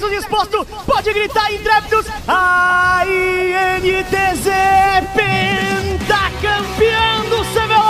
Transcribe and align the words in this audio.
Sexo 0.00 0.08
disposto, 0.08 0.66
pode 0.86 1.12
gritar 1.12 1.52
intrépidos. 1.52 2.06
A 2.26 3.04
INTZ 3.04 4.46
pentacampeão 5.98 7.28
do 7.28 7.44
CBLOL! 7.52 7.80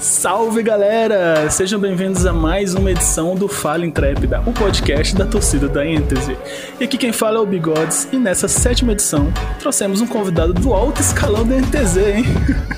Salve 0.00 0.62
galera! 0.62 1.50
Sejam 1.50 1.78
bem-vindos 1.78 2.24
a 2.24 2.32
mais 2.32 2.74
uma 2.74 2.90
edição 2.90 3.34
do 3.34 3.46
Fala 3.48 3.84
Intrépida, 3.84 4.42
o 4.46 4.52
podcast 4.54 5.14
da 5.14 5.26
torcida 5.26 5.68
da 5.68 5.86
Êntese. 5.86 6.38
E 6.80 6.84
aqui 6.84 6.96
quem 6.96 7.12
fala 7.12 7.36
é 7.36 7.40
o 7.40 7.46
Bigodes, 7.46 8.08
e 8.10 8.16
nessa 8.16 8.48
sétima 8.48 8.92
edição 8.92 9.30
trouxemos 9.58 10.00
um 10.00 10.06
convidado 10.06 10.54
do 10.54 10.72
alto 10.72 11.02
escalão 11.02 11.46
da 11.46 11.56
NTZ, 11.56 11.96
hein? 11.98 12.24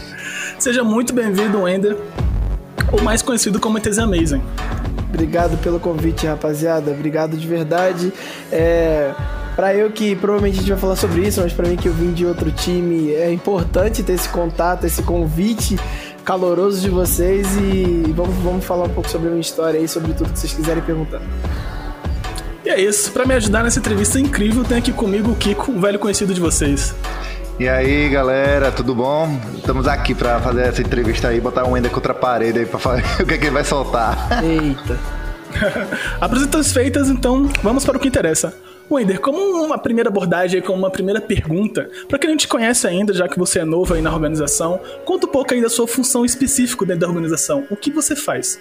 Seja 0.58 0.82
muito 0.82 1.14
bem-vindo, 1.14 1.62
Wender, 1.62 1.96
ou 2.92 3.02
mais 3.02 3.22
conhecido 3.22 3.58
como 3.60 3.78
NTZ 3.78 3.98
Amazing. 3.98 4.42
Obrigado 5.12 5.56
pelo 5.58 5.80
convite, 5.80 6.26
rapaziada. 6.26 6.90
Obrigado 6.90 7.36
de 7.36 7.46
verdade. 7.46 8.12
É, 8.50 9.12
para 9.56 9.74
eu 9.74 9.90
que 9.90 10.14
provavelmente 10.16 10.54
a 10.54 10.60
gente 10.60 10.70
vai 10.70 10.78
falar 10.78 10.96
sobre 10.96 11.26
isso, 11.26 11.40
mas 11.40 11.52
para 11.52 11.68
mim 11.68 11.76
que 11.76 11.88
eu 11.88 11.92
vim 11.92 12.12
de 12.12 12.24
outro 12.24 12.50
time, 12.50 13.12
é 13.12 13.30
importante 13.32 14.02
ter 14.02 14.14
esse 14.14 14.28
contato, 14.28 14.86
esse 14.86 15.02
convite 15.02 15.78
caloroso 16.24 16.80
de 16.80 16.88
vocês 16.88 17.46
e 17.56 18.12
vamos, 18.14 18.36
vamos 18.36 18.64
falar 18.64 18.84
um 18.84 18.90
pouco 18.90 19.10
sobre 19.10 19.28
a 19.28 19.30
minha 19.30 19.40
história 19.40 19.80
aí, 19.80 19.88
sobre 19.88 20.12
tudo 20.12 20.32
que 20.32 20.38
vocês 20.38 20.52
quiserem 20.52 20.82
perguntar. 20.82 21.20
E 22.64 22.68
é 22.68 22.80
isso, 22.80 23.10
para 23.10 23.24
me 23.24 23.34
ajudar 23.34 23.64
nessa 23.64 23.78
entrevista 23.78 24.20
incrível, 24.20 24.62
tem 24.64 24.78
aqui 24.78 24.92
comigo 24.92 25.32
o 25.32 25.36
Kiko, 25.36 25.72
um 25.72 25.80
velho 25.80 25.98
conhecido 25.98 26.32
de 26.32 26.40
vocês. 26.40 26.94
E 27.60 27.68
aí, 27.68 28.08
galera, 28.08 28.72
tudo 28.72 28.94
bom? 28.94 29.38
Estamos 29.54 29.86
aqui 29.86 30.14
para 30.14 30.40
fazer 30.40 30.62
essa 30.62 30.80
entrevista 30.80 31.28
aí, 31.28 31.38
botar 31.38 31.66
um 31.66 31.76
Ender 31.76 31.90
contra 31.90 32.12
a 32.12 32.14
parede 32.14 32.60
aí 32.60 32.64
para 32.64 32.78
falar 32.78 33.02
o 33.20 33.26
que, 33.26 33.34
é 33.34 33.36
que 33.36 33.44
ele 33.44 33.50
vai 33.50 33.62
soltar. 33.62 34.42
Eita. 34.42 34.98
Apresentações 36.18 36.72
feitas, 36.72 37.10
então 37.10 37.50
vamos 37.62 37.84
para 37.84 37.98
o 37.98 38.00
que 38.00 38.08
interessa. 38.08 38.56
Wender, 38.90 39.20
como 39.20 39.62
uma 39.62 39.76
primeira 39.76 40.08
abordagem, 40.08 40.62
como 40.62 40.78
uma 40.78 40.90
primeira 40.90 41.20
pergunta, 41.20 41.90
para 42.08 42.18
quem 42.18 42.30
não 42.30 42.36
te 42.38 42.48
conhece 42.48 42.86
ainda, 42.86 43.12
já 43.12 43.28
que 43.28 43.38
você 43.38 43.58
é 43.58 43.64
novo 43.66 43.92
aí 43.92 44.00
na 44.00 44.10
organização, 44.10 44.80
conta 45.04 45.26
um 45.26 45.30
pouco 45.30 45.52
aí 45.52 45.60
da 45.60 45.68
sua 45.68 45.86
função 45.86 46.24
específica 46.24 46.86
dentro 46.86 47.02
da 47.02 47.08
organização. 47.08 47.66
O 47.68 47.76
que 47.76 47.90
você 47.90 48.16
faz? 48.16 48.58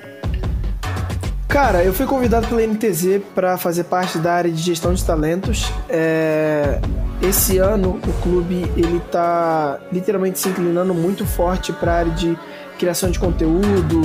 Cara, 1.50 1.84
eu 1.84 1.92
fui 1.92 2.06
convidado 2.06 2.48
pela 2.48 2.62
NTZ 2.62 3.22
para 3.34 3.58
fazer 3.58 3.86
parte 3.86 4.20
da 4.20 4.34
área 4.34 4.52
de 4.52 4.62
gestão 4.62 4.94
de 4.94 5.04
talentos. 5.04 5.66
É... 5.90 6.80
Esse 7.24 7.58
ano 7.58 8.00
o 8.08 8.14
clube 8.22 8.72
ele 8.78 9.00
tá 9.12 9.80
literalmente 9.92 10.38
se 10.38 10.48
inclinando 10.48 10.94
muito 10.94 11.26
forte 11.26 11.74
para 11.74 11.92
a 11.92 11.96
área 11.98 12.12
de 12.12 12.38
criação 12.78 13.10
de 13.10 13.18
conteúdo, 13.18 14.02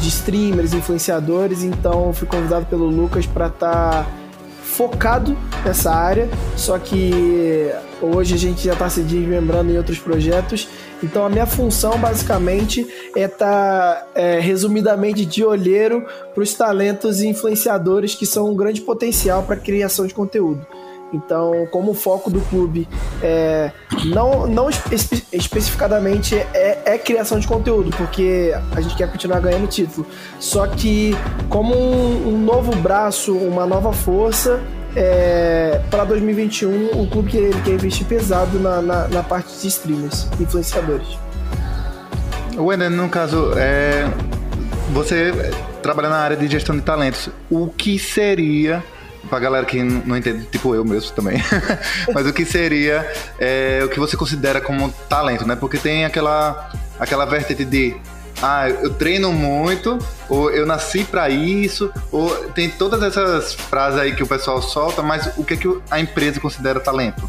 de 0.00 0.08
streamers, 0.08 0.74
influenciadores. 0.74 1.62
Então 1.62 2.12
fui 2.12 2.26
convidado 2.26 2.66
pelo 2.66 2.86
Lucas 2.86 3.24
para 3.26 3.46
estar 3.46 4.04
tá 4.04 4.06
focado 4.64 5.38
nessa 5.64 5.94
área, 5.94 6.28
só 6.56 6.78
que 6.80 7.72
hoje 8.02 8.34
a 8.34 8.38
gente 8.38 8.64
já 8.64 8.72
está 8.72 8.90
se 8.90 9.02
desmembrando 9.02 9.70
em 9.70 9.78
outros 9.78 10.00
projetos. 10.00 10.68
Então 11.02 11.24
a 11.24 11.28
minha 11.28 11.46
função 11.46 11.98
basicamente 11.98 12.86
é 13.14 13.24
estar 13.24 13.94
tá, 13.96 14.06
é, 14.14 14.40
resumidamente 14.40 15.24
de 15.24 15.44
olheiro 15.44 16.06
para 16.34 16.42
os 16.42 16.54
talentos 16.54 17.20
e 17.20 17.28
influenciadores 17.28 18.14
que 18.14 18.26
são 18.26 18.50
um 18.50 18.56
grande 18.56 18.80
potencial 18.80 19.42
para 19.42 19.56
criação 19.56 20.06
de 20.06 20.14
conteúdo. 20.14 20.66
Então, 21.12 21.66
como 21.70 21.92
o 21.92 21.94
foco 21.94 22.30
do 22.30 22.40
clube 22.42 22.86
é, 23.22 23.72
não, 24.06 24.46
não 24.46 24.68
espe 24.68 24.94
especificadamente 25.32 26.34
é, 26.34 26.82
é, 26.84 26.98
criação 26.98 27.38
de 27.38 27.48
conteúdo, 27.48 27.90
porque 27.96 28.52
a 28.74 28.80
gente 28.80 28.94
quer 28.94 29.10
continuar 29.10 29.40
ganhando 29.40 29.66
título. 29.66 30.06
Só 30.38 30.66
que 30.66 31.12
como 31.48 31.74
um, 31.74 32.28
um 32.28 32.38
novo 32.38 32.74
braço, 32.76 33.34
uma 33.34 33.66
nova 33.66 33.92
força, 33.92 34.60
é, 34.98 35.80
para 35.90 36.04
2021 36.04 37.00
o 37.00 37.06
clube 37.06 37.30
que 37.30 37.36
ele 37.36 37.60
quer 37.62 37.72
investir 37.72 38.04
pesado 38.04 38.58
na, 38.58 38.82
na, 38.82 39.08
na 39.08 39.22
parte 39.22 39.56
de 39.60 39.68
streamers, 39.68 40.26
influenciadores. 40.40 41.06
Wender, 42.56 42.90
no 42.90 43.08
caso, 43.08 43.52
é, 43.56 44.10
você 44.92 45.32
trabalha 45.82 46.08
na 46.08 46.16
área 46.16 46.36
de 46.36 46.48
gestão 46.48 46.74
de 46.76 46.82
talentos. 46.82 47.30
O 47.48 47.68
que 47.68 47.96
seria 47.96 48.82
pra 49.30 49.38
galera 49.38 49.64
que 49.64 49.82
não 49.82 50.16
entende, 50.16 50.46
tipo 50.46 50.74
eu 50.74 50.84
mesmo 50.84 51.12
também, 51.12 51.38
mas 52.14 52.26
o 52.26 52.32
que 52.32 52.46
seria 52.46 53.06
é, 53.38 53.82
o 53.84 53.88
que 53.88 54.00
você 54.00 54.16
considera 54.16 54.60
como 54.60 54.90
talento, 55.08 55.46
né? 55.46 55.54
Porque 55.54 55.76
tem 55.76 56.04
aquela, 56.04 56.70
aquela 56.98 57.24
vertente 57.24 57.64
de 57.64 57.94
ah, 58.42 58.68
eu 58.68 58.94
treino 58.94 59.32
muito, 59.32 59.98
ou 60.28 60.50
eu 60.50 60.64
nasci 60.66 61.04
para 61.04 61.28
isso, 61.28 61.92
ou 62.10 62.30
tem 62.52 62.70
todas 62.70 63.02
essas 63.02 63.54
frases 63.54 63.98
aí 63.98 64.14
que 64.14 64.22
o 64.22 64.26
pessoal 64.26 64.62
solta, 64.62 65.02
mas 65.02 65.30
o 65.36 65.44
que, 65.44 65.54
é 65.54 65.56
que 65.56 65.80
a 65.90 66.00
empresa 66.00 66.40
considera 66.40 66.78
talento? 66.80 67.28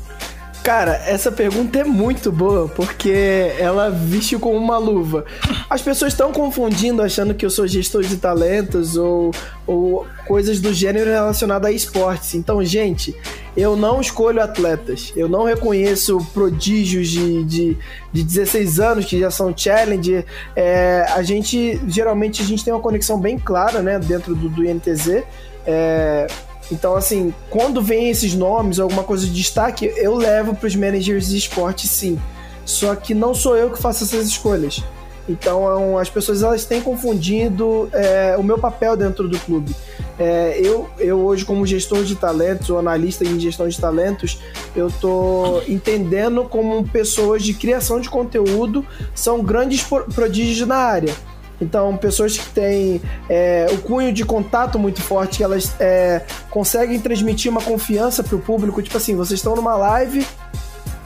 Cara, 0.63 1.01
essa 1.07 1.31
pergunta 1.31 1.79
é 1.79 1.83
muito 1.83 2.31
boa, 2.31 2.67
porque 2.67 3.53
ela 3.57 3.89
vestiu 3.89 4.39
como 4.39 4.57
uma 4.57 4.77
luva. 4.77 5.25
As 5.69 5.81
pessoas 5.81 6.11
estão 6.11 6.33
confundindo, 6.33 7.01
achando 7.01 7.33
que 7.33 7.45
eu 7.45 7.49
sou 7.49 7.65
gestor 7.65 8.03
de 8.03 8.17
talentos 8.17 8.97
ou, 8.97 9.31
ou 9.65 10.05
coisas 10.27 10.59
do 10.59 10.73
gênero 10.73 11.09
relacionado 11.09 11.65
a 11.65 11.71
esportes. 11.71 12.35
Então, 12.35 12.63
gente, 12.63 13.15
eu 13.55 13.77
não 13.77 14.01
escolho 14.01 14.41
atletas. 14.41 15.13
Eu 15.15 15.29
não 15.29 15.45
reconheço 15.45 16.19
prodígios 16.33 17.07
de, 17.07 17.43
de, 17.45 17.77
de 18.11 18.23
16 18.23 18.79
anos 18.79 19.05
que 19.05 19.17
já 19.17 19.31
são 19.31 19.55
challenge. 19.55 20.25
É, 20.55 21.05
a 21.09 21.23
gente, 21.23 21.79
geralmente, 21.87 22.41
a 22.41 22.45
gente 22.45 22.65
tem 22.65 22.73
uma 22.73 22.81
conexão 22.81 23.17
bem 23.19 23.39
clara, 23.39 23.81
né, 23.81 23.97
dentro 23.97 24.35
do, 24.35 24.49
do 24.49 24.65
INTZ. 24.65 25.23
É, 25.65 26.27
então, 26.71 26.95
assim, 26.95 27.33
quando 27.49 27.81
vem 27.81 28.09
esses 28.09 28.33
nomes, 28.33 28.79
alguma 28.79 29.03
coisa 29.03 29.25
de 29.25 29.33
destaque, 29.33 29.91
eu 29.97 30.15
levo 30.15 30.55
para 30.55 30.67
os 30.67 30.75
managers 30.75 31.29
de 31.29 31.37
esporte, 31.37 31.87
sim. 31.87 32.19
Só 32.63 32.95
que 32.95 33.13
não 33.13 33.33
sou 33.33 33.57
eu 33.57 33.71
que 33.71 33.81
faço 33.81 34.03
essas 34.03 34.27
escolhas. 34.27 34.83
Então, 35.27 35.97
as 35.97 36.09
pessoas 36.09 36.41
elas 36.41 36.65
têm 36.65 36.81
confundido 36.81 37.87
é, 37.93 38.35
o 38.37 38.43
meu 38.43 38.57
papel 38.57 38.97
dentro 38.97 39.27
do 39.27 39.37
clube. 39.39 39.75
É, 40.17 40.59
eu, 40.61 40.89
eu 40.97 41.19
hoje, 41.19 41.45
como 41.45 41.65
gestor 41.65 42.03
de 42.03 42.15
talentos, 42.15 42.69
ou 42.69 42.79
analista 42.79 43.23
em 43.23 43.39
gestão 43.39 43.67
de 43.67 43.79
talentos, 43.79 44.39
eu 44.75 44.91
tô 44.99 45.61
entendendo 45.67 46.45
como 46.45 46.83
pessoas 46.87 47.43
de 47.43 47.53
criação 47.53 47.99
de 48.01 48.09
conteúdo 48.09 48.85
são 49.13 49.43
grandes 49.43 49.83
prodígios 50.13 50.67
na 50.67 50.77
área. 50.77 51.13
Então, 51.61 51.95
pessoas 51.97 52.37
que 52.37 52.49
têm 52.49 53.01
é, 53.29 53.67
o 53.71 53.77
cunho 53.79 54.13
de 54.13 54.23
contato 54.23 54.79
muito 54.79 55.01
forte, 55.01 55.43
elas 55.43 55.73
é, 55.79 56.21
conseguem 56.49 56.99
transmitir 56.99 57.51
uma 57.51 57.61
confiança 57.61 58.23
para 58.23 58.35
o 58.35 58.39
público. 58.39 58.81
Tipo 58.81 58.97
assim, 58.97 59.15
vocês 59.15 59.39
estão 59.39 59.55
numa 59.55 59.75
live 59.75 60.25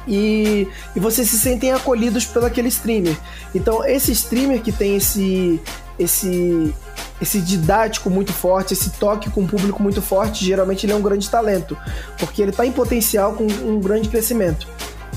e, 0.08 0.68
e 0.96 1.00
vocês 1.00 1.30
se 1.30 1.40
sentem 1.40 1.72
acolhidos 1.72 2.26
pelo 2.26 2.46
aquele 2.46 2.68
streamer. 2.68 3.18
Então, 3.54 3.84
esse 3.86 4.12
streamer 4.12 4.62
que 4.62 4.72
tem 4.72 4.98
esse, 4.98 5.60
esse, 5.98 6.74
esse 7.22 7.42
didático 7.42 8.10
muito 8.10 8.34
forte, 8.34 8.74
esse 8.74 8.92
toque 8.92 9.30
com 9.30 9.42
o 9.42 9.48
público 9.48 9.82
muito 9.82 10.02
forte, 10.02 10.46
geralmente 10.46 10.86
ele 10.86 10.94
é 10.94 10.96
um 10.96 11.02
grande 11.02 11.30
talento, 11.30 11.78
porque 12.18 12.42
ele 12.42 12.52
está 12.52 12.66
em 12.66 12.72
potencial 12.72 13.34
com 13.34 13.46
um 13.46 13.80
grande 13.80 14.10
crescimento. 14.10 14.68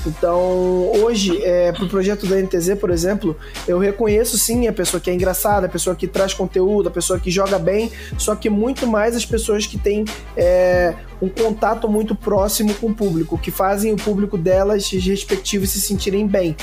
Então, 0.07 0.91
hoje, 1.03 1.43
é, 1.43 1.71
pro 1.71 1.87
projeto 1.87 2.25
da 2.25 2.37
NTZ, 2.41 2.75
por 2.79 2.89
exemplo, 2.89 3.35
eu 3.67 3.77
reconheço 3.77 4.37
sim 4.37 4.67
a 4.67 4.73
pessoa 4.73 5.01
que 5.01 5.09
é 5.09 5.13
engraçada, 5.13 5.67
a 5.67 5.69
pessoa 5.69 5.95
que 5.95 6.07
traz 6.07 6.33
conteúdo, 6.33 6.87
a 6.87 6.91
pessoa 6.91 7.19
que 7.19 7.29
joga 7.29 7.59
bem, 7.59 7.91
só 8.17 8.35
que 8.35 8.49
muito 8.49 8.87
mais 8.87 9.15
as 9.15 9.25
pessoas 9.25 9.65
que 9.65 9.77
têm 9.77 10.05
é, 10.35 10.93
um 11.21 11.29
contato 11.29 11.89
muito 11.89 12.15
próximo 12.15 12.73
com 12.75 12.87
o 12.87 12.95
público, 12.95 13.37
que 13.37 13.51
fazem 13.51 13.93
o 13.93 13.97
público 13.97 14.37
delas 14.37 14.89
respectivos 14.89 15.71
se 15.71 15.81
sentirem 15.81 16.25
bem. 16.25 16.55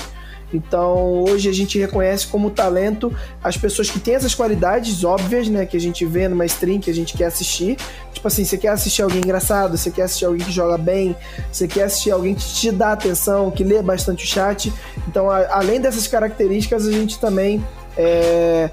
Então, 0.54 1.25
hoje 1.25 1.49
a 1.49 1.53
gente 1.53 1.78
reconhece 1.78 2.28
como 2.28 2.50
talento 2.50 3.12
as 3.43 3.56
pessoas 3.56 3.91
que 3.91 3.99
têm 3.99 4.15
essas 4.15 4.34
qualidades 4.34 5.03
óbvias, 5.03 5.49
né, 5.49 5.66
que 5.66 5.77
a 5.77 5.81
gente 5.81 6.04
vê 6.06 6.28
numa 6.28 6.47
stream 6.47 6.78
que 6.78 6.91
a 6.91 6.94
gente 6.94 7.16
quer 7.16 7.27
assistir. 7.27 7.77
Tipo 8.24 8.28
assim, 8.28 8.44
você 8.47 8.56
quer 8.56 8.68
assistir 8.68 9.03
alguém 9.03 9.18
engraçado, 9.18 9.76
você 9.76 9.91
quer 9.91 10.04
assistir 10.04 10.24
alguém 10.24 10.47
que 10.47 10.50
joga 10.50 10.78
bem, 10.78 11.15
você 11.53 11.68
quer 11.68 11.82
assistir 11.82 12.10
alguém 12.10 12.34
que 12.34 12.42
te 12.42 12.72
dá 12.72 12.92
atenção, 12.92 13.50
que 13.50 13.62
lê 13.62 13.82
bastante 13.82 14.24
o 14.24 14.26
chat. 14.26 14.72
Então, 15.06 15.30
a, 15.30 15.47
além 15.59 15.78
dessas 15.78 16.06
características, 16.06 16.86
a 16.86 16.91
gente 16.91 17.18
também 17.18 17.62
é, 17.98 18.71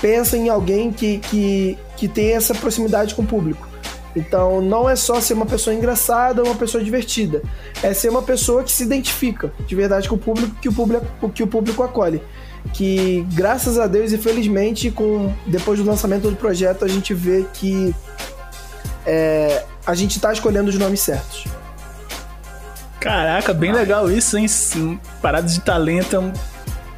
pensa 0.00 0.38
em 0.38 0.48
alguém 0.48 0.90
que, 0.90 1.18
que, 1.18 1.78
que 1.94 2.08
tem 2.08 2.32
essa 2.32 2.54
proximidade 2.54 3.14
com 3.14 3.20
o 3.20 3.26
público. 3.26 3.68
Então 4.16 4.62
não 4.62 4.88
é 4.88 4.96
só 4.96 5.20
ser 5.20 5.34
uma 5.34 5.44
pessoa 5.44 5.74
engraçada 5.74 6.40
ou 6.40 6.48
uma 6.48 6.54
pessoa 6.54 6.82
divertida. 6.82 7.42
É 7.82 7.92
ser 7.92 8.08
uma 8.08 8.22
pessoa 8.22 8.62
que 8.62 8.72
se 8.72 8.82
identifica 8.82 9.52
de 9.66 9.74
verdade 9.74 10.08
com 10.08 10.14
o 10.14 10.18
público, 10.18 10.56
que 10.58 10.70
o 10.70 10.72
público, 10.72 11.30
que 11.34 11.42
o 11.42 11.46
público 11.46 11.82
acolhe. 11.82 12.22
Que 12.72 13.26
graças 13.34 13.78
a 13.78 13.86
Deus 13.86 14.12
e 14.12 14.16
felizmente, 14.16 14.90
com, 14.90 15.30
depois 15.46 15.78
do 15.78 15.84
lançamento 15.84 16.30
do 16.30 16.36
projeto, 16.36 16.82
a 16.82 16.88
gente 16.88 17.12
vê 17.12 17.44
que 17.52 17.94
é, 19.06 19.64
a 19.86 19.94
gente 19.94 20.16
está 20.16 20.32
escolhendo 20.32 20.70
os 20.70 20.78
nomes 20.78 21.00
certos. 21.00 21.44
Caraca, 23.00 23.52
bem 23.52 23.72
legal 23.72 24.10
isso, 24.10 24.38
hein? 24.38 24.46
Parada 25.20 25.46
de 25.46 25.60
talento 25.60 26.16
é 26.16 26.54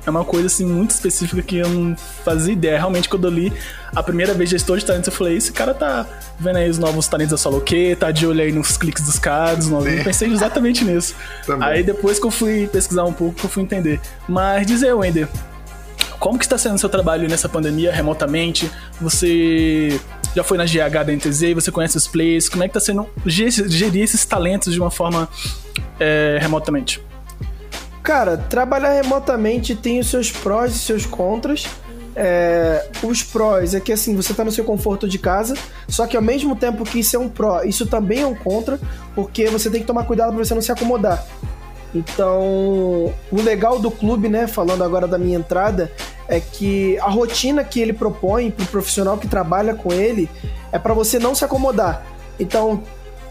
é 0.06 0.10
uma 0.10 0.24
coisa 0.24 0.46
assim 0.46 0.64
muito 0.64 0.92
específica 0.92 1.42
que 1.42 1.56
eu 1.56 1.68
não 1.68 1.96
fazia 2.24 2.52
ideia. 2.52 2.78
Realmente, 2.78 3.08
quando 3.08 3.26
eu 3.26 3.30
li 3.30 3.52
a 3.94 4.02
primeira 4.02 4.32
vez 4.32 4.48
gestor 4.48 4.78
de 4.78 4.86
talentos, 4.86 5.08
eu 5.08 5.12
falei: 5.12 5.36
esse 5.36 5.52
cara 5.52 5.74
tá 5.74 6.06
vendo 6.38 6.56
aí 6.56 6.70
os 6.70 6.78
novos 6.78 7.08
talentos 7.08 7.32
da 7.32 7.36
solo 7.36 7.60
que 7.60 7.96
tá 7.96 8.12
de 8.12 8.24
olho 8.24 8.40
aí 8.40 8.52
nos 8.52 8.76
cliques 8.76 9.04
dos 9.04 9.18
cards, 9.18 9.68
novos. 9.68 9.92
Eu 9.92 10.04
pensei 10.04 10.30
exatamente 10.30 10.84
nisso. 10.84 11.14
Também. 11.44 11.68
Aí 11.68 11.82
depois 11.82 12.20
que 12.20 12.26
eu 12.26 12.30
fui 12.30 12.68
pesquisar 12.68 13.04
um 13.04 13.12
pouco, 13.12 13.34
que 13.34 13.44
eu 13.44 13.50
fui 13.50 13.64
entender. 13.64 14.00
Mas 14.28 14.64
dizer, 14.64 14.92
Wender, 14.94 15.28
como 16.18 16.38
que 16.38 16.44
está 16.44 16.56
sendo 16.58 16.74
o 16.74 16.78
seu 16.78 16.88
trabalho 16.88 17.28
nessa 17.28 17.48
pandemia 17.48 17.92
remotamente? 17.92 18.70
Você 19.00 20.00
já 20.34 20.44
foi 20.44 20.58
na 20.58 20.64
GH 20.64 21.04
da 21.04 21.12
NTZ, 21.12 21.54
você 21.54 21.70
conhece 21.70 21.96
os 21.96 22.06
players, 22.06 22.48
como 22.48 22.62
é 22.62 22.68
que 22.68 22.76
está 22.76 22.80
sendo 22.80 23.08
gerir 23.24 24.02
esses 24.02 24.24
talentos 24.24 24.72
de 24.72 24.80
uma 24.80 24.90
forma 24.90 25.28
é, 25.98 26.38
remotamente? 26.40 27.02
Cara, 28.02 28.36
trabalhar 28.36 28.92
remotamente 28.92 29.74
tem 29.74 29.98
os 29.98 30.08
seus 30.08 30.30
prós 30.30 30.74
e 30.74 30.78
seus 30.78 31.04
contras. 31.06 31.66
É, 32.14 32.88
os 33.02 33.22
prós 33.22 33.74
é 33.74 33.80
que 33.80 33.92
assim, 33.92 34.16
você 34.16 34.32
está 34.32 34.42
no 34.42 34.50
seu 34.50 34.64
conforto 34.64 35.06
de 35.06 35.18
casa, 35.18 35.54
só 35.86 36.06
que 36.06 36.16
ao 36.16 36.22
mesmo 36.22 36.56
tempo 36.56 36.82
que 36.82 37.00
isso 37.00 37.14
é 37.14 37.18
um 37.18 37.28
pró, 37.28 37.62
isso 37.62 37.84
também 37.84 38.20
é 38.20 38.26
um 38.26 38.34
contra, 38.34 38.80
porque 39.14 39.46
você 39.48 39.68
tem 39.68 39.82
que 39.82 39.86
tomar 39.86 40.04
cuidado 40.04 40.32
para 40.32 40.42
você 40.42 40.54
não 40.54 40.62
se 40.62 40.72
acomodar. 40.72 41.26
Então, 41.96 43.14
o 43.32 43.42
legal 43.42 43.78
do 43.78 43.90
clube, 43.90 44.28
né, 44.28 44.46
falando 44.46 44.84
agora 44.84 45.08
da 45.08 45.16
minha 45.16 45.38
entrada, 45.38 45.90
é 46.28 46.38
que 46.40 46.98
a 46.98 47.08
rotina 47.08 47.64
que 47.64 47.80
ele 47.80 47.92
propõe 47.94 48.50
para 48.50 48.64
o 48.64 48.66
profissional 48.66 49.16
que 49.16 49.26
trabalha 49.26 49.74
com 49.74 49.92
ele 49.92 50.28
é 50.70 50.78
para 50.78 50.92
você 50.92 51.18
não 51.18 51.34
se 51.34 51.44
acomodar. 51.44 52.04
Então, 52.38 52.82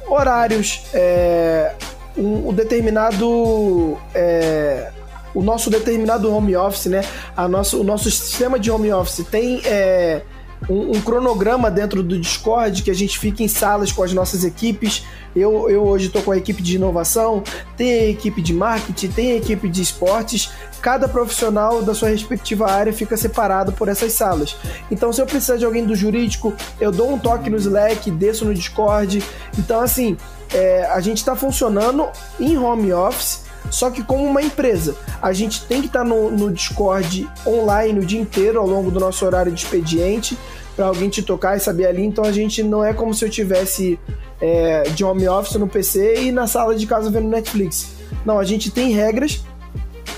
horários, 0.07 0.81
é, 0.93 1.73
um, 2.17 2.49
um 2.49 2.53
determinado. 2.53 3.97
É, 4.13 4.91
o 5.33 5.43
nosso 5.43 5.69
determinado 5.69 6.33
home 6.33 6.55
office, 6.55 6.85
né? 6.85 7.01
A 7.35 7.45
nosso, 7.45 7.81
o 7.81 7.83
nosso 7.83 8.09
sistema 8.09 8.57
de 8.57 8.71
home 8.71 8.91
office 8.93 9.25
tem 9.29 9.61
é, 9.65 10.21
um, 10.69 10.97
um, 10.97 11.01
cronograma 11.01 11.69
dentro 11.69 12.01
do 12.01 12.19
Discord 12.19 12.81
que 12.81 12.89
a 12.89 12.93
gente 12.93 13.19
fica 13.19 13.43
em 13.43 13.47
salas 13.47 13.91
com 13.91 14.03
as 14.03 14.13
nossas 14.13 14.43
equipes. 14.43 15.03
Eu, 15.35 15.69
eu 15.69 15.83
hoje 15.83 16.07
estou 16.07 16.21
com 16.21 16.31
a 16.31 16.37
equipe 16.37 16.63
de 16.63 16.75
inovação, 16.75 17.43
tem 17.75 17.91
a 17.91 18.09
equipe 18.09 18.41
de 18.41 18.53
marketing, 18.53 19.09
tem 19.09 19.31
a 19.33 19.35
equipe 19.35 19.67
de 19.67 19.81
esportes. 19.81 20.49
Cada 20.81 21.07
profissional 21.07 21.81
da 21.81 21.93
sua 21.93 22.09
respectiva 22.09 22.69
área 22.69 22.93
fica 22.93 23.17
separado 23.17 23.71
por 23.73 23.87
essas 23.87 24.13
salas. 24.13 24.55
Então, 24.89 25.11
se 25.11 25.21
eu 25.21 25.25
precisar 25.25 25.57
de 25.57 25.65
alguém 25.65 25.85
do 25.85 25.95
jurídico, 25.95 26.53
eu 26.79 26.91
dou 26.91 27.13
um 27.13 27.19
toque 27.19 27.49
no 27.49 27.57
Slack, 27.57 28.09
desço 28.11 28.45
no 28.45 28.53
Discord. 28.53 29.21
Então, 29.57 29.81
assim, 29.81 30.15
é, 30.53 30.85
a 30.85 30.99
gente 30.99 31.17
está 31.17 31.35
funcionando 31.35 32.07
em 32.39 32.57
home 32.57 32.93
office, 32.93 33.44
só 33.69 33.89
que 33.89 34.03
como 34.03 34.23
uma 34.23 34.41
empresa. 34.41 34.95
A 35.21 35.33
gente 35.33 35.65
tem 35.65 35.81
que 35.81 35.87
estar 35.87 35.99
tá 35.99 36.05
no, 36.05 36.31
no 36.31 36.51
Discord 36.51 37.29
online 37.45 37.99
o 37.99 38.05
dia 38.05 38.19
inteiro 38.19 38.59
ao 38.59 38.67
longo 38.67 38.91
do 38.91 38.99
nosso 38.99 39.25
horário 39.25 39.51
de 39.51 39.61
expediente 39.61 40.37
para 40.75 40.87
alguém 40.87 41.09
te 41.09 41.21
tocar 41.21 41.55
e 41.55 41.59
saber 41.59 41.87
ali. 41.87 42.03
Então 42.03 42.23
a 42.23 42.31
gente 42.31 42.61
não 42.61 42.83
é 42.83 42.93
como 42.93 43.13
se 43.13 43.23
eu 43.23 43.29
tivesse 43.29 43.99
é, 44.41 44.83
de 44.83 45.03
home 45.03 45.27
office 45.27 45.55
no 45.55 45.67
PC 45.67 46.23
e 46.23 46.31
na 46.31 46.47
sala 46.47 46.75
de 46.75 46.85
casa 46.85 47.09
vendo 47.09 47.27
Netflix. 47.27 47.93
Não, 48.25 48.39
a 48.39 48.43
gente 48.43 48.71
tem 48.71 48.91
regras 48.91 49.43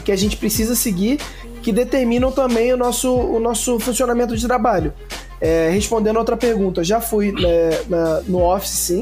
que 0.04 0.12
a 0.12 0.16
gente 0.16 0.38
precisa 0.38 0.76
seguir 0.76 1.20
que 1.62 1.72
determinam 1.72 2.32
também 2.32 2.72
o 2.72 2.78
nosso, 2.78 3.14
o 3.14 3.40
nosso 3.40 3.78
funcionamento 3.80 4.38
de 4.38 4.46
trabalho. 4.46 4.94
É, 5.40 5.70
respondendo 5.70 6.18
outra 6.18 6.38
pergunta, 6.38 6.84
já 6.84 7.00
fui 7.00 7.32
né, 7.32 7.82
na, 7.88 8.22
no 8.22 8.42
Office 8.42 8.72
sim 8.72 9.02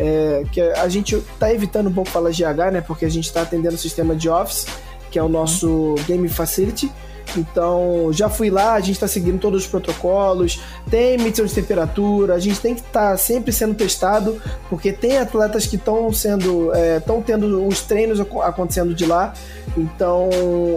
é, 0.00 0.44
que 0.50 0.60
a 0.62 0.88
gente 0.88 1.14
está 1.14 1.52
evitando 1.52 1.90
um 1.90 1.92
pouco 1.92 2.10
falar 2.10 2.30
GH, 2.30 2.72
né? 2.72 2.80
Porque 2.80 3.04
a 3.04 3.08
gente 3.08 3.26
está 3.26 3.42
atendendo 3.42 3.74
o 3.74 3.78
sistema 3.78 4.16
de 4.16 4.30
Office, 4.30 4.66
que 5.10 5.18
é 5.18 5.22
o 5.22 5.28
nosso 5.28 5.94
Game 6.06 6.26
Facility. 6.26 6.90
Então, 7.36 8.10
já 8.12 8.28
fui 8.28 8.50
lá, 8.50 8.74
a 8.74 8.80
gente 8.80 8.92
está 8.92 9.08
seguindo 9.08 9.38
todos 9.38 9.62
os 9.62 9.68
protocolos, 9.68 10.60
tem 10.90 11.18
medição 11.18 11.44
de 11.44 11.54
temperatura, 11.54 12.34
a 12.34 12.38
gente 12.38 12.60
tem 12.60 12.74
que 12.74 12.80
estar 12.80 13.12
tá 13.12 13.16
sempre 13.16 13.52
sendo 13.52 13.74
testado, 13.74 14.40
porque 14.68 14.92
tem 14.92 15.18
atletas 15.18 15.66
que 15.66 15.76
estão 15.76 16.12
sendo, 16.12 16.72
estão 16.96 17.18
é, 17.18 17.22
tendo 17.22 17.66
os 17.66 17.80
treinos 17.82 18.20
acontecendo 18.20 18.94
de 18.94 19.06
lá. 19.06 19.32
Então, 19.76 20.28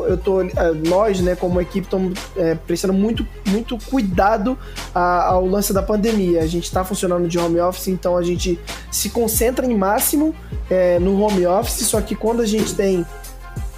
eu 0.07 0.17
tô, 0.17 0.41
é, 0.41 0.49
nós, 0.87 1.19
né, 1.19 1.35
como 1.35 1.59
equipe, 1.59 1.85
estamos 1.85 2.19
é, 2.37 2.55
prestando 2.55 2.93
muito, 2.93 3.27
muito 3.47 3.77
cuidado 3.89 4.57
a, 4.93 5.29
ao 5.29 5.45
lance 5.45 5.73
da 5.73 5.81
pandemia. 5.81 6.41
A 6.41 6.47
gente 6.47 6.65
está 6.65 6.83
funcionando 6.83 7.27
de 7.27 7.39
home 7.39 7.59
office, 7.59 7.87
então 7.87 8.15
a 8.15 8.23
gente 8.23 8.59
se 8.91 9.09
concentra 9.09 9.65
em 9.65 9.75
máximo 9.75 10.35
é, 10.69 10.99
no 10.99 11.19
home 11.21 11.45
office, 11.45 11.87
só 11.87 11.99
que 12.01 12.15
quando 12.15 12.41
a 12.41 12.45
gente 12.45 12.75
tem 12.75 13.05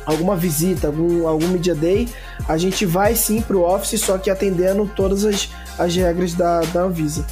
alguma 0.06 0.36
visita, 0.36 0.88
algum, 0.88 1.27
algum 1.27 1.48
media 1.48 1.74
day, 1.74 2.07
a 2.47 2.57
gente 2.57 2.86
vai 2.86 3.15
sim 3.15 3.42
para 3.42 3.57
o 3.57 3.63
office, 3.63 4.00
só 4.01 4.18
que 4.18 4.30
atendendo 4.30 4.89
todas 4.95 5.25
as, 5.25 5.50
as 5.77 5.95
regras 5.95 6.33
da, 6.33 6.62
da 6.62 6.81
Anvisa. 6.81 7.25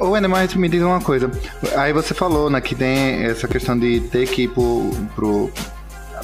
Wender, 0.00 0.28
mas 0.28 0.54
me 0.54 0.68
diz 0.68 0.82
uma 0.82 1.00
coisa. 1.00 1.30
Aí 1.76 1.92
você 1.92 2.12
falou, 2.12 2.50
né, 2.50 2.60
que 2.60 2.74
tem 2.74 3.24
essa 3.24 3.46
questão 3.46 3.78
de 3.78 4.00
ter 4.00 4.26
que 4.26 4.42
ir 4.42 4.48
pro, 4.48 4.90
pro 5.14 5.50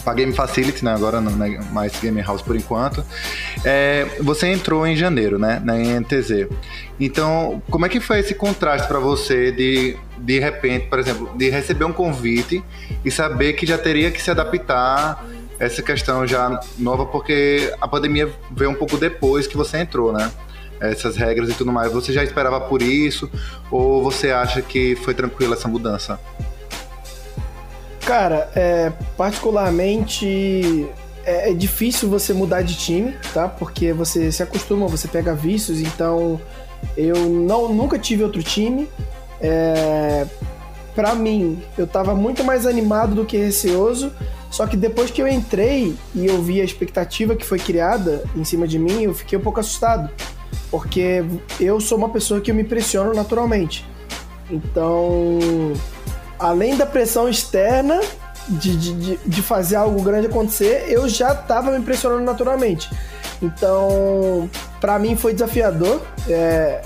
para 0.04 0.14
Game 0.14 0.32
Facility, 0.32 0.84
né? 0.84 0.92
Agora 0.92 1.20
não 1.20 1.44
é 1.44 1.60
mais 1.70 1.92
Game 2.00 2.20
House 2.22 2.42
por 2.42 2.56
enquanto. 2.56 3.04
É, 3.64 4.06
você 4.20 4.48
entrou 4.48 4.86
em 4.86 4.96
janeiro, 4.96 5.38
né? 5.38 5.60
Na 5.64 5.74
NTZ. 5.74 6.48
Então, 6.98 7.62
como 7.70 7.86
é 7.86 7.88
que 7.88 8.00
foi 8.00 8.18
esse 8.18 8.34
contraste 8.34 8.88
para 8.88 8.98
você 8.98 9.52
de 9.52 9.96
de 10.18 10.38
repente, 10.38 10.86
por 10.86 11.00
exemplo, 11.00 11.30
de 11.36 11.50
receber 11.50 11.84
um 11.84 11.92
convite 11.92 12.62
e 13.04 13.10
saber 13.10 13.54
que 13.54 13.66
já 13.66 13.76
teria 13.76 14.10
que 14.10 14.22
se 14.22 14.30
adaptar 14.30 15.24
essa 15.62 15.80
questão 15.80 16.26
já 16.26 16.60
nova, 16.76 17.06
porque 17.06 17.72
a 17.80 17.86
pandemia 17.86 18.28
veio 18.50 18.70
um 18.72 18.74
pouco 18.74 18.96
depois 18.96 19.46
que 19.46 19.56
você 19.56 19.78
entrou, 19.78 20.12
né? 20.12 20.28
Essas 20.80 21.16
regras 21.16 21.50
e 21.50 21.54
tudo 21.54 21.70
mais. 21.70 21.92
Você 21.92 22.12
já 22.12 22.24
esperava 22.24 22.60
por 22.62 22.82
isso? 22.82 23.30
Ou 23.70 24.02
você 24.02 24.32
acha 24.32 24.60
que 24.60 24.96
foi 24.96 25.14
tranquila 25.14 25.54
essa 25.54 25.68
mudança? 25.68 26.18
Cara, 28.04 28.50
é, 28.56 28.90
particularmente 29.16 30.88
é, 31.24 31.50
é, 31.50 31.54
difícil 31.54 32.08
você 32.08 32.32
mudar 32.32 32.62
de 32.62 32.74
time, 32.74 33.14
tá? 33.32 33.46
Porque 33.46 33.92
você 33.92 34.32
se 34.32 34.42
acostuma, 34.42 34.88
você 34.88 35.06
pega 35.06 35.32
vícios, 35.32 35.80
então 35.80 36.40
eu 36.96 37.14
não, 37.28 37.72
nunca 37.72 37.96
tive 38.00 38.24
outro 38.24 38.42
time. 38.42 38.88
É, 39.40 40.26
para 40.92 41.14
mim, 41.14 41.62
eu 41.78 41.86
tava 41.86 42.16
muito 42.16 42.42
mais 42.42 42.66
animado 42.66 43.14
do 43.14 43.24
que 43.24 43.36
receoso, 43.36 44.12
só 44.52 44.66
que 44.66 44.76
depois 44.76 45.10
que 45.10 45.22
eu 45.22 45.26
entrei 45.26 45.96
e 46.14 46.26
eu 46.26 46.42
vi 46.42 46.60
a 46.60 46.64
expectativa 46.64 47.34
que 47.34 47.44
foi 47.44 47.58
criada 47.58 48.22
em 48.36 48.44
cima 48.44 48.68
de 48.68 48.78
mim, 48.78 49.04
eu 49.04 49.14
fiquei 49.14 49.38
um 49.38 49.40
pouco 49.40 49.58
assustado, 49.58 50.10
porque 50.70 51.24
eu 51.58 51.80
sou 51.80 51.96
uma 51.96 52.10
pessoa 52.10 52.38
que 52.38 52.50
eu 52.50 52.54
me 52.54 52.60
impressiono 52.60 53.14
naturalmente. 53.14 53.88
Então, 54.50 55.38
além 56.38 56.76
da 56.76 56.84
pressão 56.84 57.30
externa 57.30 57.98
de, 58.46 58.76
de, 58.76 59.16
de 59.16 59.42
fazer 59.42 59.76
algo 59.76 60.02
grande 60.02 60.26
acontecer, 60.26 60.84
eu 60.86 61.08
já 61.08 61.32
estava 61.32 61.70
me 61.70 61.78
impressionando 61.78 62.22
naturalmente. 62.22 62.90
Então, 63.40 64.50
para 64.82 64.98
mim 64.98 65.16
foi 65.16 65.32
desafiador. 65.32 66.02
É, 66.28 66.84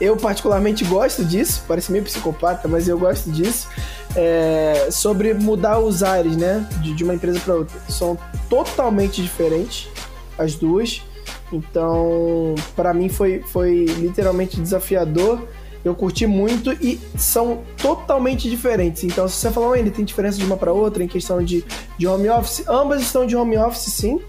eu 0.00 0.16
particularmente 0.16 0.84
gosto 0.84 1.24
disso, 1.24 1.62
parece 1.68 1.92
meio 1.92 2.02
psicopata, 2.02 2.66
mas 2.66 2.88
eu 2.88 2.98
gosto 2.98 3.30
disso. 3.30 3.68
É, 4.16 4.88
sobre 4.90 5.32
mudar 5.34 5.78
os 5.78 6.02
ares, 6.02 6.36
né? 6.36 6.66
De, 6.82 6.94
de 6.94 7.04
uma 7.04 7.14
empresa 7.14 7.40
para 7.40 7.54
outra. 7.54 7.78
São 7.88 8.18
totalmente 8.48 9.22
diferentes 9.22 9.88
as 10.38 10.54
duas. 10.54 11.02
Então, 11.52 12.54
para 12.74 12.94
mim 12.94 13.08
foi, 13.08 13.42
foi 13.42 13.84
literalmente 13.84 14.60
desafiador 14.60 15.40
eu 15.84 15.94
curti 15.94 16.26
muito 16.26 16.72
e 16.72 17.00
são 17.16 17.62
totalmente 17.80 18.50
diferentes. 18.50 19.04
Então, 19.04 19.26
se 19.26 19.36
você 19.36 19.50
falar, 19.50 19.74
ainda 19.74 19.90
tem 19.90 20.04
diferença 20.04 20.38
de 20.38 20.44
uma 20.44 20.56
para 20.56 20.72
outra 20.72 21.02
em 21.02 21.08
questão 21.08 21.42
de, 21.42 21.64
de 21.96 22.06
home 22.06 22.28
office, 22.28 22.64
ambas 22.68 23.00
estão 23.00 23.26
de 23.26 23.34
home 23.34 23.56
office 23.56 23.92
sim. 23.94 24.20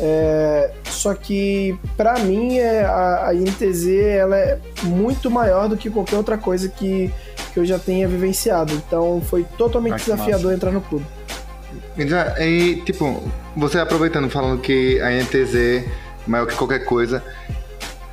É, 0.00 0.72
só 0.84 1.14
que 1.14 1.78
para 1.96 2.18
mim 2.20 2.56
é, 2.56 2.84
a, 2.84 3.28
a 3.28 3.34
INTZ 3.34 3.86
ela 3.86 4.36
é 4.36 4.58
muito 4.82 5.30
maior 5.30 5.68
do 5.68 5.76
que 5.76 5.88
qualquer 5.88 6.16
outra 6.16 6.36
coisa 6.36 6.68
que, 6.68 7.12
que 7.54 7.60
eu 7.60 7.64
já 7.64 7.78
tenha 7.78 8.06
vivenciado. 8.06 8.74
Então 8.74 9.22
foi 9.30 9.44
totalmente 9.56 10.00
desafiador 10.00 10.44
massa. 10.44 10.54
entrar 10.54 10.72
no 10.72 10.80
clube. 10.82 11.06
E 11.96 12.82
tipo, 12.84 13.22
você 13.56 13.78
aproveitando 13.78 14.28
falando 14.28 14.60
que 14.60 15.00
a 15.00 15.12
INTZ 15.12 15.54
é 15.54 15.84
maior 16.26 16.46
que 16.46 16.56
qualquer 16.56 16.84
coisa, 16.84 17.22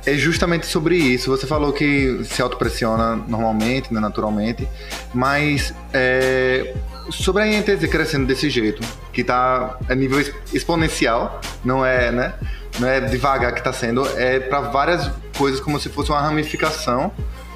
é 0.06 0.14
justamente 0.14 0.66
sobre 0.66 0.96
isso. 0.96 1.30
Você 1.30 1.46
falou 1.46 1.72
que 1.72 2.22
se 2.24 2.40
autopressiona 2.40 3.16
normalmente, 3.16 3.92
né, 3.92 4.00
naturalmente, 4.00 4.68
mas 5.12 5.74
é, 5.92 6.74
sobre 7.10 7.42
a 7.42 7.46
INTZ 7.46 7.88
crescendo 7.90 8.26
desse 8.26 8.48
jeito, 8.50 8.82
que 9.12 9.22
está 9.22 9.76
a 9.88 9.94
nível 9.94 10.24
exponencial, 10.52 11.40
não 11.64 11.84
é, 11.84 12.10
né? 12.10 12.34
Não 12.78 12.88
é 12.88 13.00
devagar 13.00 13.52
que 13.52 13.58
está 13.58 13.72
sendo, 13.72 14.06
é 14.16 14.40
para 14.40 14.60
várias 14.60 15.10
coisas 15.36 15.60
como 15.60 15.78
se 15.78 15.88
fosse 15.88 16.10
uma 16.10 16.20
ramificação 16.20 17.12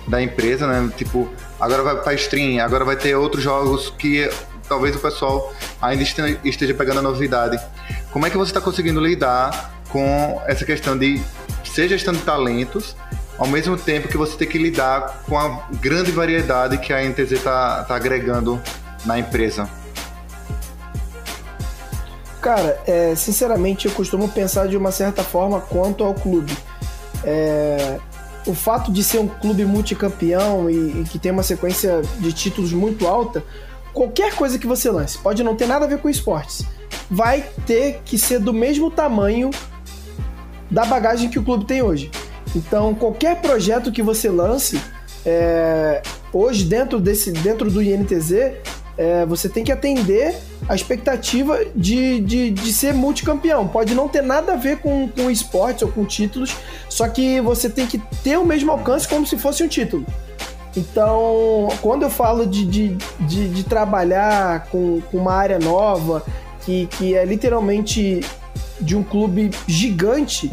da 0.07 0.21
empresa, 0.21 0.67
né? 0.67 0.91
Tipo, 0.97 1.29
agora 1.61 1.83
vai 1.83 1.97
para 1.97 2.15
stream, 2.15 2.65
agora 2.65 2.85
vai 2.85 2.97
ter 2.97 3.15
outros 3.15 3.43
jogos 3.43 3.91
que 3.99 4.29
talvez 4.69 4.95
o 4.97 4.99
pessoal 4.99 5.53
ainda 5.81 6.03
esteja 6.45 6.75
pegando 6.75 6.99
a 6.99 7.03
novidade. 7.03 7.59
Como 8.11 8.27
é 8.27 8.31
que 8.31 8.37
você 8.37 8.51
está 8.51 8.61
conseguindo 8.61 9.01
lidar 9.01 9.75
com 9.89 10.41
essa 10.47 10.65
questão 10.65 10.97
de 10.97 11.21
ser 11.65 11.89
gestão 11.89 12.15
de 12.15 12.21
talentos, 12.21 12.97
ao 13.39 13.47
mesmo 13.47 13.77
tempo 13.77 14.09
que 14.09 14.17
você 14.17 14.37
tem 14.37 14.49
que 14.49 14.59
lidar 14.59 15.23
com 15.27 15.39
a 15.39 15.69
grande 15.81 16.11
variedade 16.11 16.79
que 16.79 16.93
a 16.93 17.03
NTZ 17.03 17.33
está 17.33 17.85
tá 17.85 17.95
agregando 17.95 18.61
na 19.05 19.19
empresa? 19.19 19.69
Cara, 22.41 22.81
é, 22.87 23.15
sinceramente 23.15 23.87
eu 23.87 23.93
costumo 23.93 24.29
pensar 24.29 24.69
de 24.69 24.77
uma 24.77 24.93
certa 24.93 25.25
forma 25.25 25.61
quanto 25.61 26.05
ao 26.05 26.15
clube. 26.15 26.57
É, 27.25 27.99
o 28.47 28.55
fato 28.55 28.93
de 28.93 29.03
ser 29.03 29.19
um 29.19 29.27
clube 29.27 29.65
multicampeão 29.65 30.71
e, 30.71 31.01
e, 31.01 31.05
que 31.05 31.19
tem 31.19 31.33
uma 31.33 31.43
sequência 31.43 32.03
de 32.19 32.33
títulos 32.33 32.73
muito 32.73 33.07
alta, 33.07 33.45
qualquer 33.93 34.35
coisa 34.35 34.59
que 34.59 34.67
você 34.67 34.91
lance, 34.91 35.19
pode 35.19 35.43
não 35.43 35.57
ter 35.57 35.67
nada 35.67 35.85
a 35.85 35.89
ver 35.89 35.99
com 35.99 36.09
esportes, 36.09 36.65
vai 37.11 37.45
ter 37.67 38.01
que 38.05 38.17
ser 38.17 38.39
do 38.39 38.53
mesmo 38.53 38.91
tamanho 38.91 39.51
da 40.71 40.85
bagagem 40.85 41.29
que 41.29 41.39
o 41.39 41.43
clube 41.43 41.65
tem 41.65 41.83
hoje. 41.83 42.11
Então, 42.55 42.95
qualquer 42.95 43.41
projeto 43.41 43.93
que 43.93 44.03
você 44.03 44.31
lance, 44.31 44.81
é, 45.25 46.03
hoje 46.33 46.65
dentro, 46.65 47.01
desse, 47.01 47.33
dentro 47.33 47.71
do 47.71 47.83
INTZ, 47.83 48.55
é, 48.99 49.27
você 49.27 49.49
tem 49.49 49.63
que 49.63 49.73
atender 49.73 50.35
a 50.69 50.75
expectativa 50.75 51.59
de, 51.75 52.21
de, 52.21 52.51
de 52.51 52.73
ser 52.73 52.95
multicampeão. 52.95 53.69
Pode 53.69 53.95
não 53.95 54.09
ter 54.09 54.23
nada 54.23 54.55
a 54.55 54.57
ver 54.57 54.79
com, 54.79 55.09
com 55.09 55.31
esportes 55.31 55.83
ou 55.83 55.89
com 55.91 56.05
títulos, 56.05 56.57
só 56.89 57.09
que 57.09 57.41
você 57.41 57.69
tem 57.69 57.87
que 57.87 57.99
ter 58.23 58.39
o 58.39 58.45
mesmo 58.45 58.71
alcance 58.71 59.07
como 59.07 59.27
se 59.27 59.37
fosse 59.37 59.63
um 59.63 59.69
título. 59.69 60.05
Então, 60.77 61.69
quando 61.81 62.03
eu 62.03 62.11
falo 62.11 62.47
de, 62.47 62.67
de, 62.67 62.89
de, 63.21 63.49
de 63.49 63.65
trabalhar 63.65 64.67
com, 64.67 65.01
com 65.11 65.19
uma 65.19 65.33
área 65.33 65.59
nova, 65.59 66.23
que, 66.65 66.87
que 66.87 67.15
é 67.15 67.25
literalmente 67.25 68.21
de 68.81 68.95
um 68.95 69.03
clube 69.03 69.51
gigante, 69.67 70.53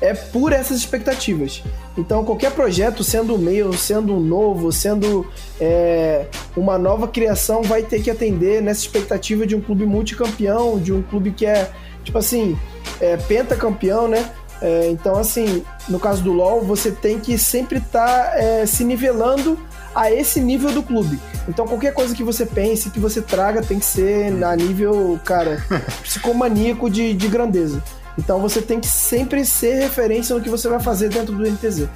é 0.00 0.14
por 0.14 0.52
essas 0.52 0.78
expectativas. 0.78 1.62
Então, 1.96 2.24
qualquer 2.24 2.50
projeto, 2.52 3.04
sendo 3.04 3.38
meu, 3.38 3.72
sendo 3.72 4.18
novo, 4.18 4.72
sendo 4.72 5.26
é, 5.60 6.26
uma 6.56 6.76
nova 6.76 7.06
criação, 7.06 7.62
vai 7.62 7.82
ter 7.82 8.02
que 8.02 8.10
atender 8.10 8.60
nessa 8.60 8.80
expectativa 8.80 9.46
de 9.46 9.54
um 9.54 9.60
clube 9.60 9.86
multicampeão, 9.86 10.78
de 10.78 10.92
um 10.92 11.02
clube 11.02 11.30
que 11.30 11.46
é, 11.46 11.70
tipo 12.02 12.18
assim, 12.18 12.58
é, 13.00 13.16
pentacampeão, 13.16 14.08
né? 14.08 14.28
É, 14.60 14.88
então, 14.90 15.16
assim, 15.16 15.62
no 15.88 16.00
caso 16.00 16.22
do 16.22 16.32
LoL, 16.32 16.62
você 16.62 16.90
tem 16.90 17.20
que 17.20 17.38
sempre 17.38 17.78
estar 17.78 18.30
tá, 18.30 18.38
é, 18.38 18.66
se 18.66 18.84
nivelando 18.84 19.58
a 19.94 20.10
esse 20.10 20.40
nível 20.40 20.72
do 20.72 20.82
clube. 20.82 21.20
Então, 21.48 21.66
qualquer 21.66 21.92
coisa 21.94 22.14
que 22.14 22.24
você 22.24 22.44
pense, 22.44 22.90
que 22.90 22.98
você 22.98 23.20
traga, 23.20 23.62
tem 23.62 23.78
que 23.78 23.84
ser 23.84 24.42
a 24.42 24.56
nível, 24.56 25.20
cara, 25.24 25.62
psicomaníaco 26.02 26.90
de, 26.90 27.14
de 27.14 27.28
grandeza. 27.28 27.82
Então 28.18 28.40
você 28.40 28.62
tem 28.62 28.80
que 28.80 28.86
sempre 28.86 29.44
ser 29.44 29.74
referência 29.80 30.34
no 30.34 30.40
que 30.40 30.48
você 30.48 30.68
vai 30.68 30.80
fazer 30.80 31.08
dentro 31.08 31.34
do 31.34 31.42
NTZ. 31.42 31.88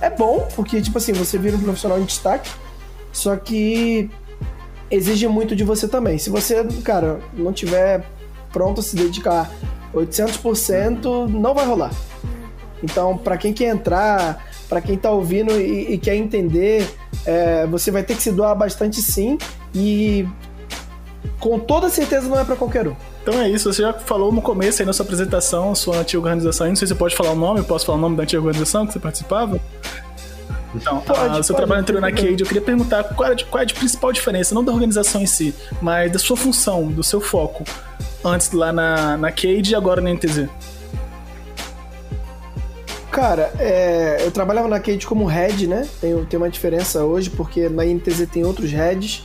É 0.00 0.10
bom, 0.10 0.46
porque, 0.54 0.80
tipo 0.80 0.98
assim, 0.98 1.12
você 1.12 1.38
vira 1.38 1.56
um 1.56 1.60
profissional 1.60 1.98
em 1.98 2.04
destaque, 2.04 2.50
só 3.12 3.34
que 3.36 4.10
exige 4.90 5.26
muito 5.26 5.56
de 5.56 5.64
você 5.64 5.88
também. 5.88 6.18
Se 6.18 6.28
você, 6.28 6.64
cara, 6.84 7.20
não 7.32 7.52
tiver 7.52 8.04
pronto 8.52 8.80
a 8.80 8.82
se 8.82 8.94
dedicar 8.94 9.50
800%, 9.94 11.28
não 11.28 11.54
vai 11.54 11.66
rolar. 11.66 11.90
Então, 12.82 13.16
para 13.16 13.38
quem 13.38 13.52
quer 13.52 13.68
entrar, 13.68 14.44
para 14.68 14.80
quem 14.80 14.98
tá 14.98 15.10
ouvindo 15.10 15.52
e, 15.58 15.94
e 15.94 15.98
quer 15.98 16.14
entender, 16.14 16.86
é, 17.24 17.66
você 17.66 17.90
vai 17.90 18.02
ter 18.02 18.14
que 18.14 18.22
se 18.22 18.30
doar 18.30 18.54
bastante 18.54 19.00
sim, 19.00 19.38
e 19.74 20.28
com 21.40 21.58
toda 21.58 21.88
certeza 21.88 22.28
não 22.28 22.38
é 22.38 22.44
para 22.44 22.56
qualquer 22.56 22.86
um. 22.86 22.96
Então 23.26 23.42
é 23.42 23.50
isso, 23.50 23.72
você 23.72 23.82
já 23.82 23.92
falou 23.92 24.30
no 24.30 24.40
começo 24.40 24.80
aí 24.80 24.86
na 24.86 24.92
sua 24.92 25.04
apresentação, 25.04 25.74
sua 25.74 25.96
antiga 25.96 26.20
organização, 26.20 26.68
não 26.68 26.76
sei 26.76 26.86
se 26.86 26.94
você 26.94 26.96
pode 26.96 27.16
falar 27.16 27.32
o 27.32 27.34
nome, 27.34 27.60
posso 27.64 27.84
falar 27.84 27.98
o 27.98 28.00
nome 28.00 28.14
da 28.14 28.22
antiga 28.22 28.40
organização 28.40 28.86
que 28.86 28.92
você 28.92 29.00
participava? 29.00 29.58
Então, 30.72 31.00
pode, 31.00 31.18
ah, 31.18 31.42
seu 31.42 31.52
pode, 31.52 31.56
trabalho 31.56 31.80
anterior 31.80 32.00
na 32.00 32.12
Cade, 32.12 32.40
eu 32.40 32.46
queria 32.46 32.62
perguntar 32.62 33.02
qual 33.02 33.28
é, 33.28 33.32
a, 33.32 33.44
qual 33.44 33.60
é 33.60 33.66
a 33.66 33.74
principal 33.74 34.12
diferença, 34.12 34.54
não 34.54 34.62
da 34.62 34.70
organização 34.70 35.20
em 35.20 35.26
si, 35.26 35.52
mas 35.82 36.12
da 36.12 36.20
sua 36.20 36.36
função, 36.36 36.86
do 36.86 37.02
seu 37.02 37.20
foco, 37.20 37.64
antes 38.24 38.52
lá 38.52 38.72
na, 38.72 39.16
na 39.16 39.32
Cade 39.32 39.72
e 39.72 39.74
agora 39.74 40.00
na 40.00 40.14
NTZ. 40.14 40.48
Cara, 43.10 43.52
é, 43.58 44.18
eu 44.20 44.30
trabalhava 44.30 44.68
na 44.68 44.78
Cade 44.78 45.04
como 45.04 45.24
head, 45.24 45.66
né? 45.66 45.88
Tem, 46.00 46.24
tem 46.26 46.38
uma 46.38 46.48
diferença 46.48 47.04
hoje, 47.04 47.30
porque 47.30 47.68
na 47.68 47.84
NTZ 47.84 48.28
tem 48.30 48.44
outros 48.44 48.70
heads. 48.70 49.24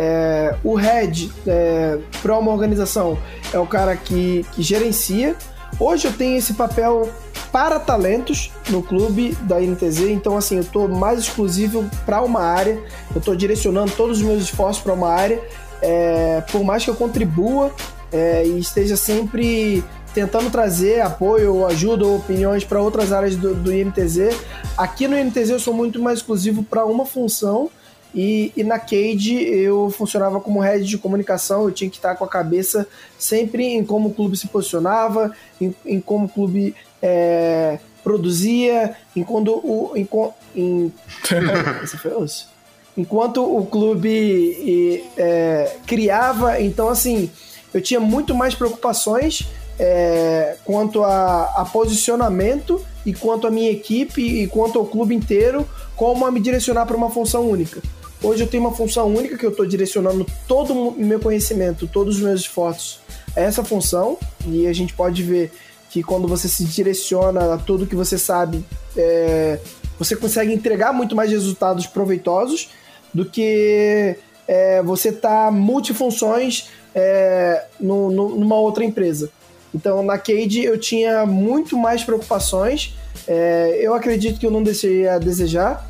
É, 0.00 0.54
o 0.62 0.76
head 0.76 1.28
é, 1.44 1.98
para 2.22 2.38
uma 2.38 2.52
organização 2.52 3.18
é 3.52 3.58
o 3.58 3.66
cara 3.66 3.96
que, 3.96 4.46
que 4.52 4.62
gerencia. 4.62 5.34
Hoje 5.80 6.06
eu 6.06 6.12
tenho 6.12 6.38
esse 6.38 6.54
papel 6.54 7.10
para 7.50 7.80
talentos 7.80 8.52
no 8.70 8.80
clube 8.80 9.36
da 9.40 9.58
NTZ, 9.60 10.02
então 10.02 10.36
assim, 10.36 10.54
eu 10.54 10.60
estou 10.60 10.86
mais 10.86 11.18
exclusivo 11.18 11.84
para 12.06 12.22
uma 12.22 12.40
área, 12.40 12.80
eu 13.12 13.18
estou 13.18 13.34
direcionando 13.34 13.90
todos 13.96 14.18
os 14.18 14.24
meus 14.24 14.44
esforços 14.44 14.80
para 14.80 14.92
uma 14.92 15.08
área, 15.08 15.42
é, 15.82 16.44
por 16.52 16.62
mais 16.62 16.84
que 16.84 16.90
eu 16.90 16.94
contribua 16.94 17.74
é, 18.12 18.46
e 18.46 18.56
esteja 18.60 18.96
sempre 18.96 19.82
tentando 20.14 20.48
trazer 20.48 21.00
apoio, 21.00 21.66
ajuda 21.66 22.06
ou 22.06 22.18
opiniões 22.18 22.62
para 22.62 22.80
outras 22.80 23.12
áreas 23.12 23.34
do, 23.34 23.52
do 23.52 23.74
INTZ, 23.74 24.36
aqui 24.76 25.08
no 25.08 25.18
INTZ 25.18 25.50
eu 25.50 25.58
sou 25.58 25.74
muito 25.74 26.00
mais 26.00 26.20
exclusivo 26.20 26.62
para 26.62 26.84
uma 26.84 27.04
função 27.04 27.68
e, 28.14 28.52
e, 28.56 28.64
na 28.64 28.78
Cade 28.78 29.34
eu 29.34 29.90
funcionava 29.90 30.40
como 30.40 30.60
head 30.60 30.84
de 30.84 30.96
comunicação, 30.96 31.64
eu 31.64 31.72
tinha 31.72 31.90
que 31.90 31.96
estar 31.96 32.14
com 32.16 32.24
a 32.24 32.28
cabeça 32.28 32.86
sempre 33.18 33.64
em 33.64 33.84
como 33.84 34.08
o 34.08 34.14
clube 34.14 34.36
se 34.36 34.48
posicionava, 34.48 35.32
em, 35.60 35.74
em 35.84 36.00
como 36.00 36.26
o 36.26 36.28
clube 36.28 36.74
é, 37.02 37.78
produzia, 38.02 38.96
em 39.14 39.22
quando 39.22 39.54
o. 39.54 39.92
Em, 39.94 40.08
em, 40.56 40.92
enquanto 42.96 43.44
o 43.44 43.64
clube 43.66 45.04
é, 45.16 45.76
criava, 45.86 46.60
então 46.60 46.88
assim, 46.88 47.30
eu 47.72 47.80
tinha 47.80 48.00
muito 48.00 48.34
mais 48.34 48.54
preocupações 48.54 49.46
é, 49.78 50.56
quanto 50.64 51.04
a, 51.04 51.44
a, 51.56 51.64
posicionamento 51.64 52.84
e 53.06 53.14
quanto 53.14 53.46
a 53.46 53.50
minha 53.50 53.70
equipe 53.70 54.20
e 54.20 54.46
quanto 54.48 54.78
ao 54.78 54.86
clube 54.86 55.14
inteiro, 55.14 55.68
como 55.94 56.26
a 56.26 56.32
me 56.32 56.40
direcionar 56.40 56.86
para 56.86 56.96
uma 56.96 57.10
função 57.10 57.48
única. 57.48 57.80
Hoje 58.22 58.42
eu 58.42 58.48
tenho 58.48 58.64
uma 58.64 58.74
função 58.74 59.06
única 59.06 59.38
que 59.38 59.46
eu 59.46 59.50
estou 59.50 59.64
direcionando 59.64 60.26
todo 60.46 60.72
o 60.72 60.92
meu 60.92 61.20
conhecimento, 61.20 61.86
todos 61.86 62.16
os 62.16 62.22
meus 62.22 62.40
esforços 62.40 63.00
a 63.36 63.40
essa 63.40 63.62
função, 63.62 64.18
e 64.46 64.66
a 64.66 64.72
gente 64.72 64.92
pode 64.92 65.22
ver 65.22 65.52
que 65.88 66.02
quando 66.02 66.26
você 66.26 66.48
se 66.48 66.64
direciona 66.64 67.54
a 67.54 67.58
tudo 67.58 67.86
que 67.86 67.94
você 67.94 68.18
sabe, 68.18 68.64
é, 68.96 69.58
você 69.98 70.16
consegue 70.16 70.52
entregar 70.52 70.92
muito 70.92 71.14
mais 71.14 71.30
resultados 71.30 71.86
proveitosos 71.86 72.70
do 73.14 73.24
que 73.24 74.16
é, 74.46 74.82
você 74.82 75.12
tá 75.12 75.50
multifunções 75.50 76.68
é, 76.94 77.66
no, 77.80 78.10
no, 78.10 78.36
numa 78.36 78.56
outra 78.56 78.84
empresa. 78.84 79.30
Então 79.74 80.02
na 80.02 80.18
Cade 80.18 80.64
eu 80.64 80.78
tinha 80.78 81.24
muito 81.24 81.76
mais 81.76 82.02
preocupações. 82.02 82.94
É, 83.26 83.78
eu 83.80 83.94
acredito 83.94 84.38
que 84.40 84.46
eu 84.46 84.50
não 84.50 84.62
deixei 84.62 85.06
a 85.08 85.18
desejar. 85.18 85.88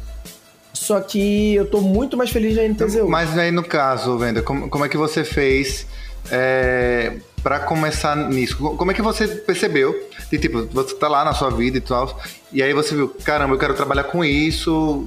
Só 0.72 1.00
que 1.00 1.54
eu 1.54 1.66
tô 1.66 1.80
muito 1.80 2.16
mais 2.16 2.30
feliz 2.30 2.56
na 2.56 2.62
NTZ. 2.62 3.02
Mas 3.08 3.36
aí 3.36 3.50
no 3.50 3.64
caso, 3.64 4.16
Venda, 4.18 4.42
como, 4.42 4.68
como 4.68 4.84
é 4.84 4.88
que 4.88 4.96
você 4.96 5.24
fez 5.24 5.86
é, 6.30 7.16
para 7.42 7.60
começar 7.60 8.16
nisso? 8.16 8.56
Como 8.56 8.90
é 8.90 8.94
que 8.94 9.02
você 9.02 9.26
percebeu? 9.26 9.94
De, 10.30 10.38
tipo, 10.38 10.66
você 10.66 10.94
tá 10.94 11.08
lá 11.08 11.24
na 11.24 11.34
sua 11.34 11.50
vida 11.50 11.78
e 11.78 11.80
tal, 11.80 12.20
e 12.52 12.62
aí 12.62 12.72
você 12.72 12.94
viu, 12.94 13.08
caramba, 13.24 13.54
eu 13.54 13.58
quero 13.58 13.74
trabalhar 13.74 14.04
com 14.04 14.24
isso, 14.24 15.06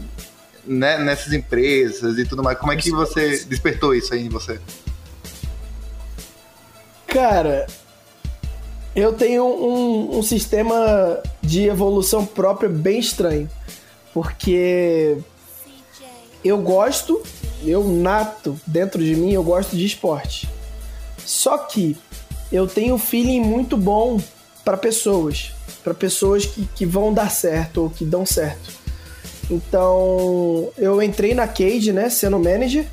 né, 0.65 0.98
nessas 0.98 1.32
empresas 1.32 2.18
e 2.18 2.25
tudo 2.25 2.44
mais. 2.44 2.58
Como 2.58 2.72
é 2.72 2.75
que 2.75 2.91
você 2.91 3.44
despertou 3.46 3.94
isso 3.94 4.13
aí 4.13 4.25
em 4.25 4.30
você? 4.30 4.60
Cara, 7.08 7.68
eu 8.96 9.13
tenho 9.13 9.44
um, 9.46 10.18
um 10.18 10.24
sistema 10.24 11.22
de 11.41 11.68
evolução 11.68 12.25
própria 12.25 12.70
bem 12.70 13.00
estranho. 13.00 13.50
Porque 14.13 15.18
eu 16.43 16.57
gosto, 16.57 17.21
eu 17.63 17.83
nato 17.88 18.60
dentro 18.65 19.03
de 19.03 19.15
mim, 19.15 19.31
eu 19.33 19.43
gosto 19.43 19.75
de 19.75 19.86
esporte. 19.86 20.50
Só 21.25 21.57
que 21.57 21.98
eu 22.51 22.67
tenho 22.67 22.95
um 22.95 23.00
feeling 23.00 23.41
muito 23.41 23.77
bom 23.77 24.19
para 24.65 24.77
pessoas, 24.77 25.51
para 25.83 25.93
pessoas 25.93 26.45
que, 26.45 26.67
que 26.75 26.86
vão 26.86 27.13
dar 27.13 27.29
certo 27.29 27.83
ou 27.83 27.89
que 27.89 28.03
dão 28.03 28.25
certo. 28.25 28.71
Então 29.50 30.69
eu 30.77 31.01
entrei 31.01 31.33
na 31.33 31.48
Cade, 31.48 31.91
né, 31.91 32.10
sendo 32.10 32.39
manager 32.39 32.86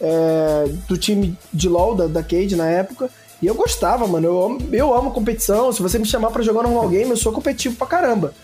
é, 0.00 0.68
do 0.88 0.96
time 0.96 1.38
de 1.52 1.68
LoL 1.68 1.94
da, 1.94 2.06
da 2.06 2.22
Cade 2.22 2.56
na 2.56 2.68
época. 2.68 3.10
E 3.40 3.46
eu 3.46 3.54
gostava, 3.54 4.06
mano. 4.06 4.26
Eu 4.26 4.44
amo, 4.44 4.68
eu 4.72 4.94
amo 4.94 5.10
competição. 5.10 5.72
Se 5.72 5.82
você 5.82 5.98
me 5.98 6.06
chamar 6.06 6.30
para 6.30 6.42
jogar 6.42 6.62
normal 6.62 6.88
game, 6.88 7.10
eu 7.10 7.16
sou 7.16 7.32
competitivo 7.32 7.76
pra 7.76 7.86
caramba. 7.86 8.34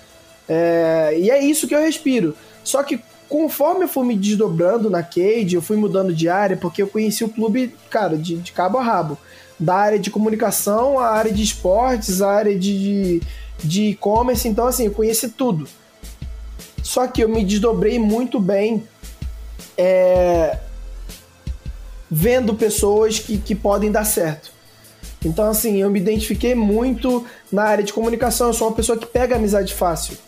É, 0.48 1.16
e 1.18 1.30
é 1.30 1.42
isso 1.42 1.66
que 1.66 1.74
eu 1.74 1.80
respiro. 1.80 2.36
Só 2.62 2.82
que 2.82 3.00
conforme 3.32 3.84
eu 3.84 3.88
fui 3.88 4.04
me 4.04 4.14
desdobrando 4.14 4.90
na 4.90 5.02
Cade, 5.02 5.54
eu 5.54 5.62
fui 5.62 5.78
mudando 5.78 6.14
de 6.14 6.28
área, 6.28 6.54
porque 6.54 6.82
eu 6.82 6.86
conheci 6.86 7.24
o 7.24 7.30
clube, 7.30 7.74
cara, 7.88 8.18
de, 8.18 8.36
de 8.36 8.52
cabo 8.52 8.76
a 8.76 8.82
rabo. 8.82 9.16
Da 9.58 9.74
área 9.74 9.98
de 9.98 10.10
comunicação, 10.10 10.98
a 10.98 11.08
área 11.08 11.32
de 11.32 11.42
esportes, 11.42 12.20
a 12.20 12.30
área 12.30 12.58
de 12.58 13.22
e-commerce, 13.64 14.46
então 14.46 14.66
assim, 14.66 14.84
eu 14.84 14.90
conheci 14.90 15.30
tudo. 15.30 15.66
Só 16.82 17.06
que 17.06 17.24
eu 17.24 17.28
me 17.28 17.42
desdobrei 17.42 17.98
muito 17.98 18.38
bem 18.38 18.86
é, 19.78 20.58
vendo 22.10 22.54
pessoas 22.54 23.18
que, 23.18 23.38
que 23.38 23.54
podem 23.54 23.90
dar 23.90 24.04
certo. 24.04 24.52
Então, 25.24 25.48
assim, 25.48 25.80
eu 25.80 25.88
me 25.88 25.98
identifiquei 25.98 26.54
muito 26.54 27.24
na 27.50 27.62
área 27.62 27.84
de 27.84 27.94
comunicação. 27.94 28.48
Eu 28.48 28.52
sou 28.52 28.68
uma 28.68 28.76
pessoa 28.76 28.98
que 28.98 29.06
pega 29.06 29.36
amizade 29.36 29.72
fácil. 29.72 30.18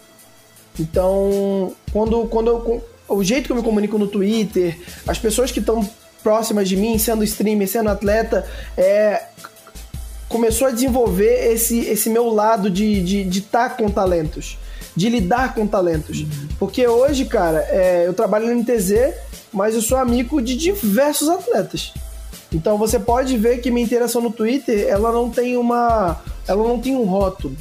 Então, 0.78 1.75
quando, 1.92 2.26
quando 2.28 2.49
eu, 2.49 2.84
o 3.08 3.23
jeito 3.23 3.46
que 3.46 3.52
eu 3.52 3.56
me 3.56 3.62
comunico 3.62 3.99
no 3.99 4.06
Twitter, 4.06 4.78
as 5.06 5.18
pessoas 5.18 5.50
que 5.50 5.61
estão 5.61 5.88
próximas 6.23 6.68
de 6.68 6.76
mim, 6.76 6.99
sendo 6.99 7.23
streamer, 7.23 7.68
sendo 7.68 7.90
atleta, 7.90 8.46
é, 8.76 9.25
começou 10.28 10.66
a 10.66 10.70
desenvolver 10.70 11.52
esse, 11.52 11.80
esse 11.80 12.08
meu 12.08 12.28
lado 12.28 12.70
de 12.70 12.99
estar 12.99 13.04
de, 13.04 13.25
de 13.25 13.40
tá 13.42 13.70
com 13.70 13.88
talentos, 13.90 14.58
de 14.96 15.08
lidar 15.08 15.54
com 15.54 15.66
talentos. 15.66 16.20
Uhum. 16.20 16.49
Porque 16.58 16.87
hoje, 16.87 17.26
cara, 17.26 17.58
é, 17.68 18.04
eu 18.06 18.14
trabalho 18.14 18.46
no 18.46 18.54
NTZ, 18.62 19.14
mas 19.52 19.75
eu 19.75 19.82
sou 19.82 19.99
amigo 19.99 20.40
de 20.40 20.56
diversos 20.56 21.28
atletas. 21.28 21.92
Então 22.52 22.78
você 22.78 22.99
pode 22.99 23.37
ver 23.37 23.58
que 23.58 23.70
minha 23.70 23.84
interação 23.84 24.23
no 24.23 24.30
Twitter, 24.30 24.87
ela 24.88 25.12
não 25.12 25.28
tem 25.28 25.56
uma. 25.56 26.20
Ela 26.46 26.66
não 26.66 26.80
tem 26.80 26.94
um 26.96 27.04
rótulo. 27.04 27.56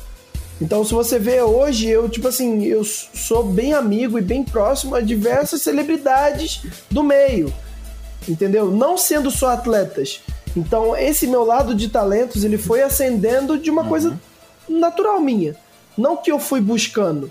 Então, 0.63 0.81
se 0.85 0.93
você 0.93 1.19
vê 1.19 1.41
hoje, 1.41 1.89
eu, 1.89 2.07
tipo 2.07 2.29
assim, 2.29 2.63
eu 2.63 2.85
sou 2.85 3.43
bem 3.43 3.73
amigo 3.73 4.17
e 4.17 4.21
bem 4.21 4.45
próximo 4.45 4.95
a 4.95 5.01
diversas 5.01 5.61
celebridades 5.61 6.61
do 6.89 7.03
meio. 7.03 7.53
Entendeu? 8.29 8.71
Não 8.71 8.97
sendo 8.97 9.29
só 9.29 9.49
atletas. 9.49 10.21
Então, 10.55 10.95
esse 10.95 11.27
meu 11.27 11.43
lado 11.43 11.75
de 11.75 11.89
talentos, 11.89 12.45
ele 12.45 12.57
foi 12.57 12.81
ascendendo 12.81 13.57
de 13.57 13.69
uma 13.69 13.81
uhum. 13.81 13.89
coisa 13.89 14.19
natural 14.69 15.19
minha. 15.19 15.53
Não 15.97 16.15
que 16.15 16.31
eu 16.31 16.39
fui 16.39 16.61
buscando, 16.61 17.29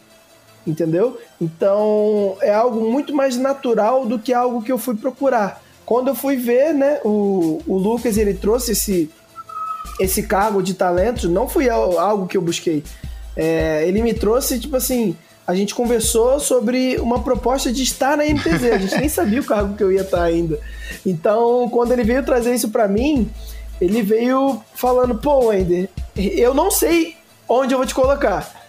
entendeu? 0.66 1.18
Então, 1.40 2.36
é 2.42 2.52
algo 2.52 2.82
muito 2.92 3.14
mais 3.14 3.38
natural 3.38 4.04
do 4.04 4.18
que 4.18 4.34
algo 4.34 4.62
que 4.62 4.70
eu 4.70 4.76
fui 4.76 4.94
procurar. 4.94 5.62
Quando 5.86 6.08
eu 6.08 6.14
fui 6.14 6.36
ver, 6.36 6.74
né, 6.74 7.00
o, 7.02 7.62
o 7.66 7.78
Lucas, 7.78 8.18
ele 8.18 8.34
trouxe 8.34 8.72
esse, 8.72 9.10
esse 9.98 10.22
cargo 10.24 10.62
de 10.62 10.74
talentos, 10.74 11.30
não 11.30 11.48
foi 11.48 11.70
algo 11.70 12.26
que 12.26 12.36
eu 12.36 12.42
busquei. 12.42 12.84
É, 13.36 13.86
ele 13.86 14.02
me 14.02 14.12
trouxe, 14.12 14.58
tipo 14.58 14.76
assim, 14.76 15.16
a 15.46 15.54
gente 15.54 15.74
conversou 15.74 16.38
sobre 16.38 16.98
uma 16.98 17.22
proposta 17.22 17.72
de 17.72 17.82
estar 17.82 18.16
na 18.16 18.24
MTZ. 18.24 18.72
A 18.72 18.78
gente 18.78 18.96
nem 18.96 19.08
sabia 19.10 19.40
o 19.40 19.44
cargo 19.44 19.76
que 19.76 19.82
eu 19.82 19.92
ia 19.92 20.02
estar 20.02 20.22
ainda. 20.22 20.58
Então, 21.04 21.68
quando 21.70 21.92
ele 21.92 22.04
veio 22.04 22.24
trazer 22.24 22.54
isso 22.54 22.70
para 22.70 22.86
mim, 22.86 23.30
ele 23.80 24.02
veio 24.02 24.62
falando: 24.74 25.16
pô, 25.16 25.46
Wender, 25.46 25.88
eu 26.16 26.54
não 26.54 26.70
sei 26.70 27.16
onde 27.48 27.74
eu 27.74 27.78
vou 27.78 27.86
te 27.86 27.94
colocar. 27.94 28.62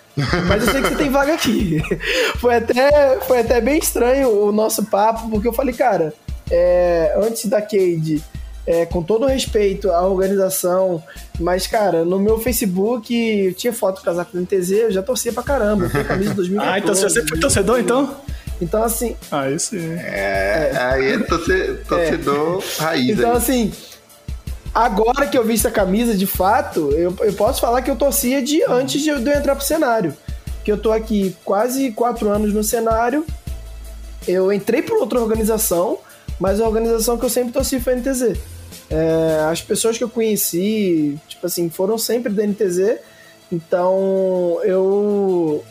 Mas 0.47 0.65
eu 0.65 0.71
sei 0.71 0.81
que 0.81 0.89
você 0.89 0.95
tem 0.95 1.09
vaga 1.09 1.33
aqui. 1.33 1.81
foi, 2.37 2.55
até, 2.55 3.19
foi 3.21 3.39
até 3.39 3.59
bem 3.59 3.79
estranho 3.79 4.29
o 4.29 4.51
nosso 4.51 4.83
papo, 4.85 5.29
porque 5.29 5.47
eu 5.47 5.53
falei, 5.53 5.73
cara, 5.73 6.13
é, 6.51 7.15
antes 7.17 7.45
da 7.45 7.61
Cade 7.61 8.23
é, 8.65 8.85
com 8.85 9.03
todo 9.03 9.25
respeito 9.25 9.91
à 9.91 10.07
organização, 10.07 11.03
mas, 11.39 11.67
cara, 11.67 12.05
no 12.05 12.19
meu 12.19 12.39
Facebook 12.39 13.13
eu 13.13 13.53
tinha 13.53 13.73
foto 13.73 13.99
do 13.99 14.05
casaco 14.05 14.31
do 14.31 14.41
NTZ, 14.41 14.71
eu 14.71 14.91
já 14.91 15.03
torcia 15.03 15.33
pra 15.33 15.43
caramba, 15.43 15.91
eu 15.93 16.05
camisa 16.05 16.29
de 16.29 16.35
2014. 16.37 16.69
ah, 16.69 16.79
então 16.79 16.95
você 16.95 17.27
foi 17.27 17.39
torcedor, 17.39 17.79
então? 17.79 18.15
Então, 18.61 18.83
assim... 18.83 19.17
Aí 19.29 19.59
sim. 19.59 19.93
É, 19.97 20.71
é. 20.73 20.77
aí 20.77 21.11
é 21.13 21.19
torcedor 21.19 22.63
é. 22.63 22.81
raiz. 22.81 23.09
Então, 23.17 23.31
aí. 23.31 23.37
assim, 23.37 23.73
agora 24.73 25.27
que 25.27 25.37
eu 25.37 25.43
vi 25.43 25.55
essa 25.55 25.71
camisa, 25.71 26.15
de 26.15 26.25
fato, 26.25 26.91
eu, 26.91 27.13
eu 27.19 27.33
posso 27.33 27.59
falar 27.59 27.81
que 27.81 27.91
eu 27.91 27.95
torcia 27.95 28.41
de 28.41 28.63
antes 28.63 29.01
de 29.01 29.09
eu, 29.09 29.19
de 29.19 29.29
eu 29.29 29.37
entrar 29.37 29.55
pro 29.55 29.65
cenário. 29.65 30.13
Que 30.63 30.71
eu 30.71 30.77
tô 30.77 30.93
aqui 30.93 31.35
quase 31.43 31.91
quatro 31.91 32.29
anos 32.29 32.53
no 32.53 32.63
cenário, 32.63 33.25
eu 34.25 34.53
entrei 34.53 34.81
por 34.81 34.97
outra 34.97 35.19
organização, 35.19 35.97
mas 36.39 36.61
a 36.61 36.65
organização 36.65 37.17
que 37.17 37.25
eu 37.25 37.29
sempre 37.29 37.51
torci 37.51 37.81
foi 37.81 37.93
a 37.93 37.95
NTZ. 37.97 38.37
É, 38.89 39.47
as 39.49 39.61
pessoas 39.61 39.97
que 39.97 40.03
eu 40.03 40.09
conheci, 40.09 41.19
tipo 41.27 41.45
assim, 41.45 41.69
foram 41.69 41.97
sempre 41.97 42.31
da 42.31 42.45
NTZ, 42.45 42.99
então 43.51 44.59
eu. 44.63 45.63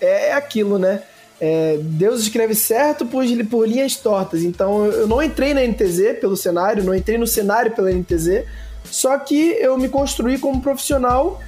É, 0.00 0.28
é 0.28 0.32
aquilo, 0.32 0.78
né? 0.78 1.02
É, 1.38 1.78
Deus 1.82 2.22
escreve 2.22 2.54
certo 2.54 3.04
por, 3.04 3.24
por 3.50 3.68
linhas 3.68 3.96
tortas. 3.96 4.42
Então 4.42 4.86
eu 4.86 5.06
não 5.06 5.22
entrei 5.22 5.52
na 5.52 5.60
NTZ 5.66 6.18
pelo 6.20 6.36
cenário, 6.36 6.82
não 6.82 6.94
entrei 6.94 7.18
no 7.18 7.26
cenário 7.26 7.72
pela 7.72 7.92
NTZ, 7.92 8.44
só 8.84 9.18
que 9.18 9.56
eu 9.60 9.76
me 9.76 9.88
construí 9.88 10.38
como 10.38 10.62
profissional 10.62 11.40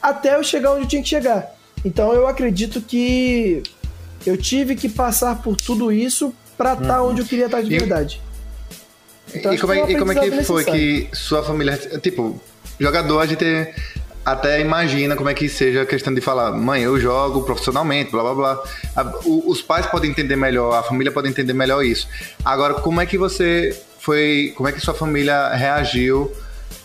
até 0.00 0.34
eu 0.34 0.42
chegar 0.42 0.72
onde 0.72 0.82
eu 0.82 0.88
tinha 0.88 1.02
que 1.02 1.08
chegar. 1.08 1.54
Então 1.84 2.12
eu 2.12 2.26
acredito 2.26 2.80
que 2.80 3.62
eu 4.26 4.36
tive 4.36 4.74
que 4.74 4.88
passar 4.88 5.40
por 5.42 5.56
tudo 5.56 5.92
isso 5.92 6.34
para 6.56 6.72
estar 6.72 6.86
tá 6.86 7.02
uhum. 7.02 7.10
onde 7.10 7.20
eu 7.22 7.26
queria 7.26 7.46
estar 7.46 7.58
tá 7.58 7.62
de 7.62 7.70
verdade. 7.70 8.20
Então, 9.34 9.52
e, 9.52 9.58
como 9.58 9.72
é, 9.72 9.92
e 9.92 9.98
como 9.98 10.12
é 10.12 10.14
que 10.14 10.44
foi 10.44 10.64
que 10.64 11.08
sua 11.12 11.42
família. 11.42 11.76
Tipo, 12.02 12.40
jogador, 12.78 13.20
a 13.20 13.26
gente 13.26 13.44
até 14.24 14.60
imagina 14.60 15.16
como 15.16 15.28
é 15.28 15.34
que 15.34 15.48
seja 15.48 15.82
a 15.82 15.86
questão 15.86 16.14
de 16.14 16.20
falar, 16.20 16.52
mãe, 16.52 16.82
eu 16.82 16.98
jogo 16.98 17.42
profissionalmente, 17.42 18.12
blá 18.12 18.22
blá 18.22 18.34
blá. 18.34 18.62
os 19.24 19.60
pais 19.60 19.86
podem 19.86 20.10
entender 20.10 20.36
melhor, 20.36 20.74
a 20.74 20.82
família 20.82 21.10
pode 21.10 21.28
entender 21.28 21.52
melhor 21.52 21.84
isso. 21.84 22.06
Agora, 22.44 22.74
como 22.74 23.00
é 23.00 23.06
que 23.06 23.18
você 23.18 23.76
foi. 23.98 24.52
Como 24.56 24.68
é 24.68 24.72
que 24.72 24.80
sua 24.80 24.94
família 24.94 25.48
reagiu? 25.54 26.30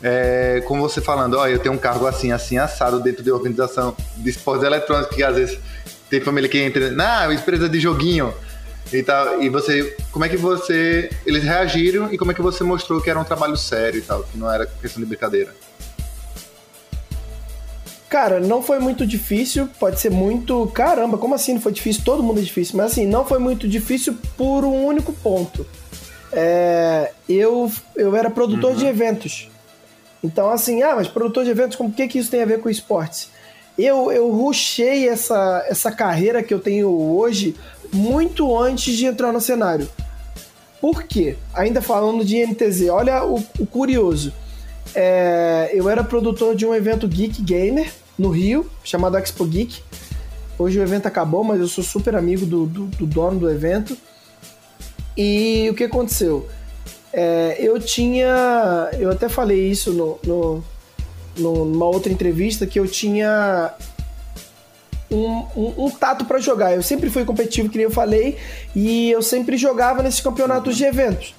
É, 0.04 0.62
com 0.68 0.80
você 0.80 1.02
falando, 1.02 1.38
ó, 1.38 1.42
oh, 1.42 1.48
eu 1.48 1.58
tenho 1.58 1.74
um 1.74 1.78
cargo 1.78 2.06
assim, 2.06 2.32
assim, 2.32 2.56
assado 2.60 3.00
dentro 3.00 3.24
de 3.24 3.32
organização 3.32 3.98
de 4.18 4.30
esportes 4.30 4.64
eletrônicos, 4.64 5.16
que 5.16 5.24
às 5.24 5.36
vezes 5.36 5.60
tem 6.08 6.22
família 6.22 6.48
que 6.48 6.60
entra, 6.60 6.92
não, 6.92 7.34
empresa 7.34 7.68
de 7.68 7.80
joguinho 7.80 8.32
e 8.92 9.04
tal. 9.04 9.42
E 9.42 9.50
você, 9.50 9.96
como 10.12 10.26
é 10.26 10.30
que 10.30 10.38
você, 10.38 11.10
eles 11.26 11.44
reagiram 11.44 12.12
e 12.14 12.18
como 12.18 12.32
é 12.32 12.34
que 12.34 12.42
você 12.42 12.64
mostrou 12.64 13.02
que 13.02 13.10
era 13.10 13.20
um 13.20 13.24
trabalho 13.24 13.58
sério 13.58 14.00
e 14.00 14.02
tal, 14.02 14.24
que 14.24 14.38
não 14.38 14.52
era 14.52 14.66
questão 14.66 15.02
de 15.02 15.08
brincadeira? 15.08 15.54
Cara, 18.10 18.40
não 18.40 18.62
foi 18.62 18.80
muito 18.80 19.06
difícil, 19.06 19.68
pode 19.80 20.00
ser 20.00 20.10
muito. 20.10 20.66
Caramba, 20.74 21.18
como 21.18 21.36
assim 21.36 21.56
não 21.56 21.62
foi 21.62 21.74
difícil? 21.74 22.04
Todo 22.06 22.24
mundo 22.24 22.40
é 22.40 22.44
difícil, 22.44 22.78
mas 22.78 22.94
assim, 22.94 23.06
não 23.06 23.26
foi 23.26 23.38
muito 23.38 23.68
difícil 23.68 24.18
por 24.38 24.64
um 24.64 24.86
único 24.86 25.12
ponto. 25.12 25.66
É, 26.32 27.12
eu, 27.28 27.70
eu 27.96 28.16
era 28.16 28.30
produtor 28.30 28.72
uhum. 28.72 28.78
de 28.78 28.86
eventos. 28.86 29.50
Então, 30.24 30.50
assim, 30.50 30.82
ah, 30.84 30.96
mas 30.96 31.08
produtor 31.08 31.44
de 31.44 31.52
eventos, 31.52 31.76
como 31.76 31.92
que, 31.92 32.08
que 32.08 32.18
isso 32.18 32.32
tem 32.32 32.42
a 32.42 32.46
ver 32.46 32.62
com 32.62 32.70
esportes? 32.70 33.30
Eu, 33.78 34.12
eu 34.12 34.32
rushei 34.32 35.08
essa, 35.08 35.64
essa 35.68 35.92
carreira 35.92 36.42
que 36.42 36.54
eu 36.54 36.60
tenho 36.60 36.90
hoje 36.90 37.56
muito 37.94 38.58
antes 38.58 38.96
de 38.96 39.06
entrar 39.06 39.32
no 39.32 39.42
cenário. 39.42 39.88
Por 40.80 41.04
quê? 41.04 41.36
Ainda 41.54 41.82
falando 41.82 42.24
de 42.24 42.46
NTZ, 42.46 42.90
olha 42.90 43.24
o, 43.26 43.44
o 43.60 43.66
curioso. 43.66 44.32
É, 44.94 45.72
eu 45.74 45.90
era 45.90 46.04
produtor 46.04 46.56
de 46.56 46.66
um 46.66 46.74
evento 46.74 47.08
Geek 47.08 47.42
Gamer 47.42 47.92
no 48.18 48.30
Rio, 48.30 48.70
chamado 48.84 49.18
Expo 49.18 49.46
Geek. 49.46 49.82
Hoje 50.58 50.80
o 50.80 50.82
evento 50.82 51.08
acabou, 51.08 51.44
mas 51.44 51.60
eu 51.60 51.68
sou 51.68 51.84
super 51.84 52.16
amigo 52.16 52.46
do, 52.46 52.66
do, 52.66 52.86
do 52.86 53.06
dono 53.06 53.40
do 53.40 53.50
evento. 53.50 53.98
E 55.16 55.68
o 55.70 55.74
que 55.74 55.84
aconteceu? 55.84 56.48
É, 57.12 57.58
eu 57.60 57.80
tinha. 57.80 58.90
Eu 59.00 59.12
até 59.12 59.28
falei 59.30 59.70
isso 59.70 59.92
no, 59.94 60.20
no, 60.24 60.64
numa 61.38 61.86
outra 61.86 62.12
entrevista, 62.12 62.66
que 62.68 62.80
eu 62.80 62.88
tinha 62.88 63.74
um, 65.10 65.46
um, 65.56 65.86
um 65.86 65.90
tato 65.90 66.26
para 66.26 66.40
jogar. 66.40 66.76
Eu 66.76 66.82
sempre 66.82 67.10
fui 67.10 67.26
competitivo, 67.26 67.70
que 67.70 67.78
nem 67.78 67.86
eu 67.86 67.92
falei, 67.92 68.38
e 68.76 69.10
eu 69.12 69.22
sempre 69.22 69.58
jogava 69.58 70.04
nesses 70.04 70.22
campeonatos 70.22 70.76
de 70.76 70.84
eventos. 70.84 71.36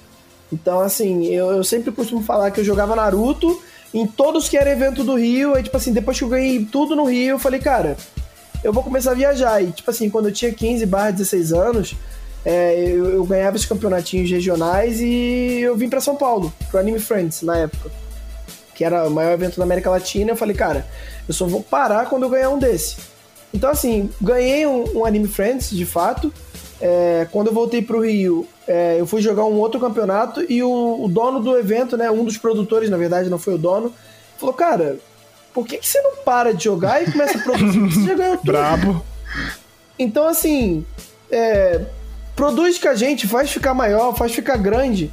Então, 0.51 0.79
assim, 0.79 1.27
eu, 1.27 1.51
eu 1.51 1.63
sempre 1.63 1.91
costumo 1.91 2.23
falar 2.23 2.51
que 2.51 2.59
eu 2.59 2.65
jogava 2.65 2.95
Naruto 2.95 3.61
em 3.93 4.05
todos 4.05 4.49
que 4.49 4.57
era 4.57 4.71
evento 4.71 5.03
do 5.03 5.15
Rio. 5.15 5.55
Aí, 5.55 5.63
tipo 5.63 5.77
assim, 5.77 5.93
depois 5.93 6.17
que 6.17 6.23
eu 6.23 6.29
ganhei 6.29 6.65
tudo 6.65 6.95
no 6.95 7.05
Rio, 7.05 7.31
eu 7.31 7.39
falei, 7.39 7.59
cara, 7.59 7.95
eu 8.63 8.73
vou 8.73 8.83
começar 8.83 9.11
a 9.11 9.15
viajar. 9.15 9.63
E, 9.63 9.71
tipo 9.71 9.89
assim, 9.89 10.09
quando 10.09 10.29
eu 10.29 10.33
tinha 10.33 10.51
15 10.51 10.85
barra 10.85 11.11
16 11.11 11.53
anos, 11.53 11.95
é, 12.43 12.83
eu, 12.87 13.05
eu, 13.11 13.23
ganhava 13.25 13.55
esses 13.55 13.67
campeonatinhos 13.67 14.29
regionais 14.29 14.99
e 15.01 15.59
eu 15.61 15.75
vim 15.75 15.89
para 15.89 16.01
São 16.01 16.15
Paulo, 16.15 16.53
pro 16.69 16.79
Anime 16.79 16.99
Friends, 16.99 17.41
na 17.41 17.57
época. 17.57 17.91
Que 18.73 18.83
era 18.83 19.07
o 19.07 19.11
maior 19.11 19.33
evento 19.33 19.57
da 19.57 19.63
América 19.63 19.89
Latina. 19.89 20.31
Eu 20.31 20.37
falei, 20.37 20.55
cara, 20.55 20.87
eu 21.27 21.33
só 21.33 21.45
vou 21.45 21.61
parar 21.61 22.07
quando 22.07 22.23
eu 22.23 22.29
ganhar 22.29 22.49
um 22.49 22.57
desse. 22.57 22.95
Então, 23.53 23.69
assim, 23.69 24.09
ganhei 24.21 24.65
um, 24.65 24.99
um 24.99 25.05
Anime 25.05 25.27
Friends, 25.27 25.69
de 25.69 25.85
fato. 25.85 26.31
É, 26.81 27.27
quando 27.31 27.47
eu 27.47 27.53
voltei 27.53 27.81
pro 27.81 28.01
Rio, 28.01 28.47
é, 28.67 28.97
eu 28.99 29.05
fui 29.05 29.21
jogar 29.21 29.43
um 29.45 29.55
outro 29.55 29.79
campeonato 29.79 30.45
e 30.49 30.63
o, 30.63 31.03
o, 31.03 31.07
dono 31.09 31.39
do 31.39 31.57
evento, 31.57 31.97
né, 31.97 32.09
um 32.09 32.23
dos 32.23 32.37
produtores, 32.37 32.89
na 32.89 32.95
verdade, 32.95 33.29
não 33.29 33.37
foi 33.37 33.55
o 33.55 33.57
dono, 33.57 33.93
falou, 34.37 34.53
cara, 34.53 34.97
por 35.53 35.65
que, 35.65 35.77
que 35.77 35.87
você 35.87 36.01
não 36.01 36.17
para 36.23 36.53
de 36.53 36.63
jogar 36.63 37.03
e 37.03 37.11
começa 37.11 37.37
a 37.37 37.41
produzir? 37.41 37.79
Você 37.89 38.05
já 38.05 38.13
ganhou 38.13 38.37
tudo. 38.37 38.45
Brabo. 38.45 39.05
Então, 39.97 40.27
assim, 40.27 40.85
é, 41.29 41.81
produz 42.35 42.77
com 42.77 42.87
a 42.87 42.95
gente, 42.95 43.27
faz 43.27 43.51
ficar 43.51 43.73
maior, 43.73 44.15
faz 44.15 44.31
ficar 44.31 44.55
grande. 44.55 45.11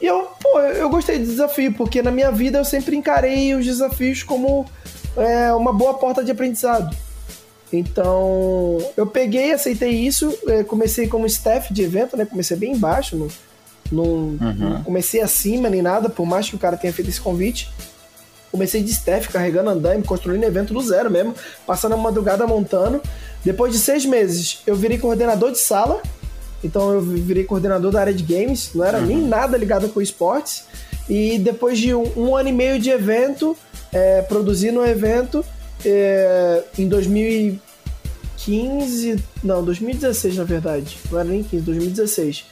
E 0.00 0.06
eu, 0.06 0.28
pô, 0.40 0.60
eu 0.60 0.88
gostei 0.88 1.18
do 1.18 1.24
desafio, 1.24 1.72
porque 1.74 2.02
na 2.02 2.10
minha 2.10 2.30
vida 2.30 2.58
eu 2.58 2.64
sempre 2.64 2.94
encarei 2.94 3.54
os 3.54 3.64
desafios 3.64 4.22
como 4.22 4.64
é, 5.16 5.52
uma 5.52 5.72
boa 5.72 5.94
porta 5.94 6.22
de 6.22 6.30
aprendizado. 6.30 6.94
Então, 7.72 8.78
eu 8.96 9.06
peguei, 9.06 9.52
aceitei 9.52 9.90
isso, 9.90 10.36
é, 10.48 10.64
comecei 10.64 11.06
como 11.06 11.26
staff 11.26 11.72
de 11.72 11.82
evento, 11.82 12.16
né? 12.16 12.24
Comecei 12.24 12.56
bem 12.56 12.72
embaixo, 12.72 13.16
não, 13.16 13.28
não, 13.92 14.04
uhum. 14.04 14.54
não 14.58 14.82
comecei 14.82 15.20
acima 15.20 15.70
nem 15.70 15.80
nada, 15.80 16.08
por 16.08 16.26
mais 16.26 16.48
que 16.48 16.56
o 16.56 16.58
cara 16.58 16.76
tenha 16.76 16.92
feito 16.92 17.08
esse 17.08 17.20
convite. 17.20 17.70
Comecei 18.50 18.82
de 18.82 18.90
staff, 18.90 19.28
carregando 19.28 19.70
andaime, 19.70 20.02
construindo 20.02 20.42
evento 20.42 20.74
do 20.74 20.82
zero 20.82 21.08
mesmo, 21.08 21.34
passando 21.64 21.92
a 21.92 21.96
madrugada 21.96 22.44
montando. 22.46 23.00
Depois 23.44 23.72
de 23.72 23.78
seis 23.78 24.04
meses, 24.04 24.60
eu 24.66 24.74
virei 24.74 24.98
coordenador 24.98 25.52
de 25.52 25.58
sala. 25.58 26.02
Então 26.62 26.92
eu 26.92 27.00
virei 27.00 27.44
coordenador 27.44 27.92
da 27.92 28.00
área 28.00 28.12
de 28.12 28.22
games, 28.22 28.70
não 28.74 28.84
era 28.84 28.98
uhum. 28.98 29.06
nem 29.06 29.16
nada 29.18 29.56
ligado 29.56 29.88
com 29.88 30.02
esportes. 30.02 30.64
E 31.08 31.38
depois 31.38 31.78
de 31.78 31.94
um, 31.94 32.12
um 32.16 32.36
ano 32.36 32.48
e 32.48 32.52
meio 32.52 32.78
de 32.78 32.90
evento, 32.90 33.56
é, 33.92 34.22
produzindo 34.22 34.80
um 34.80 34.84
evento, 34.84 35.44
é, 35.84 36.64
em 36.78 36.88
2015, 36.88 39.22
não, 39.42 39.64
2016 39.64 40.36
na 40.36 40.44
verdade, 40.44 40.98
não 41.10 41.18
era 41.20 41.28
nem 41.28 41.42
15, 41.42 41.64
2016 41.64 42.44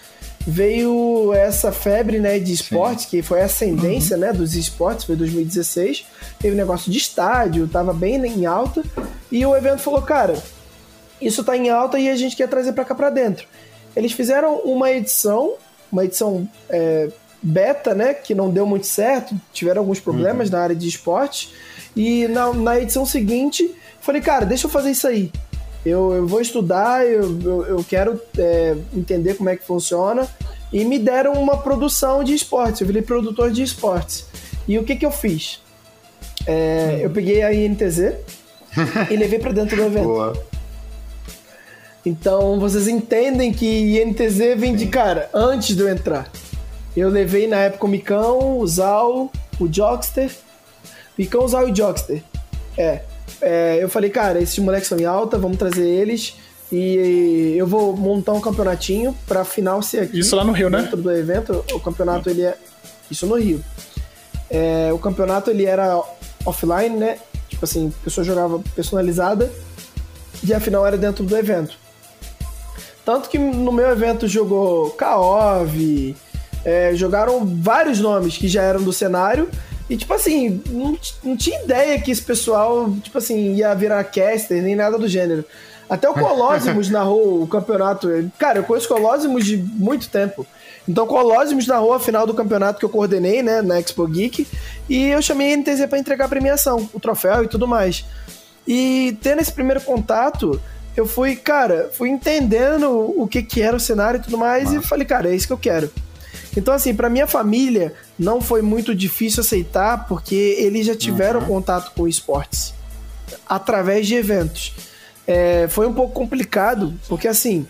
veio 0.49 1.35
essa 1.35 1.71
febre 1.71 2.19
né, 2.19 2.39
de 2.39 2.55
esportes, 2.55 3.05
Sim. 3.05 3.11
que 3.11 3.23
foi 3.23 3.43
a 3.43 3.45
ascendência 3.45 4.17
uhum. 4.17 4.23
né, 4.23 4.33
dos 4.33 4.55
esportes, 4.55 5.05
foi 5.05 5.15
2016. 5.15 6.07
Teve 6.39 6.57
negócio 6.57 6.91
de 6.91 6.97
estádio, 6.97 7.69
tava 7.69 7.93
bem 7.93 8.17
em 8.27 8.47
alta. 8.47 8.83
E 9.31 9.45
o 9.45 9.55
evento 9.55 9.81
falou, 9.81 10.01
cara, 10.01 10.43
isso 11.21 11.45
tá 11.45 11.55
em 11.55 11.69
alta 11.69 11.99
e 11.99 12.09
a 12.09 12.17
gente 12.17 12.35
quer 12.35 12.49
trazer 12.49 12.73
para 12.73 12.85
cá 12.85 12.95
para 12.95 13.11
dentro. 13.11 13.47
Eles 13.95 14.13
fizeram 14.13 14.61
uma 14.61 14.91
edição, 14.91 15.55
uma 15.93 16.07
edição 16.07 16.49
é, 16.71 17.11
beta, 17.43 17.95
né, 17.95 18.15
que 18.15 18.35
não 18.35 18.51
deu 18.51 18.67
muito 18.67 18.87
certo, 18.87 19.35
tiveram 19.53 19.83
alguns 19.83 20.01
problemas 20.01 20.49
uhum. 20.49 20.57
na 20.57 20.63
área 20.63 20.77
de 20.77 20.89
esporte. 20.89 21.53
E 21.97 22.29
na, 22.29 22.53
na 22.53 22.79
edição 22.79 23.05
seguinte, 23.05 23.75
falei, 24.01 24.21
cara, 24.21 24.45
deixa 24.45 24.67
eu 24.67 24.71
fazer 24.71 24.91
isso 24.91 25.07
aí. 25.07 25.31
Eu, 25.85 26.13
eu 26.13 26.27
vou 26.27 26.41
estudar, 26.41 27.07
eu, 27.07 27.41
eu, 27.43 27.67
eu 27.67 27.85
quero 27.89 28.21
é, 28.37 28.77
entender 28.95 29.35
como 29.35 29.49
é 29.49 29.57
que 29.57 29.65
funciona. 29.65 30.29
E 30.73 30.85
me 30.85 30.99
deram 30.99 31.33
uma 31.33 31.57
produção 31.57 32.23
de 32.23 32.35
esportes, 32.35 32.81
eu 32.81 32.87
virei 32.87 33.03
produtor 33.03 33.51
de 33.51 33.63
esportes. 33.63 34.27
E 34.67 34.79
o 34.79 34.85
que, 34.85 34.97
que 34.97 35.07
eu 35.07 35.11
fiz? 35.11 35.61
É, 36.47 37.01
eu 37.03 37.11
peguei 37.11 37.43
a 37.43 37.53
INTZ 37.53 38.15
e 39.11 39.17
levei 39.17 39.39
para 39.39 39.53
dentro 39.53 39.77
do 39.77 39.83
evento. 39.83 40.05
Boa. 40.05 40.49
Então 42.05 42.59
vocês 42.61 42.87
entendem 42.87 43.53
que 43.53 44.01
INTZ 44.01 44.39
vem 44.57 44.73
Sim. 44.73 44.77
de 44.77 44.87
cara, 44.87 45.29
antes 45.33 45.75
de 45.75 45.83
eu 45.83 45.89
entrar. 45.89 46.31
Eu 46.99 47.09
levei 47.09 47.47
na 47.47 47.57
época 47.57 47.87
o 47.87 47.89
Micão, 47.89 48.59
o 48.59 48.67
Zal, 48.67 49.31
o 49.61 49.69
Jockster. 49.73 50.31
Micão, 51.17 51.45
o 51.45 51.49
Zal 51.49 51.69
e 51.69 51.73
o 51.73 51.75
Jockster. 51.75 52.23
É 52.77 53.03
é, 53.41 53.79
eu 53.81 53.89
falei, 53.89 54.11
cara, 54.11 54.41
esses 54.41 54.59
moleques 54.59 54.89
são 54.89 54.99
em 54.99 55.05
alta, 55.05 55.39
vamos 55.39 55.59
trazer 55.59 55.87
eles. 55.87 56.35
E 56.71 57.55
eu 57.57 57.67
vou 57.67 57.97
montar 57.97 58.33
um 58.33 58.41
campeonatinho 58.41 59.17
pra 59.27 59.45
final 59.45 59.81
ser 59.81 60.01
aqui. 60.01 60.19
Isso 60.19 60.37
lá 60.37 60.45
no 60.45 60.53
Rio, 60.53 60.69
né? 60.69 60.83
Dentro 60.83 60.99
do 60.99 61.11
evento. 61.11 61.65
O 61.73 61.81
campeonato, 61.81 62.29
ele 62.29 62.43
é. 62.43 62.57
Isso 63.11 63.27
no 63.27 63.37
Rio. 63.37 63.65
É, 64.51 64.91
o 64.93 64.99
campeonato, 64.99 65.51
ele 65.51 65.65
era 65.65 65.99
offline, 66.45 66.97
né? 66.97 67.19
Tipo 67.49 67.65
assim, 67.65 67.93
a 68.01 68.05
pessoa 68.05 68.25
jogava 68.25 68.61
personalizada. 68.75 69.51
E 70.47 70.53
a 70.53 70.61
final 70.61 70.87
era 70.87 70.99
dentro 70.99 71.25
do 71.25 71.37
evento. 71.37 71.75
Tanto 73.05 73.31
que 73.31 73.39
no 73.39 73.73
meu 73.73 73.89
evento 73.89 74.29
jogou 74.29 74.91
Kaov, 74.91 75.75
é, 76.65 76.93
jogaram 76.95 77.45
vários 77.45 78.01
nomes 78.01 78.37
que 78.37 78.49
já 78.49 78.63
eram 78.63 78.83
do 78.83 78.93
cenário 78.93 79.49
e, 79.89 79.97
tipo 79.97 80.13
assim, 80.13 80.63
não, 80.69 80.99
não 81.25 81.37
tinha 81.37 81.63
ideia 81.63 81.99
que 82.01 82.11
esse 82.11 82.23
pessoal, 82.23 82.93
tipo 83.03 83.17
assim, 83.17 83.55
ia 83.55 83.75
virar 83.75 84.05
caster, 84.05 84.63
nem 84.63 84.77
nada 84.77 84.99
do 84.99 85.09
gênero. 85.09 85.45
Até 85.89 86.09
o 86.09 86.13
Colossus 86.13 86.89
narrou 86.91 87.43
o 87.43 87.47
campeonato. 87.47 88.09
Cara, 88.39 88.59
eu 88.59 88.65
conheço 88.65 88.87
Colossus 88.87 89.45
de 89.47 89.57
muito 89.57 90.11
tempo. 90.11 90.47
Então, 90.87 91.07
Colossus 91.07 91.67
narrou 91.67 91.95
a 91.95 92.01
final 92.01 92.27
do 92.27 92.35
campeonato 92.35 92.79
que 92.79 92.85
eu 92.85 92.91
coordenei, 92.91 93.43
né, 93.43 93.63
na 93.63 93.81
Expo 93.81 94.07
Geek. 94.07 94.47
E 94.89 95.07
eu 95.07 95.23
chamei 95.23 95.55
a 95.55 95.57
NTZ 95.57 95.87
para 95.87 95.99
entregar 95.99 96.27
a 96.27 96.29
premiação, 96.29 96.89
o 96.93 97.01
troféu 97.01 97.45
e 97.45 97.49
tudo 97.49 97.67
mais. 97.67 98.05
E 98.67 99.17
tendo 99.23 99.41
esse 99.41 99.53
primeiro 99.53 99.81
contato, 99.81 100.61
eu 100.95 101.07
fui, 101.07 101.35
cara, 101.35 101.89
fui 101.93 102.11
entendendo 102.11 102.91
o 102.91 103.27
que, 103.27 103.43
que 103.43 103.63
era 103.63 103.75
o 103.75 103.81
cenário 103.81 104.19
e 104.19 104.23
tudo 104.23 104.37
mais. 104.37 104.71
E 104.75 104.83
falei, 104.83 105.07
cara, 105.07 105.31
é 105.31 105.35
isso 105.35 105.47
que 105.47 105.53
eu 105.55 105.59
quero. 105.59 105.91
Então, 106.59 106.75
assim, 106.75 106.93
para 106.93 107.09
minha 107.09 107.29
família 107.29 107.95
não 108.19 108.41
foi 108.41 108.63
muito 108.63 108.93
difícil 108.93 109.43
aceitar, 109.43 110.09
porque 110.09 110.35
eles 110.59 110.85
já 110.85 110.97
tiveram 110.97 111.39
uhum. 111.39 111.47
contato 111.47 111.93
com 111.95 112.09
esportes 112.09 112.75
através 113.49 114.09
de 114.09 114.17
eventos. 114.17 114.75
É, 115.25 115.69
foi 115.69 115.87
um 115.87 115.95
pouco 115.95 116.13
complicado, 116.13 116.93
porque 117.09 117.29
assim, 117.29 117.65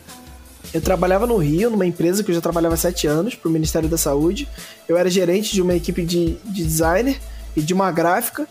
eu 0.73 0.81
trabalhava 0.81 1.27
no 1.27 1.37
Rio, 1.37 1.69
numa 1.69 1.85
empresa 1.85 2.25
que 2.25 2.31
eu 2.31 2.35
já 2.35 2.41
trabalhava 2.41 2.77
há 2.77 2.79
sete 2.79 3.07
anos, 3.07 3.35
para 3.35 3.51
o 3.51 3.53
Ministério 3.53 3.91
da 3.91 3.99
Saúde. 3.99 4.49
Eu 4.89 4.97
era 4.97 5.11
gerente 5.11 5.53
de 5.53 5.61
uma 5.61 5.75
equipe 5.75 6.03
de, 6.03 6.39
de 6.47 6.65
designer 6.65 7.21
e 7.55 7.61
de 7.61 7.75
uma 7.75 7.93
gráfica. 7.93 8.49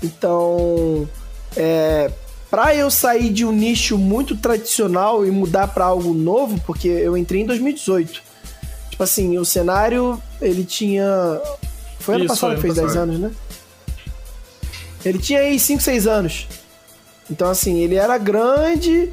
Então, 0.00 1.08
é, 1.56 2.08
para 2.48 2.72
eu 2.76 2.88
sair 2.88 3.32
de 3.32 3.44
um 3.44 3.50
nicho 3.50 3.98
muito 3.98 4.36
tradicional 4.36 5.26
e 5.26 5.30
mudar 5.32 5.66
para 5.66 5.86
algo 5.86 6.14
novo, 6.14 6.60
porque 6.64 6.86
eu 6.86 7.16
entrei 7.16 7.42
em 7.42 7.46
2018. 7.46 8.30
Tipo 8.92 9.04
assim, 9.04 9.38
o 9.38 9.44
cenário, 9.44 10.22
ele 10.38 10.64
tinha. 10.64 11.40
Foi 11.98 12.16
ano 12.16 12.24
Isso, 12.24 12.34
passado 12.34 12.56
que 12.56 12.60
fez 12.60 12.74
10 12.74 12.94
anos, 12.94 13.18
né? 13.18 13.30
Ele 15.02 15.18
tinha 15.18 15.40
aí 15.40 15.58
5, 15.58 15.82
6 15.82 16.06
anos. 16.06 16.46
Então, 17.30 17.48
assim, 17.48 17.78
ele 17.78 17.94
era 17.94 18.18
grande, 18.18 19.10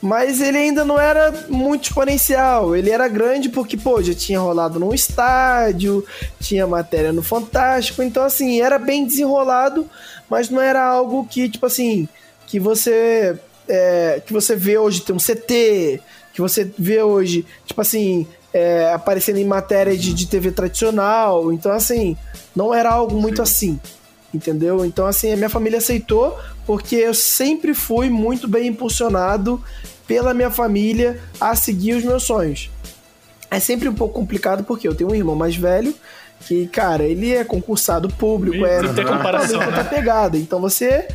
mas 0.00 0.40
ele 0.40 0.58
ainda 0.58 0.84
não 0.84 0.98
era 0.98 1.44
muito 1.48 1.88
exponencial. 1.88 2.76
Ele 2.76 2.88
era 2.88 3.08
grande 3.08 3.48
porque, 3.48 3.76
pô, 3.76 4.00
já 4.00 4.14
tinha 4.14 4.38
rolado 4.38 4.78
num 4.78 4.94
estádio, 4.94 6.06
tinha 6.40 6.64
matéria 6.64 7.12
no 7.12 7.20
Fantástico. 7.20 8.04
Então, 8.04 8.22
assim, 8.22 8.60
era 8.60 8.78
bem 8.78 9.04
desenrolado, 9.04 9.90
mas 10.30 10.48
não 10.48 10.62
era 10.62 10.84
algo 10.84 11.26
que, 11.26 11.48
tipo 11.48 11.66
assim, 11.66 12.08
que 12.46 12.60
você. 12.60 13.36
É, 13.68 14.22
que 14.24 14.32
você 14.32 14.54
vê 14.54 14.78
hoje 14.78 15.00
tem 15.00 15.16
um 15.16 15.18
CT, 15.18 16.00
que 16.32 16.40
você 16.40 16.70
vê 16.78 17.02
hoje, 17.02 17.44
tipo 17.66 17.80
assim, 17.80 18.24
é, 18.56 18.90
aparecendo 18.94 19.36
em 19.36 19.44
matéria 19.44 19.94
de, 19.94 20.14
de 20.14 20.26
TV 20.26 20.50
tradicional. 20.50 21.52
Então, 21.52 21.70
assim, 21.72 22.16
não 22.54 22.72
era 22.72 22.90
algo 22.90 23.14
muito 23.14 23.42
assim, 23.42 23.78
entendeu? 24.32 24.82
Então, 24.82 25.06
assim, 25.06 25.30
a 25.30 25.36
minha 25.36 25.50
família 25.50 25.76
aceitou 25.76 26.38
porque 26.64 26.96
eu 26.96 27.12
sempre 27.12 27.74
fui 27.74 28.08
muito 28.08 28.48
bem 28.48 28.68
impulsionado 28.68 29.62
pela 30.06 30.32
minha 30.32 30.50
família 30.50 31.20
a 31.38 31.54
seguir 31.54 31.96
os 31.96 32.04
meus 32.04 32.22
sonhos. 32.22 32.70
É 33.50 33.60
sempre 33.60 33.90
um 33.90 33.94
pouco 33.94 34.14
complicado 34.14 34.64
porque 34.64 34.88
eu 34.88 34.94
tenho 34.94 35.10
um 35.10 35.14
irmão 35.14 35.36
mais 35.36 35.54
velho 35.54 35.94
que, 36.40 36.66
cara, 36.68 37.04
ele 37.04 37.34
é 37.34 37.44
concursado 37.44 38.08
público, 38.08 38.64
é 38.64 38.80
tem 38.94 39.04
comparação, 39.04 39.60
né? 39.70 39.84
pegada. 39.84 40.38
Então 40.38 40.62
você 40.62 41.08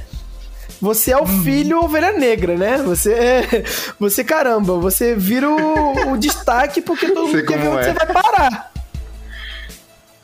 você 0.82 1.12
é 1.12 1.17
o 1.17 1.22
uhum. 1.22 1.44
filho 1.44 1.84
ovelha 1.84 2.12
negra, 2.12 2.58
né? 2.58 2.78
Você 2.80 3.13
é, 3.13 3.63
você 4.00 4.24
caramba, 4.24 4.78
você 4.80 5.15
vira 5.15 5.48
o, 5.48 6.13
o 6.13 6.17
destaque 6.17 6.82
porque 6.82 7.08
todo 7.10 7.28
mundo 7.28 7.46
quer 7.46 7.60
ver 7.60 7.67
onde 7.67 7.82
é. 7.82 7.84
você 7.84 7.94
vai 7.94 8.08
parar. 8.08 8.72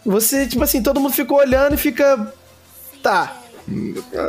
Você, 0.04 0.48
tipo 0.48 0.63
assim, 0.63 0.82
todo 0.82 1.00
mundo 1.00 1.13
fica 1.13 1.34
olhando 1.34 1.76
e 1.76 1.78
fica 1.78 2.34
tá. 3.04 3.38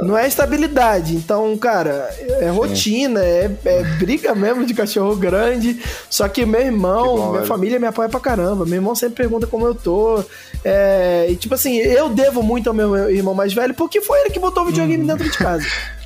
Não 0.02 0.18
é 0.18 0.26
estabilidade. 0.26 1.14
Então, 1.14 1.56
cara, 1.56 2.10
é 2.40 2.50
rotina, 2.50 3.20
é, 3.20 3.48
é, 3.64 3.84
briga 3.98 4.34
mesmo 4.34 4.66
de 4.66 4.74
cachorro 4.74 5.14
grande. 5.14 5.80
Só 6.10 6.28
que 6.28 6.44
meu 6.44 6.60
irmão, 6.60 7.04
que 7.04 7.08
bom, 7.08 7.16
minha 7.16 7.32
velho. 7.32 7.46
família 7.46 7.78
me 7.78 7.86
apoia 7.86 8.08
pra 8.08 8.18
caramba. 8.18 8.66
Meu 8.66 8.74
irmão 8.74 8.96
sempre 8.96 9.14
pergunta 9.22 9.46
como 9.46 9.64
eu 9.64 9.74
tô. 9.74 10.24
É, 10.64 11.28
e 11.30 11.36
tipo 11.36 11.54
assim, 11.54 11.76
eu 11.76 12.08
devo 12.08 12.42
muito 12.42 12.68
ao 12.68 12.74
meu 12.74 13.08
irmão 13.08 13.32
mais 13.32 13.54
velho 13.54 13.74
porque 13.74 14.00
foi 14.00 14.20
ele 14.20 14.30
que 14.30 14.40
botou 14.40 14.64
o 14.64 14.66
videogame 14.66 15.04
hum. 15.04 15.06
dentro 15.06 15.30
de 15.30 15.38
casa. 15.38 15.64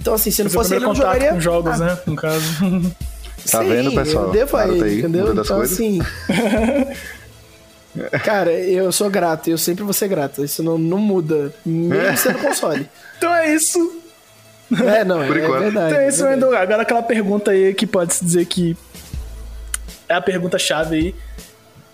Então, 0.00 0.14
assim, 0.14 0.30
se 0.30 0.42
não 0.42 0.50
fosse 0.50 0.74
ele, 0.74 0.84
eu 0.84 0.88
não 0.88 0.94
jogaria. 0.94 1.34
com 1.34 1.40
jogos, 1.40 1.78
né? 1.78 1.98
No 2.06 2.16
caso. 2.16 2.42
Tá 3.50 3.62
Sim, 3.62 3.68
vendo, 3.68 3.92
pessoal? 3.92 4.26
Eu 4.26 4.32
devo 4.32 4.56
a 4.56 4.68
ele, 4.68 4.98
entendeu? 4.98 5.32
Então, 5.32 5.44
coisas. 5.44 5.72
assim. 5.72 6.00
Cara, 8.24 8.52
eu 8.52 8.90
sou 8.92 9.10
grato, 9.10 9.50
eu 9.50 9.58
sempre 9.58 9.82
vou 9.82 9.92
ser 9.92 10.08
grato. 10.08 10.44
Isso 10.44 10.62
não, 10.62 10.78
não 10.78 10.98
muda, 10.98 11.52
mesmo 11.64 12.16
sendo 12.16 12.38
console. 12.38 12.88
Então 13.20 13.34
é 13.34 13.54
isso. 13.54 14.00
É, 14.82 15.04
não, 15.04 15.26
Por 15.26 15.36
é, 15.36 15.44
é 15.44 15.58
verdade. 15.58 15.88
Então 15.88 16.00
é 16.00 16.08
isso, 16.08 16.24
é 16.24 16.28
verdade. 16.30 16.56
Agora 16.56 16.80
aquela 16.80 17.02
pergunta 17.02 17.50
aí 17.50 17.74
que 17.74 17.86
pode 17.86 18.14
se 18.14 18.24
dizer 18.24 18.46
que 18.46 18.74
é 20.08 20.14
a 20.14 20.22
pergunta-chave 20.22 20.96
aí. 20.96 21.14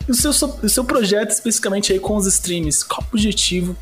O 0.09 0.15
seu, 0.15 0.31
o 0.31 0.69
seu 0.69 0.85
projeto, 0.85 1.31
especificamente 1.31 1.93
aí 1.93 1.99
com 1.99 2.15
os 2.15 2.27
streams, 2.27 2.85
qual 2.85 3.03
o 3.03 3.07
objetivo 3.13 3.77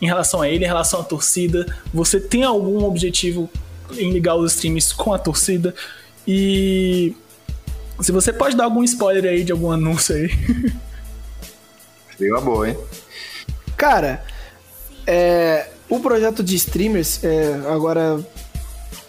em 0.00 0.06
relação 0.06 0.40
a 0.42 0.48
ele, 0.48 0.64
em 0.64 0.68
relação 0.68 1.00
à 1.00 1.04
torcida? 1.04 1.66
Você 1.92 2.20
tem 2.20 2.44
algum 2.44 2.84
objetivo 2.84 3.50
em 3.92 4.12
ligar 4.12 4.36
os 4.36 4.52
streams 4.52 4.92
com 4.94 5.12
a 5.12 5.18
torcida? 5.18 5.74
E 6.26 7.14
Se 8.00 8.10
você 8.10 8.32
pode 8.32 8.56
dar 8.56 8.64
algum 8.64 8.82
spoiler 8.82 9.24
aí 9.24 9.44
de 9.44 9.52
algum 9.52 9.70
anúncio 9.70 10.14
aí. 10.14 10.30
Seria 12.16 12.34
uma 12.34 12.40
boa, 12.40 12.68
hein? 12.68 12.76
Cara, 13.76 14.24
é, 15.06 15.68
o 15.88 16.00
projeto 16.00 16.42
de 16.42 16.54
streamers, 16.56 17.22
é, 17.22 17.54
agora 17.68 18.24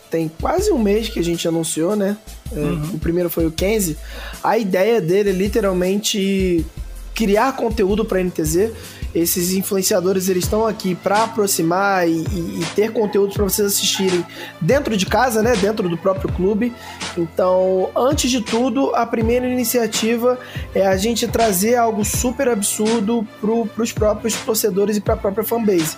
tem 0.10 0.30
quase 0.40 0.72
um 0.72 0.78
mês 0.78 1.10
que 1.10 1.20
a 1.20 1.24
gente 1.24 1.48
anunciou, 1.48 1.96
né? 1.96 2.18
É, 2.52 2.60
uhum. 2.60 2.92
O 2.94 3.00
primeiro 3.00 3.30
foi 3.30 3.46
o 3.46 3.52
Kenzie. 3.52 3.98
A 4.44 4.58
ideia 4.58 5.02
dele 5.02 5.30
é 5.30 5.34
literalmente 5.34 6.66
criar 7.14 7.56
conteúdo 7.56 8.06
para 8.06 8.24
NTZ 8.24 8.72
esses 9.16 9.54
influenciadores 9.54 10.28
eles 10.28 10.44
estão 10.44 10.68
aqui 10.68 10.94
para 10.94 11.24
aproximar 11.24 12.08
e, 12.08 12.12
e, 12.12 12.66
ter 12.76 12.92
conteúdo 12.92 13.34
para 13.34 13.46
vocês 13.46 13.68
assistirem 13.68 14.26
dentro 14.60 14.98
de 14.98 15.06
casa, 15.06 15.42
né, 15.42 15.56
dentro 15.56 15.88
do 15.88 15.98
próprio 15.98 16.32
clube. 16.34 16.74
Então, 17.18 17.90
antes 17.96 18.30
de 18.30 18.42
tudo, 18.42 18.94
a 18.94 19.06
primeira 19.06 19.48
iniciativa 19.48 20.38
é 20.74 20.86
a 20.86 20.98
gente 20.98 21.26
trazer 21.28 21.76
algo 21.76 22.04
super 22.04 22.50
absurdo 22.50 23.26
para 23.40 23.84
os 23.84 23.94
próprios 23.94 24.36
torcedores 24.36 24.98
e 24.98 25.02
para 25.02 25.14
a 25.14 25.18
própria 25.18 25.46
fanbase. 25.46 25.96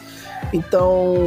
Então, 0.54 1.26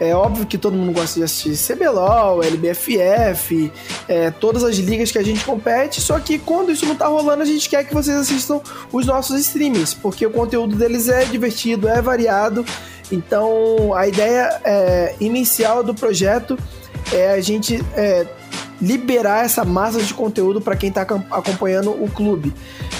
é 0.00 0.14
óbvio 0.14 0.46
que 0.46 0.56
todo 0.56 0.74
mundo 0.74 0.92
gosta 0.92 1.20
de 1.20 1.24
assistir 1.24 1.74
CBLOL, 1.74 2.42
LBFF, 2.42 3.70
é, 4.08 4.30
todas 4.30 4.64
as 4.64 4.76
ligas 4.76 5.12
que 5.12 5.18
a 5.18 5.22
gente 5.22 5.44
compete, 5.44 6.00
só 6.00 6.18
que 6.18 6.38
quando 6.38 6.72
isso 6.72 6.86
não 6.86 6.96
tá 6.96 7.06
rolando, 7.06 7.42
a 7.42 7.46
gente 7.46 7.68
quer 7.68 7.84
que 7.84 7.92
vocês 7.92 8.16
assistam 8.16 8.62
os 8.90 9.04
nossos 9.04 9.38
streams, 9.40 9.94
porque 9.96 10.26
o 10.26 10.30
conteúdo 10.30 10.74
deles 10.74 11.08
é 11.08 11.26
divertido, 11.26 11.86
é 11.86 12.00
variado. 12.00 12.64
Então, 13.12 13.92
a 13.94 14.08
ideia 14.08 14.60
é, 14.64 15.14
inicial 15.20 15.84
do 15.84 15.94
projeto 15.94 16.58
é 17.12 17.32
a 17.32 17.40
gente 17.40 17.84
é, 17.94 18.26
liberar 18.80 19.44
essa 19.44 19.64
massa 19.64 20.00
de 20.00 20.14
conteúdo 20.14 20.60
para 20.62 20.76
quem 20.76 20.88
está 20.88 21.02
acompanhando 21.02 21.90
o 21.90 22.08
clube. 22.08 22.54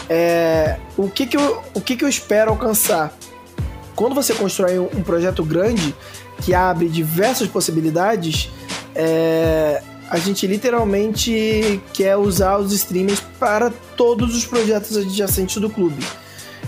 É, 0.09 0.77
o 0.99 1.09
que, 1.09 1.27
que, 1.27 1.37
eu, 1.37 1.63
o 1.73 1.81
que, 1.81 1.97
que 1.97 2.05
eu 2.05 2.09
espero 2.09 2.51
alcançar? 2.51 3.17
Quando 3.95 4.15
você 4.15 4.35
constrói 4.35 4.79
um 4.79 5.03
projeto 5.03 5.45
grande, 5.45 5.95
que 6.41 6.55
abre 6.55 6.89
diversas 6.89 7.49
possibilidades, 7.49 8.51
é, 8.95 9.83
a 10.09 10.19
gente 10.19 10.47
literalmente 10.47 11.81
quer 11.93 12.17
usar 12.17 12.59
os 12.59 12.73
streamers 12.73 13.21
para 13.39 13.71
todos 13.97 14.35
os 14.37 14.45
projetos 14.45 14.97
adjacentes 14.97 15.57
do 15.59 15.71
clube. 15.71 16.05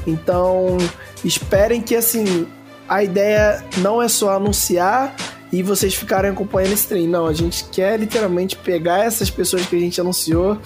Então, 0.06 0.78
esperem 1.24 1.80
que 1.80 1.96
assim, 1.96 2.46
a 2.88 3.02
ideia 3.02 3.64
não 3.78 4.00
é 4.00 4.08
só 4.08 4.36
anunciar 4.36 5.14
e 5.52 5.62
vocês 5.62 5.94
ficarem 5.94 6.30
acompanhando 6.30 6.72
esse 6.72 6.82
stream. 6.82 7.08
Não, 7.08 7.26
a 7.26 7.32
gente 7.32 7.64
quer 7.64 7.98
literalmente 7.98 8.56
pegar 8.56 9.04
essas 9.04 9.30
pessoas 9.30 9.66
que 9.66 9.76
a 9.76 9.80
gente 9.80 10.00
anunciou 10.00 10.58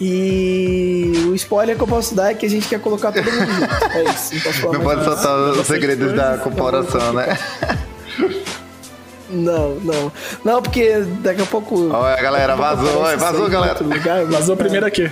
e 0.00 1.24
o 1.28 1.34
spoiler 1.34 1.74
que 1.74 1.82
eu 1.82 1.86
posso 1.86 2.14
dar 2.14 2.30
é 2.30 2.34
que 2.34 2.44
a 2.44 2.50
gente 2.50 2.68
quer 2.68 2.80
colocar 2.80 3.12
todo 3.12 3.24
mundo 3.24 3.52
junto. 3.52 3.76
É 3.96 4.04
isso. 4.04 4.62
Não, 4.62 4.72
não 4.74 4.80
pode 4.80 5.04
soltar 5.04 5.36
os 5.36 5.66
segredos 5.66 6.12
da 6.12 6.38
corporação, 6.38 7.12
né? 7.14 7.38
Não, 9.36 9.74
não. 9.76 10.12
Não, 10.44 10.62
porque 10.62 11.00
daqui 11.20 11.42
a 11.42 11.46
pouco. 11.46 11.90
Olha, 11.92 12.22
galera, 12.22 12.56
vazou, 12.56 12.98
olha, 12.98 13.16
vazou, 13.16 13.48
galera. 13.48 13.82
Lugar, 13.82 14.24
vazou 14.24 14.56
primeiro 14.56 14.86
aqui. 14.86 15.10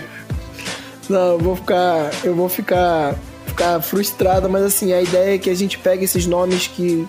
Não, 1.09 1.33
eu 1.33 1.39
vou 1.39 1.57
ficar. 1.57 2.11
Eu 2.23 2.35
vou 2.35 2.49
ficar. 2.49 3.15
Ficar 3.47 3.81
frustrado, 3.81 4.51
mas 4.51 4.65
assim, 4.65 4.93
a 4.93 5.01
ideia 5.01 5.37
é 5.37 5.39
que 5.39 5.49
a 5.49 5.55
gente 5.55 5.79
pegue 5.79 6.05
esses 6.05 6.27
nomes 6.27 6.67
que, 6.67 7.07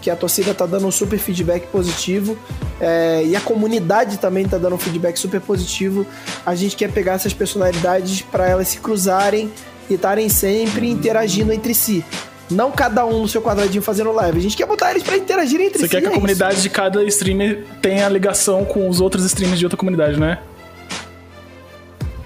que 0.00 0.08
a 0.08 0.14
torcida 0.14 0.54
tá 0.54 0.64
dando 0.64 0.86
um 0.86 0.92
super 0.92 1.18
feedback 1.18 1.66
positivo 1.72 2.38
é, 2.80 3.22
e 3.24 3.34
a 3.34 3.40
comunidade 3.40 4.18
também 4.18 4.46
tá 4.46 4.58
dando 4.58 4.76
um 4.76 4.78
feedback 4.78 5.16
super 5.16 5.40
positivo. 5.40 6.06
A 6.46 6.54
gente 6.54 6.76
quer 6.76 6.92
pegar 6.92 7.14
essas 7.14 7.34
personalidades 7.34 8.22
para 8.22 8.46
elas 8.46 8.68
se 8.68 8.78
cruzarem 8.78 9.50
e 9.90 9.94
estarem 9.94 10.28
sempre 10.28 10.88
interagindo 10.88 11.52
entre 11.52 11.74
si. 11.74 12.04
Não 12.50 12.70
cada 12.70 13.04
um 13.04 13.22
no 13.22 13.28
seu 13.28 13.42
quadradinho 13.42 13.82
fazendo 13.82 14.12
live. 14.12 14.38
A 14.38 14.42
gente 14.42 14.56
quer 14.56 14.66
botar 14.66 14.90
eles 14.90 15.02
para 15.02 15.16
interagir 15.16 15.60
entre 15.60 15.78
Você 15.78 15.86
si. 15.86 15.88
Você 15.88 15.88
quer 15.88 16.00
que 16.00 16.06
a 16.06 16.10
é 16.10 16.14
comunidade 16.14 16.54
isso. 16.54 16.62
de 16.62 16.70
cada 16.70 17.04
streamer 17.04 17.64
tenha 17.82 18.08
ligação 18.08 18.64
com 18.64 18.88
os 18.88 19.00
outros 19.00 19.24
streamers 19.24 19.58
de 19.58 19.66
outra 19.66 19.76
comunidade, 19.76 20.18
né? 20.18 20.38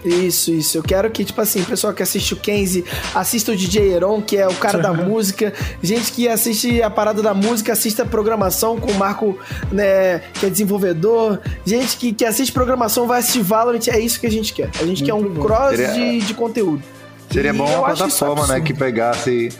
Isso, 0.05 0.51
isso. 0.51 0.79
Eu 0.79 0.83
quero 0.83 1.09
que, 1.11 1.25
tipo 1.25 1.41
assim, 1.41 1.63
o 1.63 1.65
pessoal 1.65 1.93
que 1.93 2.03
assiste 2.03 2.35
o 2.35 2.37
Kenzie 2.37 2.85
assista 3.15 3.53
o 3.53 3.57
DJ 3.57 3.95
Heron, 3.95 4.21
que 4.21 4.37
é 4.37 4.47
o 4.49 4.55
cara 4.55 4.79
da 4.79 4.93
música. 4.93 5.53
Gente 5.83 6.13
que 6.13 6.29
assiste 6.29 6.83
a 6.83 6.91
parada 6.91 7.23
da 7.23 7.33
música, 7.33 7.73
assista 7.73 8.03
a 8.03 8.07
programação 8.07 8.79
com 8.81 8.91
o 8.91 8.95
Marco, 8.95 9.39
né, 9.71 10.21
que 10.35 10.47
é 10.47 10.51
desenvolvedor. 10.51 11.41
Gente 11.65 11.97
que, 11.97 12.13
que 12.13 12.25
assiste 12.25 12.53
programação 12.53 13.07
vai 13.07 13.21
assistir 13.21 13.43
Valorant. 13.43 13.87
É 13.89 14.01
isso 14.01 14.19
que 14.19 14.27
a 14.27 14.31
gente 14.31 14.53
quer. 14.53 14.71
A 14.81 14.85
gente 14.85 15.03
Muito 15.03 15.05
quer 15.05 15.15
um 15.15 15.23
bom. 15.23 15.43
cross 15.43 15.77
Seria... 15.77 15.93
de, 15.93 16.19
de 16.27 16.35
conteúdo. 16.35 16.83
Seria 17.31 17.53
e 17.53 17.57
bom 17.57 17.65
uma 17.65 17.95
plataforma, 17.95 18.47
né, 18.47 18.61
que 18.61 18.75
pegasse 18.75 19.51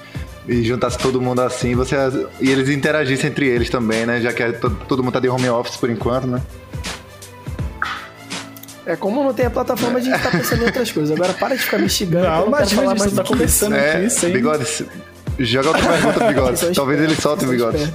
e 0.47 0.63
juntasse 0.63 0.99
todo 0.99 1.21
mundo 1.21 1.41
assim, 1.41 1.75
você 1.75 1.97
e 2.41 2.51
eles 2.51 2.69
interagissem 2.69 3.31
entre 3.31 3.47
eles 3.47 3.71
também, 3.71 4.05
né? 4.05 4.21
Já 4.21 4.33
que 4.33 4.43
é 4.43 4.53
todo, 4.53 4.77
todo 4.87 5.03
mundo 5.03 5.13
tá 5.13 5.21
de 5.21 5.29
home 5.29 5.49
office 5.49 5.77
por 5.77 5.89
enquanto, 5.89 6.27
né? 6.27 6.43
É, 8.85 8.97
como 8.97 9.23
não 9.23 9.33
tem 9.33 9.47
a 9.47 9.51
plataforma, 9.51 9.99
a 9.99 10.03
gente 10.03 10.21
tá 10.21 10.31
pensando 10.31 10.63
em 10.63 10.67
outras 10.67 10.91
coisas. 10.91 11.15
Agora 11.17 11.33
para 11.35 11.55
de 11.55 11.63
ficar 11.63 11.79
me 11.79 11.89
xingando. 11.89 12.27
Não, 12.27 12.41
não 12.41 12.47
imagina, 12.49 12.93
a 12.93 12.97
gente 12.97 13.15
tá 13.15 13.25
conversando 13.25 13.77
é, 13.77 13.97
aqui, 13.97 14.11
sem... 14.11 14.33
Bigode, 14.33 14.67
Joga 15.39 15.69
outra 15.69 15.89
pergunta, 15.89 16.27
Bigode. 16.29 16.75
Talvez 16.75 17.01
ele 17.01 17.15
solte 17.15 17.45
o 17.45 17.49
Bigode. 17.49 17.93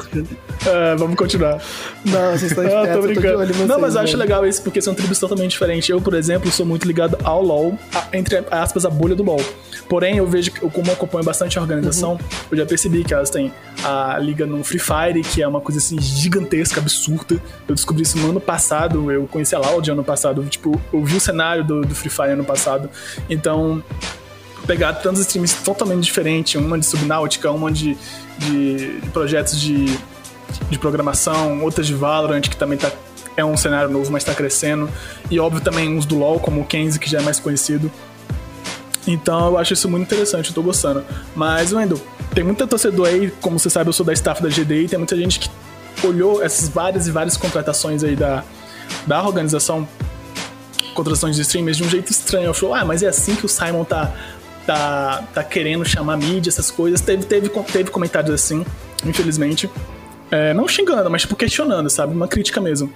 É, 0.66 0.96
vamos 0.96 1.16
continuar. 1.16 1.62
Não, 2.04 2.32
vocês 2.32 2.52
estão 2.52 2.64
espertos, 2.64 2.90
ah, 2.90 2.94
tô 2.94 3.02
brincando. 3.02 3.38
Vocês, 3.46 3.68
não, 3.68 3.80
mas 3.80 3.96
eu 3.96 4.02
acho 4.02 4.18
legal 4.18 4.46
isso, 4.46 4.62
porque 4.64 4.82
são 4.82 4.94
tribos 4.94 5.20
totalmente 5.20 5.52
diferentes. 5.52 5.88
Eu, 5.90 6.02
por 6.02 6.14
exemplo, 6.14 6.52
sou 6.52 6.66
muito 6.66 6.86
ligado 6.88 7.18
ao 7.24 7.42
LoL, 7.42 7.78
a, 7.94 8.08
entre 8.18 8.44
aspas, 8.50 8.86
a 8.86 8.90
bolha 8.90 9.16
do 9.16 9.24
LoL. 9.24 9.42
Porém, 9.88 10.18
eu 10.18 10.28
vejo, 10.28 10.52
que 10.52 10.60
como 10.60 10.88
eu 10.88 10.94
acompanho 10.94 11.24
bastante 11.24 11.58
a 11.58 11.62
organização, 11.62 12.14
uhum. 12.14 12.20
eu 12.52 12.58
já 12.58 12.66
percebi 12.66 13.04
que 13.04 13.14
elas 13.14 13.30
têm 13.30 13.54
a 13.84 14.18
liga 14.20 14.46
no 14.46 14.64
Free 14.64 14.80
Fire, 14.80 15.22
que 15.22 15.42
é 15.42 15.48
uma 15.48 15.62
coisa 15.62 15.80
assim 15.80 16.00
gigantesca, 16.00 16.82
absurda. 16.82 17.42
Eu 17.68 17.76
descobri 17.76 18.04
isso 18.04 18.18
no 18.18 18.32
ano 18.32 18.42
passado, 18.42 19.12
eu 19.12 19.28
conheci 19.28 19.56
a 19.56 19.60
Loud 19.60 19.90
ano 19.90 20.04
passado, 20.04 20.44
tipo, 20.46 20.80
eu 20.92 21.04
vi 21.04 21.16
o 21.16 21.22
cenário 21.22 21.64
do, 21.64 21.82
do 21.82 21.96
Free 21.96 22.10
Fire 22.10 22.32
ano 22.32 22.44
passado. 22.44 22.90
Então, 23.30 23.82
pegar 24.68 24.94
tantos 24.94 25.22
streams 25.22 25.56
totalmente 25.64 26.04
diferentes, 26.04 26.62
uma 26.62 26.78
de 26.78 26.86
Subnáutica, 26.86 27.50
uma 27.50 27.72
de, 27.72 27.98
de, 28.38 29.00
de 29.00 29.10
projetos 29.10 29.60
de, 29.60 29.86
de 30.70 30.78
programação, 30.78 31.64
outras 31.64 31.88
de 31.88 31.94
Valorant, 31.94 32.42
que 32.42 32.58
também 32.58 32.78
tá, 32.78 32.92
é 33.38 33.46
um 33.46 33.56
cenário 33.56 33.90
novo, 33.90 34.12
mas 34.12 34.24
está 34.24 34.36
crescendo. 34.36 34.90
E 35.32 35.40
óbvio 35.40 35.62
também 35.62 35.90
uns 35.90 36.06
do 36.06 36.20
LoL, 36.20 36.40
como 36.40 36.62
o 36.62 36.66
Kenzie, 36.66 37.00
que 37.00 37.10
já 37.10 37.20
é 37.20 37.22
mais 37.22 37.40
conhecido. 37.40 37.90
Então 39.08 39.48
eu 39.48 39.58
acho 39.58 39.74
isso 39.74 39.90
muito 39.90 40.04
interessante, 40.04 40.50
eu 40.50 40.54
tô 40.54 40.62
gostando. 40.62 41.04
Mas, 41.34 41.72
Wendel, 41.72 42.00
tem 42.36 42.44
muita 42.44 42.68
torcedor 42.68 43.08
aí, 43.08 43.32
como 43.42 43.58
você 43.58 43.70
sabe, 43.70 43.90
eu 43.90 43.94
sou 43.94 44.06
da 44.06 44.12
staff 44.12 44.44
da 44.44 44.50
GDI, 44.50 44.90
tem 44.90 45.00
muita 45.00 45.16
gente 45.16 45.40
que 45.40 45.50
olhou 46.06 46.44
essas 46.44 46.68
várias 46.68 47.08
e 47.08 47.12
várias 47.12 47.38
contratações 47.38 48.04
aí 48.04 48.18
da, 48.18 48.44
da 49.08 49.24
organização, 49.24 49.88
contratações 50.94 51.38
de 51.38 51.42
streamers, 51.44 51.78
de 51.78 51.84
um 51.84 51.90
jeito 51.90 52.12
estranho. 52.12 52.54
Falou, 52.54 52.76
ah, 52.76 52.84
mas 52.84 53.02
é 53.02 53.08
assim 53.08 53.34
que 53.34 53.46
o 53.46 53.50
Simon 53.50 53.86
tá 53.86 54.14
tá, 54.68 55.24
tá 55.34 55.44
querendo 55.44 55.86
chamar 55.86 56.18
mídia, 56.18 56.50
essas 56.50 56.70
coisas. 56.70 57.00
Teve, 57.00 57.26
teve, 57.26 57.50
teve 57.50 57.90
comentários 57.90 58.32
assim, 58.32 58.66
infelizmente. 59.06 59.70
É, 60.30 60.54
não 60.54 60.68
xingando, 60.68 61.10
mas 61.10 61.22
tipo 61.22 61.36
questionando, 61.38 61.90
sabe? 61.90 62.14
Uma 62.14 62.28
crítica 62.28 62.60
mesmo. 62.60 62.94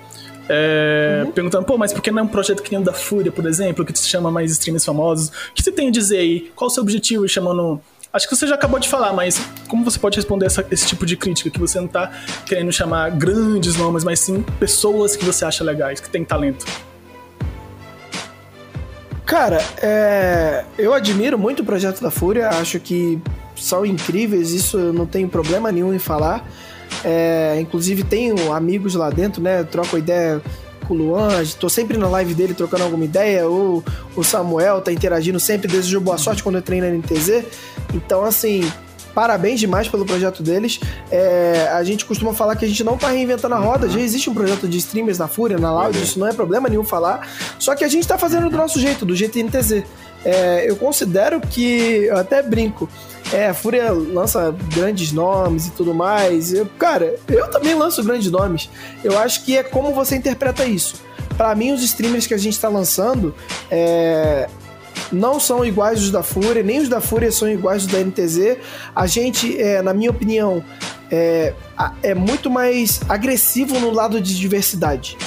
É, 0.49 1.23
uhum. 1.25 1.31
Perguntando, 1.31 1.65
pô, 1.65 1.77
mas 1.77 1.93
por 1.93 2.01
que 2.01 2.11
não 2.11 2.19
é 2.19 2.23
um 2.23 2.27
projeto 2.27 2.61
que 2.61 2.71
nem 2.71 2.81
o 2.81 2.83
da 2.83 2.91
Fúria, 2.91 3.31
por 3.31 3.45
exemplo, 3.45 3.85
que 3.85 3.97
se 3.97 4.07
chama 4.07 4.29
mais 4.29 4.51
streamers 4.51 4.83
famosos? 4.83 5.29
O 5.29 5.53
que 5.55 5.63
você 5.63 5.71
tem 5.71 5.87
a 5.87 5.91
dizer 5.91 6.17
aí? 6.17 6.51
Qual 6.55 6.67
o 6.67 6.71
seu 6.71 6.83
objetivo 6.83 7.27
chamando. 7.27 7.79
Acho 8.11 8.27
que 8.27 8.35
você 8.35 8.45
já 8.45 8.55
acabou 8.55 8.77
de 8.77 8.89
falar, 8.89 9.13
mas 9.13 9.41
como 9.69 9.85
você 9.85 9.97
pode 9.97 10.17
responder 10.17 10.45
essa, 10.45 10.65
esse 10.69 10.85
tipo 10.85 11.05
de 11.05 11.15
crítica? 11.15 11.49
Que 11.49 11.57
você 11.57 11.79
não 11.79 11.87
tá 11.87 12.11
querendo 12.45 12.69
chamar 12.69 13.09
grandes 13.11 13.77
nomes, 13.77 14.03
mas 14.03 14.19
sim 14.19 14.43
pessoas 14.59 15.15
que 15.15 15.23
você 15.23 15.45
acha 15.45 15.63
legais, 15.63 16.01
que 16.01 16.09
tem 16.09 16.25
talento. 16.25 16.65
Cara, 19.25 19.63
é... 19.81 20.65
eu 20.77 20.93
admiro 20.93 21.37
muito 21.37 21.61
o 21.61 21.65
projeto 21.65 22.01
da 22.01 22.11
Fúria, 22.11 22.49
acho 22.49 22.79
que 22.79 23.21
são 23.55 23.85
incríveis, 23.85 24.51
isso 24.51 24.77
eu 24.77 24.93
não 24.93 25.05
tenho 25.05 25.29
problema 25.29 25.71
nenhum 25.71 25.93
em 25.93 25.99
falar. 25.99 26.47
É... 27.03 27.57
Inclusive 27.59 28.03
tenho 28.03 28.51
amigos 28.51 28.95
lá 28.95 29.09
dentro, 29.09 29.41
né? 29.41 29.63
Troco 29.63 29.97
ideia 29.97 30.41
com 30.87 30.93
o 30.93 30.97
Luan, 30.97 31.43
tô 31.59 31.69
sempre 31.69 31.97
na 31.97 32.09
live 32.09 32.33
dele 32.33 32.53
trocando 32.53 32.83
alguma 32.83 33.05
ideia, 33.05 33.47
o, 33.47 33.83
o 34.15 34.23
Samuel 34.23 34.81
tá 34.81 34.91
interagindo 34.91 35.39
sempre, 35.39 35.67
desejo 35.67 36.01
boa 36.01 36.17
sorte 36.17 36.43
quando 36.43 36.55
eu 36.55 36.61
treino 36.61 36.87
na 36.87 36.93
NTZ. 36.93 37.45
Então, 37.93 38.25
assim, 38.25 38.69
parabéns 39.13 39.59
demais 39.59 39.87
pelo 39.87 40.05
projeto 40.05 40.41
deles. 40.43 40.79
É, 41.11 41.69
a 41.73 41.83
gente 41.83 42.05
costuma 42.05 42.33
falar 42.33 42.55
que 42.55 42.65
a 42.65 42.67
gente 42.67 42.83
não 42.83 42.97
tá 42.97 43.09
reinventando 43.09 43.55
a 43.55 43.59
roda, 43.59 43.89
já 43.89 43.99
existe 43.99 44.29
um 44.29 44.33
projeto 44.33 44.67
de 44.67 44.77
streamers 44.77 45.17
na 45.17 45.27
Fúria, 45.27 45.57
na 45.57 45.71
Loud, 45.73 45.97
isso 46.01 46.19
não 46.19 46.27
é 46.27 46.33
problema 46.33 46.69
nenhum 46.69 46.83
falar. 46.83 47.27
Só 47.59 47.75
que 47.75 47.83
a 47.83 47.87
gente 47.87 48.07
tá 48.07 48.17
fazendo 48.17 48.49
do 48.49 48.57
nosso 48.57 48.79
jeito, 48.79 49.05
do 49.05 49.15
jeito 49.15 49.37
NTZ. 49.37 49.83
É, 50.23 50.69
eu 50.69 50.75
considero 50.75 51.41
que, 51.41 52.05
eu 52.05 52.17
até 52.17 52.43
brinco, 52.43 52.87
é, 53.33 53.47
a 53.47 53.53
Fúria 53.53 53.91
lança 53.91 54.53
grandes 54.73 55.11
nomes 55.11 55.67
e 55.67 55.71
tudo 55.71 55.93
mais. 55.93 56.53
Eu, 56.53 56.65
cara, 56.77 57.15
eu 57.27 57.49
também 57.49 57.73
lanço 57.73 58.03
grandes 58.03 58.29
nomes. 58.29 58.69
Eu 59.03 59.17
acho 59.17 59.43
que 59.43 59.57
é 59.57 59.63
como 59.63 59.93
você 59.93 60.15
interpreta 60.15 60.65
isso. 60.65 60.95
para 61.37 61.55
mim 61.55 61.71
os 61.71 61.81
streamers 61.81 62.27
que 62.27 62.33
a 62.33 62.37
gente 62.37 62.59
tá 62.59 62.69
lançando 62.69 63.33
é, 63.69 64.47
não 65.11 65.39
são 65.39 65.65
iguais 65.65 66.01
os 66.01 66.11
da 66.11 66.23
Fúria, 66.23 66.63
nem 66.63 66.79
os 66.79 66.89
da 66.89 67.01
Fúria 67.01 67.31
são 67.31 67.49
iguais 67.49 67.85
os 67.85 67.91
da 67.91 67.99
NTZ. 67.99 68.57
A 68.95 69.07
gente, 69.07 69.59
é, 69.59 69.81
na 69.81 69.93
minha 69.93 70.11
opinião, 70.11 70.63
é, 71.09 71.53
é 72.01 72.13
muito 72.13 72.49
mais 72.49 73.01
agressivo 73.09 73.79
no 73.79 73.91
lado 73.91 74.21
de 74.21 74.37
diversidade. 74.37 75.17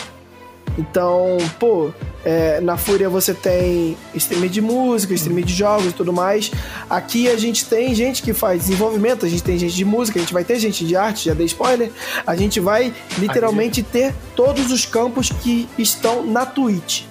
Então, 0.76 1.36
pô, 1.58 1.92
é, 2.24 2.60
na 2.60 2.76
Fúria 2.76 3.08
você 3.08 3.32
tem 3.32 3.96
streamer 4.14 4.50
de 4.50 4.60
música, 4.60 5.14
streamer 5.14 5.44
de 5.44 5.54
jogos 5.54 5.86
e 5.86 5.92
tudo 5.92 6.12
mais. 6.12 6.50
Aqui 6.90 7.28
a 7.28 7.36
gente 7.36 7.66
tem 7.66 7.94
gente 7.94 8.22
que 8.22 8.32
faz 8.32 8.62
desenvolvimento, 8.62 9.24
a 9.24 9.28
gente 9.28 9.42
tem 9.42 9.56
gente 9.56 9.74
de 9.74 9.84
música, 9.84 10.18
a 10.18 10.22
gente 10.22 10.32
vai 10.32 10.42
ter 10.42 10.58
gente 10.58 10.84
de 10.84 10.96
arte, 10.96 11.26
já 11.26 11.34
dei 11.34 11.46
spoiler. 11.46 11.92
A 12.26 12.34
gente 12.34 12.58
vai 12.58 12.92
literalmente 13.18 13.82
ter 13.82 14.14
todos 14.34 14.72
os 14.72 14.84
campos 14.84 15.30
que 15.30 15.68
estão 15.78 16.24
na 16.26 16.44
Twitch. 16.44 17.02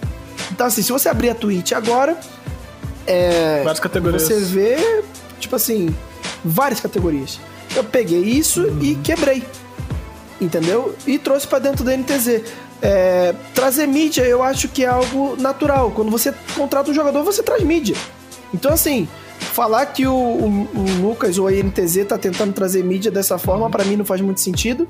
Então, 0.52 0.68
assim, 0.68 0.82
se 0.82 0.92
você 0.92 1.08
abrir 1.08 1.30
a 1.30 1.36
Twitch 1.36 1.72
agora, 1.72 2.18
é, 3.08 3.62
Várias 3.64 3.80
categorias. 3.80 4.22
você 4.24 4.40
vê, 4.40 5.04
tipo 5.40 5.56
assim, 5.56 5.94
várias 6.44 6.80
categorias. 6.80 7.40
Eu 7.76 7.84
peguei 7.84 8.20
isso 8.22 8.62
Uhum. 8.62 8.80
e 8.82 8.96
quebrei. 8.96 9.44
Entendeu? 10.42 10.96
E 11.08 11.18
trouxe 11.18 11.48
pra 11.48 11.60
dentro 11.60 11.84
da 11.84 11.94
NTZ. 11.96 12.42
É, 12.82 13.34
trazer 13.54 13.88
mídia 13.88 14.24
eu 14.24 14.44
acho 14.44 14.68
que 14.68 14.84
é 14.84 14.88
algo 14.88 15.36
natural. 15.40 15.92
Quando 15.92 16.12
você 16.12 16.34
contrata 16.56 16.92
um 16.92 16.94
jogador, 16.94 17.24
você 17.24 17.42
traz 17.42 17.64
mídia. 17.64 17.96
Então, 18.54 18.72
assim, 18.74 19.08
falar 19.40 19.86
que 19.88 20.06
o, 20.06 20.14
o- 20.14 20.68
o 20.76 21.02
Lucas 21.02 21.38
ou 21.38 21.48
a 21.48 21.54
INTZ 21.54 22.06
tá 22.08 22.18
tentando 22.18 22.52
trazer 22.52 22.84
mídia 22.84 23.10
dessa 23.10 23.38
forma, 23.38 23.70
pra 23.70 23.86
mim 23.86 23.96
não 23.96 24.04
faz 24.06 24.20
muito 24.20 24.42
sentido, 24.42 24.88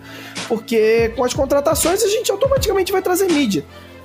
porque 0.48 1.10
com 1.16 1.24
as 1.24 1.34
contratações 1.34 2.02
a 2.04 2.08
gente 2.08 2.32
automaticamente 2.32 2.92
vai 2.92 3.02
trazer 3.02 3.30
mídia. 3.32 3.64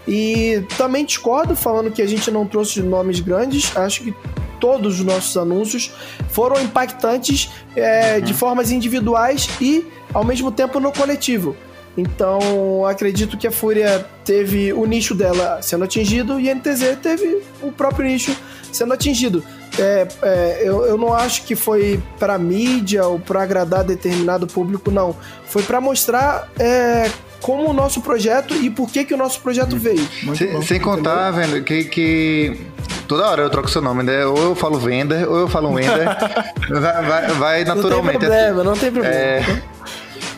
E 0.09 0.64
também 0.79 1.05
discordo 1.05 1.55
falando 1.55 1.90
que 1.90 2.01
a 2.01 2.07
gente 2.07 2.31
não 2.31 2.47
trouxe 2.47 2.81
nomes 2.83 3.21
grandes. 3.21 3.77
Acho 3.77 4.05
que 4.05 4.14
todos 4.59 4.99
os 4.99 5.05
nossos 5.05 5.37
anúncios 5.37 5.92
foram 6.31 6.61
impactantes 6.61 7.51
é, 7.77 8.18
de 8.18 8.33
formas 8.33 8.73
individuais 8.73 9.49
e 9.61 9.87
ao 10.12 10.25
mesmo 10.25 10.51
tempo 10.51 10.81
no 10.81 10.90
coletivo. 10.90 11.55
Então, 11.97 12.87
acredito 12.87 13.37
que 13.37 13.47
a 13.47 13.51
Fúria 13.51 14.07
teve 14.25 14.73
o 14.73 14.87
nicho 14.87 15.14
dela 15.14 15.61
sendo 15.61 15.85
atingido 15.85 16.40
e 16.40 16.49
a 16.49 16.55
NTZ 16.55 16.97
teve 17.03 17.42
o 17.61 17.71
próprio 17.73 18.07
nicho 18.07 18.35
sendo 18.73 18.94
atingido. 18.94 19.42
É, 19.79 20.09
é, 20.23 20.62
eu, 20.62 20.87
eu 20.87 20.97
não 20.97 21.12
acho 21.12 21.44
que 21.44 21.55
foi 21.55 22.01
pra 22.18 22.38
mídia 22.38 23.07
ou 23.07 23.18
pra 23.18 23.42
agradar 23.42 23.85
determinado 23.85 24.47
público, 24.47 24.90
não. 24.90 25.14
Foi 25.47 25.62
pra 25.62 25.81
mostrar 25.81 26.49
é, 26.59 27.11
como 27.40 27.68
o 27.68 27.72
nosso 27.72 28.01
projeto 28.01 28.55
e 28.55 28.68
por 28.70 28.90
que, 28.90 29.05
que 29.05 29.14
o 29.14 29.16
nosso 29.16 29.40
projeto 29.40 29.77
veio. 29.77 30.07
Sem, 30.37 30.62
sem 30.62 30.81
contar, 30.81 31.31
velho, 31.31 31.62
que, 31.62 31.85
que 31.85 32.61
toda 33.07 33.27
hora 33.29 33.42
eu 33.42 33.51
troco 33.51 33.68
seu 33.70 33.81
nome, 33.83 34.03
né? 34.03 34.27
Ou 34.27 34.37
eu 34.38 34.55
falo 34.55 34.79
Vender, 34.79 35.29
ou 35.29 35.38
eu 35.38 35.48
falo 35.48 35.70
Wender. 35.72 36.07
vai, 36.70 37.05
vai, 37.05 37.27
vai 37.29 37.64
Não 37.64 37.74
tem 37.74 37.83
naturalmente. 37.83 38.18
problema, 38.18 38.64
não 38.64 38.72
tem 38.74 38.90
problema. 38.92 39.14
É, 39.16 39.62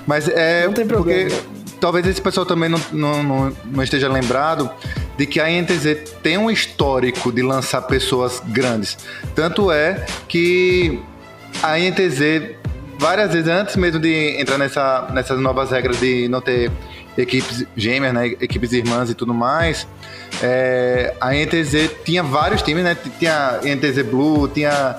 Mas 0.06 0.28
é 0.28 0.66
Não 0.66 0.72
tem 0.72 0.86
porque 0.86 1.24
problema. 1.26 1.42
talvez 1.80 2.06
esse 2.06 2.20
pessoal 2.20 2.44
também 2.46 2.68
não, 2.68 2.80
não, 2.92 3.22
não, 3.22 3.52
não 3.64 3.82
esteja 3.84 4.08
lembrado 4.08 4.70
de 5.16 5.26
que 5.26 5.38
a 5.40 5.50
INTZ 5.50 6.12
tem 6.22 6.38
um 6.38 6.50
histórico 6.50 7.30
de 7.30 7.42
lançar 7.42 7.82
pessoas 7.82 8.42
grandes. 8.46 8.96
Tanto 9.34 9.70
é 9.70 10.04
que 10.28 10.98
a 11.62 11.78
INTZ, 11.78 12.56
várias 13.00 13.32
vezes 13.32 13.48
antes 13.48 13.74
mesmo 13.76 13.98
de 13.98 14.38
entrar 14.40 14.58
nessa, 14.58 15.08
nessas 15.12 15.40
novas 15.40 15.70
regras 15.70 15.98
de 15.98 16.28
não 16.28 16.40
ter 16.40 16.70
equipes 17.16 17.64
gêmeas, 17.76 18.12
né, 18.14 18.26
equipes 18.40 18.72
irmãs 18.72 19.10
e 19.10 19.14
tudo 19.14 19.32
mais, 19.34 19.86
é, 20.42 21.14
a 21.20 21.34
INTZ 21.34 21.90
tinha 22.04 22.22
vários 22.22 22.62
times, 22.62 22.84
né? 22.84 22.96
Tinha 23.18 23.58
INTZ 23.64 24.02
Blue, 24.04 24.46
tinha 24.48 24.96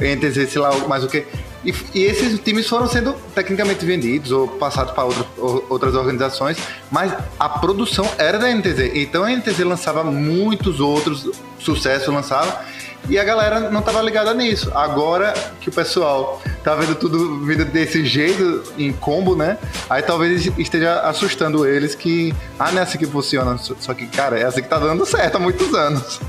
INTZ, 0.00 0.50
sei 0.50 0.60
lá, 0.60 0.76
mais 0.88 1.02
o 1.04 1.08
que. 1.08 1.24
E, 1.64 1.72
e 1.94 2.02
esses 2.04 2.38
times 2.40 2.68
foram 2.68 2.86
sendo 2.86 3.14
tecnicamente 3.34 3.84
vendidos 3.86 4.30
ou 4.30 4.46
passados 4.46 4.92
para 4.92 5.04
outras, 5.04 5.26
ou- 5.38 5.66
outras 5.70 5.94
organizações, 5.94 6.58
mas 6.90 7.10
a 7.40 7.48
produção 7.48 8.06
era 8.18 8.38
da 8.38 8.50
NTZ. 8.50 8.90
Então 8.94 9.24
a 9.24 9.30
NTZ 9.32 9.60
lançava 9.60 10.04
muitos 10.04 10.78
outros 10.80 11.30
sucessos, 11.58 12.08
lançava, 12.12 12.60
e 13.08 13.18
a 13.18 13.24
galera 13.24 13.70
não 13.70 13.80
estava 13.80 14.00
ligada 14.00 14.32
nisso. 14.32 14.70
Agora 14.74 15.34
que 15.60 15.68
o 15.68 15.72
pessoal 15.72 16.40
tá 16.62 16.74
vendo 16.74 16.94
tudo 16.94 17.44
vindo 17.44 17.64
desse 17.64 18.04
jeito, 18.04 18.62
em 18.78 18.92
combo, 18.92 19.36
né? 19.36 19.58
Aí 19.88 20.02
talvez 20.02 20.46
esteja 20.58 21.00
assustando 21.00 21.66
eles 21.66 21.94
que, 21.94 22.34
ah, 22.58 22.72
não 22.72 22.80
é 22.80 22.82
assim 22.82 22.98
que 22.98 23.06
funciona. 23.06 23.58
Só 23.58 23.92
que, 23.92 24.06
cara, 24.06 24.38
é 24.38 24.44
assim 24.44 24.62
que 24.62 24.68
tá 24.68 24.78
dando 24.78 25.04
certo 25.04 25.36
há 25.36 25.40
muitos 25.40 25.74
anos. 25.74 26.20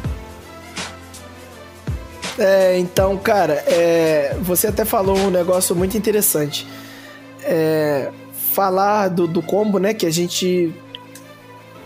É, 2.37 2.77
então, 2.77 3.17
cara, 3.17 3.63
é, 3.65 4.35
você 4.41 4.67
até 4.67 4.83
falou 4.83 5.17
um 5.17 5.29
negócio 5.29 5.73
muito 5.75 5.97
interessante. 5.97 6.67
É, 7.41 8.11
falar 8.51 9.07
do, 9.07 9.27
do 9.27 9.41
combo, 9.41 9.79
né? 9.79 9.93
Que 9.93 10.05
a 10.05 10.11
gente 10.11 10.73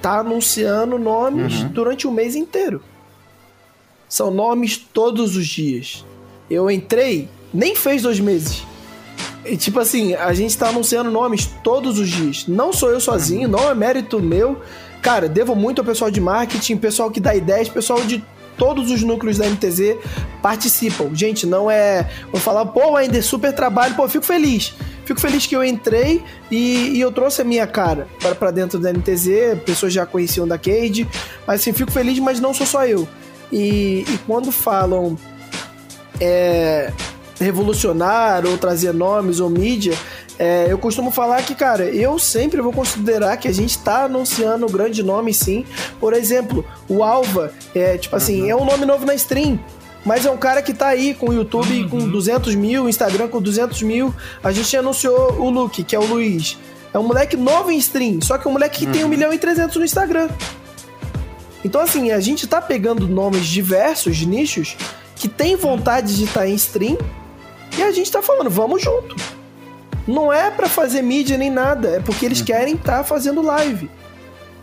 tá 0.01 0.19
anunciando 0.19 0.97
nomes 0.97 1.63
durante 1.65 2.07
o 2.07 2.11
mês 2.11 2.35
inteiro. 2.35 2.81
São 4.09 4.31
nomes 4.31 4.75
todos 4.77 5.37
os 5.37 5.47
dias. 5.47 6.03
Eu 6.49 6.69
entrei, 6.69 7.29
nem 7.53 7.75
fez 7.75 8.01
dois 8.01 8.19
meses. 8.19 8.63
E 9.45 9.55
tipo 9.55 9.79
assim, 9.79 10.15
a 10.15 10.33
gente 10.33 10.57
tá 10.57 10.69
anunciando 10.69 11.09
nomes 11.11 11.45
todos 11.63 11.99
os 11.99 12.09
dias. 12.09 12.47
Não 12.47 12.73
sou 12.73 12.89
eu 12.89 12.99
sozinho, 12.99 13.47
não 13.47 13.69
é 13.69 13.75
mérito 13.75 14.19
meu. 14.19 14.59
Cara, 15.01 15.29
devo 15.29 15.55
muito 15.55 15.79
ao 15.79 15.85
pessoal 15.85 16.11
de 16.11 16.19
marketing, 16.19 16.77
pessoal 16.77 17.09
que 17.09 17.19
dá 17.19 17.35
ideias, 17.35 17.69
pessoal 17.69 18.01
de 18.01 18.23
todos 18.57 18.91
os 18.91 19.01
núcleos 19.01 19.37
da 19.37 19.49
MTZ 19.49 19.97
participam. 20.41 21.09
Gente, 21.13 21.47
não 21.47 21.71
é. 21.71 22.09
Vou 22.31 22.41
falar, 22.41 22.65
pô, 22.65 22.97
ainda 22.97 23.17
é 23.17 23.21
super 23.21 23.53
trabalho, 23.53 23.95
pô, 23.95 24.07
fico 24.09 24.25
feliz. 24.25 24.73
Fico 25.05 25.19
feliz 25.19 25.47
que 25.47 25.55
eu 25.55 25.63
entrei 25.63 26.21
e, 26.51 26.97
e 26.97 27.01
eu 27.01 27.11
trouxe 27.11 27.41
a 27.41 27.45
minha 27.45 27.65
cara 27.65 28.07
para, 28.37 28.51
dentro 28.51 28.77
da 28.77 28.91
NTZ. 28.91 29.61
Pessoas 29.65 29.93
já 29.93 30.05
conheciam 30.05 30.47
da 30.47 30.57
Cade, 30.57 31.07
mas 31.47 31.61
assim, 31.61 31.73
fico 31.73 31.91
feliz, 31.91 32.19
mas 32.19 32.39
não 32.39 32.53
sou 32.53 32.67
só 32.67 32.85
eu. 32.85 33.07
E, 33.51 34.05
e 34.07 34.19
quando 34.25 34.51
falam 34.51 35.17
é, 36.19 36.91
revolucionar 37.39 38.45
ou 38.45 38.57
trazer 38.57 38.93
nomes 38.93 39.39
ou 39.39 39.49
mídia, 39.49 39.93
é, 40.37 40.67
eu 40.69 40.77
costumo 40.77 41.11
falar 41.11 41.43
que, 41.43 41.53
cara, 41.53 41.83
eu 41.83 42.17
sempre 42.17 42.61
vou 42.61 42.71
considerar 42.71 43.35
que 43.37 43.47
a 43.47 43.51
gente 43.51 43.71
está 43.71 44.03
anunciando 44.03 44.65
grande 44.67 45.03
nome 45.03 45.33
sim. 45.33 45.65
Por 45.99 46.13
exemplo, 46.13 46.65
o 46.87 47.03
Alva, 47.03 47.51
é 47.75 47.97
tipo 47.97 48.15
assim, 48.15 48.49
é 48.49 48.55
um 48.55 48.63
nome 48.63 48.85
novo 48.85 49.05
na 49.05 49.13
stream. 49.15 49.59
Mas 50.05 50.25
é 50.25 50.31
um 50.31 50.37
cara 50.37 50.61
que 50.61 50.73
tá 50.73 50.87
aí 50.87 51.13
com 51.13 51.29
o 51.29 51.33
YouTube 51.33 51.89
com 51.89 51.97
200 52.07 52.55
mil, 52.55 52.87
Instagram 52.87 53.27
com 53.27 53.41
200 53.41 53.81
mil. 53.81 54.15
A 54.41 54.49
gente 54.51 54.75
anunciou 54.77 55.33
o 55.33 55.49
Luke, 55.49 55.83
que 55.83 55.93
é 55.93 55.99
o 55.99 56.05
Luiz. 56.05 56.57
É 56.93 56.97
um 56.97 57.03
moleque 57.03 57.35
novo 57.35 57.69
em 57.69 57.77
stream, 57.77 58.21
só 58.21 58.37
que 58.37 58.47
é 58.47 58.49
um 58.49 58.53
moleque 58.53 58.85
que 58.85 58.91
tem 58.91 59.03
1 59.03 59.07
milhão 59.09 59.33
e 59.33 59.37
300 59.37 59.75
no 59.75 59.83
Instagram. 59.83 60.29
Então, 61.63 61.81
assim, 61.81 62.11
a 62.11 62.19
gente 62.19 62.47
tá 62.47 62.61
pegando 62.61 63.07
nomes 63.07 63.45
diversos, 63.45 64.15
de 64.15 64.25
nichos, 64.25 64.77
que 65.15 65.27
tem 65.27 65.55
vontade 65.55 66.15
de 66.15 66.23
estar 66.23 66.47
em 66.47 66.55
stream, 66.55 66.97
e 67.77 67.83
a 67.83 67.91
gente 67.91 68.11
tá 68.11 68.21
falando, 68.21 68.49
vamos 68.49 68.81
junto. 68.81 69.15
Não 70.07 70.31
é 70.31 70.49
pra 70.49 70.67
fazer 70.67 71.01
mídia 71.01 71.37
nem 71.37 71.49
nada, 71.49 71.97
é 71.97 71.99
porque 71.99 72.25
eles 72.25 72.41
querem 72.41 72.75
estar 72.75 73.03
fazendo 73.03 73.41
live. 73.41 73.89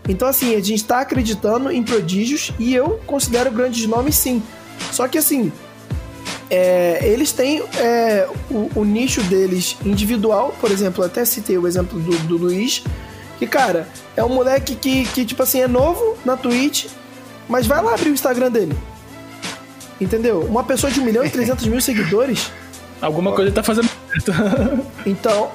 Então, 0.09 0.27
assim, 0.27 0.55
a 0.55 0.61
gente 0.61 0.85
tá 0.85 1.01
acreditando 1.01 1.71
em 1.71 1.83
prodígios 1.83 2.53
e 2.59 2.75
eu 2.75 3.01
considero 3.07 3.51
grandes 3.51 3.87
nomes 3.87 4.17
sim. 4.17 4.43
Só 4.93 5.07
que, 5.09 5.19
assim, 5.19 5.53
é, 6.49 7.01
eles 7.03 7.33
têm 7.33 7.63
é, 7.79 8.29
o, 8.51 8.71
o 8.81 8.85
nicho 8.85 9.23
deles 9.25 9.77
individual, 9.85 10.55
por 10.61 10.71
exemplo, 10.71 11.05
até 11.05 11.25
citei 11.25 11.59
o 11.59 11.67
exemplo 11.67 11.99
do, 11.99 12.17
do 12.21 12.37
Luiz, 12.37 12.85
que, 13.39 13.47
cara, 13.47 13.87
é 14.17 14.25
um 14.25 14.29
moleque 14.29 14.75
que, 14.75 15.05
que, 15.07 15.25
tipo 15.25 15.43
assim, 15.43 15.61
é 15.61 15.69
novo 15.69 16.17
na 16.25 16.37
Twitch, 16.37 16.87
mas 17.49 17.67
vai 17.67 17.83
lá 17.83 17.95
abrir 17.95 18.11
o 18.11 18.15
Instagram 18.15 18.51
dele. 18.51 18.77
Entendeu? 20.01 20.41
Uma 20.41 20.63
pessoa 20.65 20.91
de 20.93 21.01
1 21.01 21.05
milhão 21.05 21.25
e 21.25 21.31
300 21.31 21.67
mil 21.67 21.81
seguidores. 21.83 22.51
Alguma 23.01 23.33
coisa 23.33 23.53
tá 23.53 23.63
fazendo. 23.63 23.89
Então. 25.05 25.51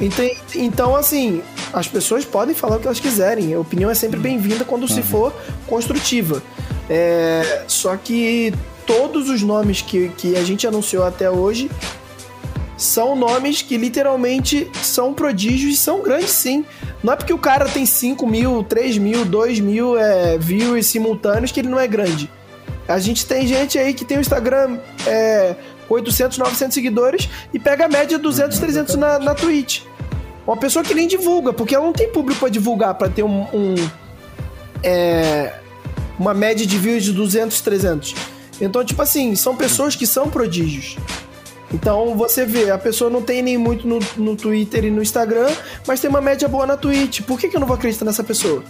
ente- 0.00 0.38
Então, 0.54 0.96
assim, 0.96 1.42
as 1.72 1.86
pessoas 1.88 2.24
podem 2.24 2.54
falar 2.54 2.76
o 2.76 2.80
que 2.80 2.86
elas 2.86 3.00
quiserem. 3.00 3.54
A 3.54 3.60
opinião 3.60 3.90
é 3.90 3.94
sempre 3.94 4.18
bem-vinda 4.18 4.64
quando 4.64 4.88
se 4.88 5.02
for 5.02 5.32
construtiva. 5.66 6.42
É, 6.90 7.64
só 7.68 7.96
que 7.96 8.52
todos 8.86 9.28
os 9.30 9.42
nomes 9.42 9.80
que, 9.80 10.08
que 10.10 10.36
a 10.36 10.42
gente 10.42 10.66
anunciou 10.66 11.04
até 11.04 11.30
hoje 11.30 11.70
são 12.82 13.14
nomes 13.14 13.62
que 13.62 13.76
literalmente 13.76 14.68
são 14.82 15.14
prodígios 15.14 15.74
e 15.74 15.76
são 15.76 16.02
grandes 16.02 16.30
sim. 16.30 16.64
Não 17.02 17.12
é 17.12 17.16
porque 17.16 17.32
o 17.32 17.38
cara 17.38 17.66
tem 17.66 17.86
5 17.86 18.26
mil, 18.26 18.64
3 18.64 18.98
mil, 18.98 19.24
2 19.24 19.60
mil 19.60 19.96
é, 19.96 20.36
views 20.36 20.86
simultâneos 20.86 21.52
que 21.52 21.60
ele 21.60 21.68
não 21.68 21.78
é 21.78 21.86
grande. 21.86 22.28
A 22.88 22.98
gente 22.98 23.24
tem 23.24 23.46
gente 23.46 23.78
aí 23.78 23.94
que 23.94 24.04
tem 24.04 24.18
o 24.18 24.20
Instagram 24.20 24.78
é, 25.06 25.54
com 25.86 25.94
800, 25.94 26.38
900 26.38 26.74
seguidores 26.74 27.28
e 27.54 27.58
pega 27.58 27.84
a 27.84 27.88
média 27.88 28.16
de 28.16 28.22
200, 28.22 28.58
300 28.58 28.96
na, 28.96 29.18
na 29.18 29.34
Twitch. 29.34 29.82
Uma 30.44 30.56
pessoa 30.56 30.84
que 30.84 30.92
nem 30.92 31.06
divulga, 31.06 31.52
porque 31.52 31.76
ela 31.76 31.86
não 31.86 31.92
tem 31.92 32.08
público 32.08 32.40
pra 32.40 32.48
divulgar, 32.48 32.94
pra 32.94 33.08
ter 33.08 33.22
um, 33.22 33.42
um, 33.54 33.74
é, 34.82 35.54
uma 36.18 36.34
média 36.34 36.66
de 36.66 36.76
views 36.76 37.04
de 37.04 37.12
200, 37.12 37.60
300. 37.60 38.14
Então, 38.60 38.84
tipo 38.84 39.00
assim, 39.00 39.36
são 39.36 39.56
pessoas 39.56 39.94
que 39.94 40.06
são 40.06 40.28
prodígios. 40.28 40.96
Então 41.72 42.14
você 42.14 42.44
vê, 42.44 42.70
a 42.70 42.78
pessoa 42.78 43.08
não 43.08 43.22
tem 43.22 43.42
nem 43.42 43.56
muito 43.56 43.88
no, 43.88 43.98
no 44.16 44.36
Twitter 44.36 44.84
e 44.84 44.90
no 44.90 45.02
Instagram, 45.02 45.50
mas 45.86 46.00
tem 46.00 46.10
uma 46.10 46.20
média 46.20 46.46
boa 46.46 46.66
na 46.66 46.76
Twitch. 46.76 47.22
Por 47.22 47.38
que, 47.38 47.48
que 47.48 47.56
eu 47.56 47.60
não 47.60 47.66
vou 47.66 47.76
acreditar 47.76 48.04
nessa 48.04 48.22
pessoa? 48.22 48.62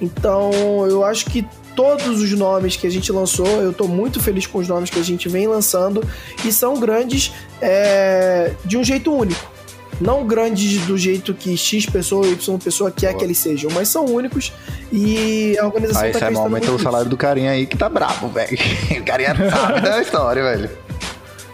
Então 0.00 0.50
eu 0.88 1.04
acho 1.04 1.26
que 1.26 1.44
todos 1.74 2.20
os 2.20 2.32
nomes 2.32 2.76
que 2.76 2.86
a 2.86 2.90
gente 2.90 3.10
lançou, 3.10 3.46
eu 3.60 3.72
tô 3.72 3.88
muito 3.88 4.20
feliz 4.20 4.46
com 4.46 4.58
os 4.58 4.68
nomes 4.68 4.90
que 4.90 4.98
a 4.98 5.02
gente 5.02 5.28
vem 5.28 5.46
lançando 5.46 6.02
e 6.44 6.52
são 6.52 6.78
grandes 6.78 7.32
é, 7.60 8.52
de 8.64 8.76
um 8.76 8.84
jeito 8.84 9.12
único. 9.12 9.58
Não 10.00 10.24
grandes 10.24 10.86
do 10.86 10.96
jeito 10.96 11.34
que 11.34 11.56
X 11.56 11.86
pessoa 11.86 12.24
ou 12.24 12.32
Y 12.32 12.58
pessoa 12.58 12.88
quer 12.88 13.14
que 13.14 13.24
eles 13.24 13.38
sejam, 13.38 13.68
mas 13.72 13.88
são 13.88 14.04
únicos 14.04 14.52
e 14.92 15.58
a 15.58 15.66
organização 15.66 16.02
Aí 16.02 16.12
tá 16.12 16.18
você 16.18 16.24
acreditando 16.24 16.46
aumenta 16.46 16.70
muito 16.70 16.80
o 16.80 16.84
salário 16.84 17.10
do 17.10 17.16
carinha 17.16 17.50
aí 17.50 17.66
que 17.66 17.76
tá 17.76 17.88
brabo, 17.88 18.28
velho. 18.28 18.56
O 19.00 19.04
carinha 19.04 19.34
sabe 19.50 19.80
da 19.80 20.00
história, 20.00 20.42
velho. 20.42 20.87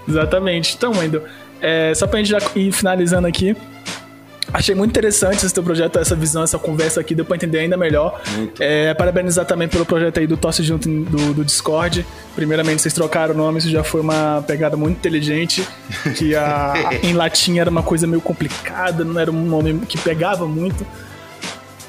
Exatamente. 0.08 0.74
Então, 0.76 0.92
Wendel, 0.92 1.22
é, 1.60 1.92
só 1.94 2.06
pra 2.06 2.18
gente 2.18 2.30
já 2.30 2.38
ir 2.54 2.72
finalizando 2.72 3.26
aqui. 3.26 3.56
Achei 4.52 4.72
muito 4.74 4.90
interessante 4.90 5.44
esse 5.44 5.52
teu 5.52 5.64
projeto, 5.64 5.98
essa 5.98 6.14
visão, 6.14 6.44
essa 6.44 6.58
conversa 6.58 7.00
aqui, 7.00 7.12
deu 7.12 7.24
pra 7.24 7.34
entender 7.34 7.58
ainda 7.58 7.76
melhor. 7.76 8.20
É, 8.60 8.94
parabenizar 8.94 9.44
também 9.46 9.66
pelo 9.66 9.84
projeto 9.84 10.20
aí 10.20 10.28
do 10.28 10.36
Tosse 10.36 10.62
Junto 10.62 10.88
do, 10.88 11.34
do 11.34 11.44
Discord. 11.44 12.06
Primeiramente, 12.36 12.80
vocês 12.80 12.94
trocaram 12.94 13.34
o 13.34 13.36
nome, 13.36 13.58
isso 13.58 13.68
já 13.70 13.82
foi 13.82 14.00
uma 14.00 14.44
pegada 14.46 14.76
muito 14.76 14.96
inteligente. 14.98 15.66
Que 16.16 16.36
a, 16.36 16.72
a- 16.72 16.94
em 17.02 17.14
latim 17.14 17.58
era 17.58 17.68
uma 17.68 17.82
coisa 17.82 18.06
meio 18.06 18.20
complicada, 18.20 19.02
não 19.02 19.18
era 19.18 19.30
um 19.32 19.44
nome 19.44 19.80
que 19.88 19.98
pegava 19.98 20.46
muito. 20.46 20.86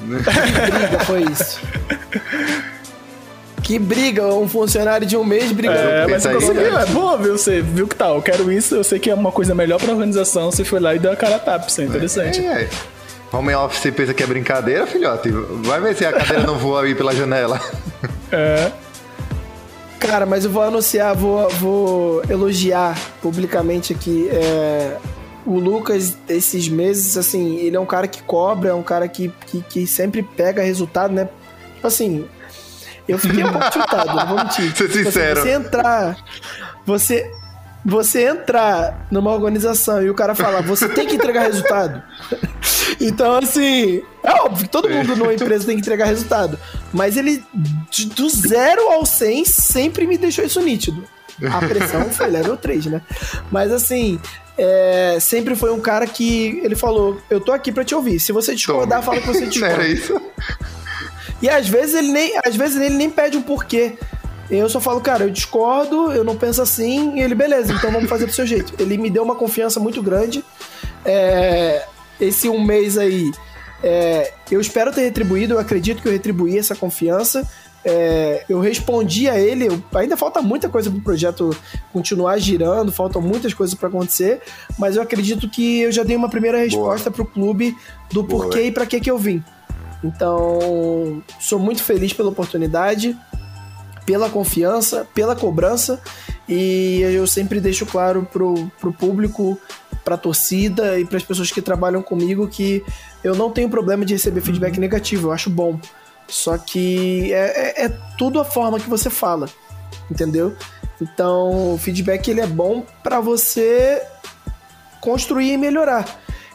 briga 0.00 0.98
foi 1.04 1.22
isso. 1.30 1.60
Que 3.66 3.80
briga, 3.80 4.24
um 4.32 4.48
funcionário 4.48 5.04
de 5.04 5.16
um 5.16 5.24
mês 5.24 5.50
brigando. 5.50 5.80
É, 5.80 6.06
mas 6.06 6.22
você 6.22 6.54
viu, 6.54 6.72
né? 6.72 6.84
é 6.84 6.86
bom, 6.86 7.18
viu? 7.18 7.36
Você 7.36 7.60
viu 7.60 7.88
que 7.88 7.96
tal, 7.96 8.14
eu 8.14 8.22
quero 8.22 8.52
isso, 8.52 8.76
eu 8.76 8.84
sei 8.84 9.00
que 9.00 9.10
é 9.10 9.14
uma 9.14 9.32
coisa 9.32 9.56
melhor 9.56 9.80
pra 9.80 9.90
organização, 9.90 10.52
você 10.52 10.62
foi 10.62 10.78
lá 10.78 10.94
e 10.94 11.00
deu 11.00 11.10
a 11.10 11.16
cara 11.16 11.34
a 11.34 11.38
tapa, 11.40 11.66
isso 11.66 11.80
é 11.80 11.84
interessante. 11.84 12.46
É, 12.46 12.62
é. 12.62 12.68
Home 13.32 13.52
office 13.56 13.92
pensa 13.92 14.14
que 14.14 14.22
é 14.22 14.26
brincadeira, 14.26 14.86
filhote. 14.86 15.30
Vai 15.64 15.80
ver 15.80 15.96
se 15.96 16.06
a 16.06 16.12
cadeira 16.12 16.44
não 16.44 16.56
voa 16.56 16.84
aí 16.84 16.94
pela 16.94 17.12
janela. 17.12 17.60
É. 18.30 18.70
Cara, 19.98 20.26
mas 20.26 20.44
eu 20.44 20.50
vou 20.52 20.62
anunciar, 20.62 21.16
vou, 21.16 21.48
vou 21.50 22.22
elogiar 22.30 22.96
publicamente 23.20 23.92
aqui. 23.92 24.28
é, 24.30 24.96
o 25.44 25.58
Lucas, 25.58 26.16
esses 26.28 26.68
meses, 26.68 27.16
assim, 27.16 27.56
ele 27.56 27.74
é 27.74 27.80
um 27.80 27.86
cara 27.86 28.06
que 28.06 28.22
cobra, 28.22 28.70
é 28.70 28.74
um 28.74 28.82
cara 28.82 29.08
que, 29.08 29.32
que, 29.46 29.60
que 29.62 29.86
sempre 29.88 30.22
pega 30.22 30.62
resultado, 30.62 31.12
né? 31.12 31.28
Tipo 31.74 31.86
assim, 31.88 32.26
eu 33.08 33.18
fiquei 33.18 33.44
um 33.44 33.52
pouco 33.52 33.72
chutado, 33.72 34.14
não 34.14 34.26
vou 34.26 34.36
mentir. 34.38 34.64
Ser 34.76 34.88
Tipo 34.88 34.92
assim, 34.92 35.04
sincero. 35.04 35.40
Você 35.42 35.50
entrar. 35.50 36.16
Você. 36.84 37.30
Você 37.88 38.24
entrar 38.28 39.06
numa 39.12 39.30
organização 39.30 40.02
e 40.02 40.10
o 40.10 40.14
cara 40.14 40.34
falar, 40.34 40.60
você 40.60 40.88
tem 40.88 41.06
que 41.06 41.14
entregar 41.14 41.42
resultado. 41.42 42.02
Então, 43.00 43.36
assim, 43.36 44.00
é 44.22 44.30
óbvio 44.42 44.64
que 44.64 44.70
todo 44.70 44.88
mundo 44.88 45.16
numa 45.16 45.34
empresa 45.34 45.66
tem 45.66 45.74
que 45.76 45.80
entregar 45.82 46.06
resultado. 46.06 46.56
Mas 46.92 47.16
ele, 47.16 47.44
de- 47.90 48.06
do 48.06 48.28
zero 48.30 48.80
ao 48.92 49.04
100, 49.04 49.44
sempre 49.44 50.06
me 50.06 50.16
deixou 50.16 50.44
isso 50.44 50.60
nítido. 50.62 51.04
A 51.52 51.58
pressão 51.58 52.04
foi 52.10 52.28
level 52.28 52.56
3, 52.56 52.86
né? 52.86 53.02
Mas, 53.50 53.70
assim, 53.72 54.18
é, 54.56 55.18
sempre 55.20 55.54
foi 55.56 55.72
um 55.72 55.80
cara 55.80 56.06
que 56.06 56.60
ele 56.62 56.74
falou: 56.76 57.20
Eu 57.28 57.40
tô 57.40 57.52
aqui 57.52 57.70
pra 57.70 57.84
te 57.84 57.94
ouvir. 57.94 58.18
Se 58.20 58.32
você 58.32 58.54
discordar, 58.54 59.02
fala 59.02 59.20
que 59.20 59.26
você 59.26 59.46
discorda. 59.46 59.74
era 59.82 59.88
isso? 59.88 60.18
E 61.42 61.48
às 61.48 61.68
vezes 61.68 61.94
ele 61.94 62.08
nem, 62.12 62.32
às 62.44 62.56
vezes 62.56 62.80
ele 62.80 62.94
nem 62.94 63.10
pede 63.10 63.36
um 63.36 63.42
porquê. 63.42 63.98
Eu 64.50 64.68
só 64.68 64.80
falo, 64.80 65.00
cara, 65.00 65.24
eu 65.24 65.30
discordo, 65.30 66.12
eu 66.12 66.22
não 66.22 66.36
penso 66.36 66.62
assim, 66.62 67.16
e 67.16 67.20
ele, 67.20 67.34
beleza, 67.34 67.72
então 67.72 67.90
vamos 67.90 68.08
fazer 68.08 68.26
do 68.26 68.32
seu 68.32 68.46
jeito. 68.46 68.74
Ele 68.78 68.96
me 68.96 69.10
deu 69.10 69.22
uma 69.24 69.34
confiança 69.34 69.80
muito 69.80 70.00
grande. 70.02 70.44
É, 71.04 71.84
esse 72.20 72.48
um 72.48 72.62
mês 72.64 72.96
aí, 72.96 73.30
é, 73.82 74.32
eu 74.50 74.60
espero 74.60 74.92
ter 74.92 75.02
retribuído, 75.02 75.54
eu 75.54 75.58
acredito 75.58 76.00
que 76.00 76.08
eu 76.08 76.12
retribuí 76.12 76.56
essa 76.58 76.74
confiança. 76.74 77.46
É, 77.84 78.44
eu 78.48 78.58
respondi 78.58 79.28
a 79.28 79.38
ele, 79.38 79.68
eu- 79.68 79.80
ainda 79.94 80.16
falta 80.16 80.42
muita 80.42 80.68
coisa 80.68 80.90
pro 80.90 81.00
projeto 81.00 81.56
continuar 81.92 82.36
girando, 82.38 82.90
faltam 82.90 83.22
muitas 83.22 83.54
coisas 83.54 83.76
para 83.76 83.88
acontecer, 83.88 84.40
mas 84.76 84.96
eu 84.96 85.02
acredito 85.02 85.48
que 85.48 85.82
eu 85.82 85.92
já 85.92 86.02
dei 86.02 86.16
uma 86.16 86.28
primeira 86.28 86.58
resposta 86.58 87.12
pro 87.12 87.24
clube 87.24 87.76
do 88.12 88.24
Boa. 88.24 88.42
porquê 88.44 88.62
e 88.62 88.72
para 88.72 88.86
que 88.86 88.98
que 89.00 89.10
eu 89.10 89.16
vim. 89.18 89.42
Então, 90.06 91.22
sou 91.40 91.58
muito 91.58 91.82
feliz 91.82 92.12
pela 92.12 92.28
oportunidade, 92.30 93.16
pela 94.04 94.30
confiança, 94.30 95.06
pela 95.14 95.34
cobrança 95.34 96.00
e 96.48 97.00
eu 97.02 97.26
sempre 97.26 97.60
deixo 97.60 97.84
claro 97.84 98.26
pro, 98.30 98.70
pro 98.80 98.92
público, 98.92 99.58
pra 100.04 100.16
torcida 100.16 100.98
e 100.98 101.04
para 101.04 101.16
as 101.16 101.24
pessoas 101.24 101.50
que 101.50 101.60
trabalham 101.60 102.00
comigo 102.02 102.46
que 102.46 102.84
eu 103.24 103.34
não 103.34 103.50
tenho 103.50 103.68
problema 103.68 104.04
de 104.04 104.14
receber 104.14 104.40
feedback 104.40 104.78
negativo, 104.78 105.28
eu 105.28 105.32
acho 105.32 105.50
bom. 105.50 105.78
Só 106.28 106.56
que 106.56 107.32
é, 107.32 107.82
é- 107.82 107.84
é 107.86 107.88
tudo 108.16 108.40
a 108.40 108.44
forma 108.44 108.78
que 108.78 108.88
você 108.88 109.10
fala, 109.10 109.48
entendeu? 110.10 110.56
Então, 111.00 111.74
o 111.74 111.78
feedback 111.78 112.28
ele 112.28 112.40
é 112.40 112.46
bom 112.46 112.84
pra 113.02 113.20
você 113.20 114.00
construir 115.00 115.52
e 115.52 115.56
melhorar. 115.58 116.04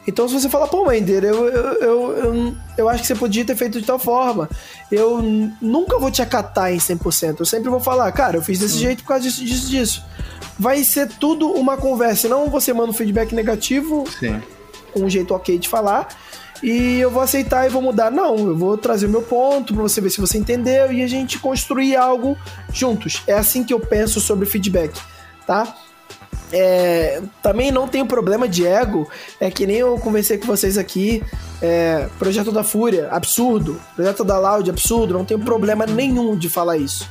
Então, 0.07 0.27
se 0.27 0.33
você 0.33 0.49
falar, 0.49 0.67
pô, 0.67 0.87
Wender, 0.87 1.23
eu, 1.23 1.47
eu, 1.47 1.73
eu, 1.73 2.11
eu, 2.17 2.55
eu 2.77 2.89
acho 2.89 3.01
que 3.01 3.07
você 3.07 3.15
podia 3.15 3.45
ter 3.45 3.55
feito 3.55 3.79
de 3.79 3.85
tal 3.85 3.99
forma, 3.99 4.49
eu 4.91 5.21
nunca 5.61 5.99
vou 5.99 6.09
te 6.09 6.21
acatar 6.21 6.73
em 6.73 6.77
100%. 6.77 7.39
Eu 7.39 7.45
sempre 7.45 7.69
vou 7.69 7.79
falar, 7.79 8.11
cara, 8.11 8.37
eu 8.37 8.41
fiz 8.41 8.59
desse 8.59 8.79
jeito 8.79 9.03
por 9.03 9.09
causa 9.09 9.23
disso, 9.23 9.45
disso, 9.45 9.69
disso. 9.69 10.03
Vai 10.57 10.83
ser 10.83 11.07
tudo 11.07 11.51
uma 11.51 11.77
conversa, 11.77 12.27
não 12.27 12.49
você 12.49 12.73
manda 12.73 12.89
um 12.89 12.93
feedback 12.93 13.33
negativo, 13.33 14.05
Sim. 14.19 14.41
com 14.91 15.01
um 15.01 15.09
jeito 15.09 15.33
ok 15.33 15.57
de 15.59 15.69
falar, 15.69 16.07
e 16.63 16.99
eu 16.99 17.09
vou 17.09 17.21
aceitar 17.21 17.65
e 17.65 17.69
vou 17.69 17.81
mudar. 17.81 18.11
Não, 18.11 18.37
eu 18.37 18.57
vou 18.57 18.77
trazer 18.77 19.05
o 19.05 19.09
meu 19.09 19.21
ponto 19.21 19.73
pra 19.73 19.83
você 19.83 20.01
ver 20.01 20.09
se 20.09 20.19
você 20.19 20.37
entendeu 20.37 20.91
e 20.91 21.03
a 21.03 21.07
gente 21.07 21.39
construir 21.39 21.95
algo 21.95 22.37
juntos. 22.73 23.21
É 23.27 23.33
assim 23.33 23.63
que 23.63 23.73
eu 23.73 23.79
penso 23.79 24.19
sobre 24.19 24.47
feedback, 24.47 24.99
tá? 25.45 25.75
É, 26.53 27.21
também 27.41 27.71
não 27.71 27.87
tenho 27.87 28.05
problema 28.05 28.47
de 28.47 28.65
ego, 28.67 29.07
é 29.39 29.49
que 29.49 29.65
nem 29.65 29.77
eu 29.77 29.97
conversei 29.97 30.37
com 30.37 30.45
vocês 30.47 30.77
aqui. 30.77 31.23
é, 31.61 32.07
Projeto 32.19 32.51
da 32.51 32.63
Fúria, 32.63 33.07
absurdo. 33.09 33.79
Projeto 33.95 34.23
da 34.23 34.37
Loud, 34.37 34.69
absurdo. 34.69 35.13
Não 35.13 35.23
tenho 35.25 35.39
problema 35.39 35.85
nenhum 35.85 36.35
de 36.35 36.49
falar 36.49 36.77
isso. 36.77 37.09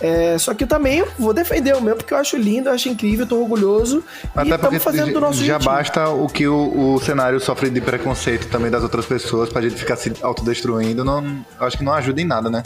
É, 0.00 0.36
só 0.38 0.52
que 0.54 0.64
eu 0.64 0.68
também 0.68 1.04
vou 1.18 1.32
defender 1.32 1.74
o 1.74 1.80
meu, 1.80 1.94
porque 1.94 2.12
eu 2.12 2.18
acho 2.18 2.36
lindo, 2.36 2.68
eu 2.68 2.74
acho 2.74 2.88
incrível, 2.88 3.24
eu 3.24 3.28
tô 3.28 3.40
orgulhoso. 3.40 4.02
e 4.24 4.26
Até 4.34 4.58
porque 4.58 4.76
estamos 4.76 4.82
fazendo 4.82 5.12
do 5.12 5.20
nosso 5.20 5.38
já 5.38 5.44
jeitinho. 5.58 5.70
basta 5.70 6.08
o 6.08 6.26
que 6.26 6.48
o, 6.48 6.94
o 6.94 7.00
cenário 7.00 7.38
sofre 7.38 7.70
de 7.70 7.80
preconceito 7.80 8.48
também 8.48 8.70
das 8.72 8.82
outras 8.82 9.06
pessoas 9.06 9.48
pra 9.50 9.62
gente 9.62 9.76
ficar 9.76 9.94
se 9.96 10.12
autodestruindo. 10.20 11.04
Não, 11.04 11.44
acho 11.60 11.78
que 11.78 11.84
não 11.84 11.92
ajuda 11.92 12.20
em 12.20 12.24
nada, 12.24 12.50
né? 12.50 12.62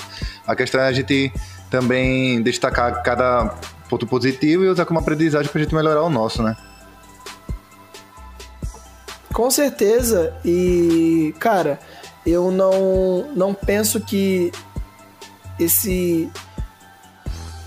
A 0.46 0.56
questão 0.56 0.80
é 0.80 0.88
a 0.88 0.92
gente 0.92 1.30
também 1.70 2.42
destacar 2.42 3.02
cada 3.02 3.54
ponto 3.88 4.06
positivo 4.06 4.64
e 4.64 4.68
usar 4.68 4.84
como 4.84 4.98
aprendizagem 4.98 5.50
pra 5.50 5.60
gente 5.60 5.74
melhorar 5.74 6.02
o 6.02 6.10
nosso, 6.10 6.42
né? 6.42 6.56
Com 9.32 9.50
certeza. 9.50 10.34
E, 10.44 11.34
cara, 11.38 11.78
eu 12.26 12.50
não, 12.50 13.30
não 13.34 13.54
penso 13.54 14.00
que 14.00 14.52
esse. 15.58 16.30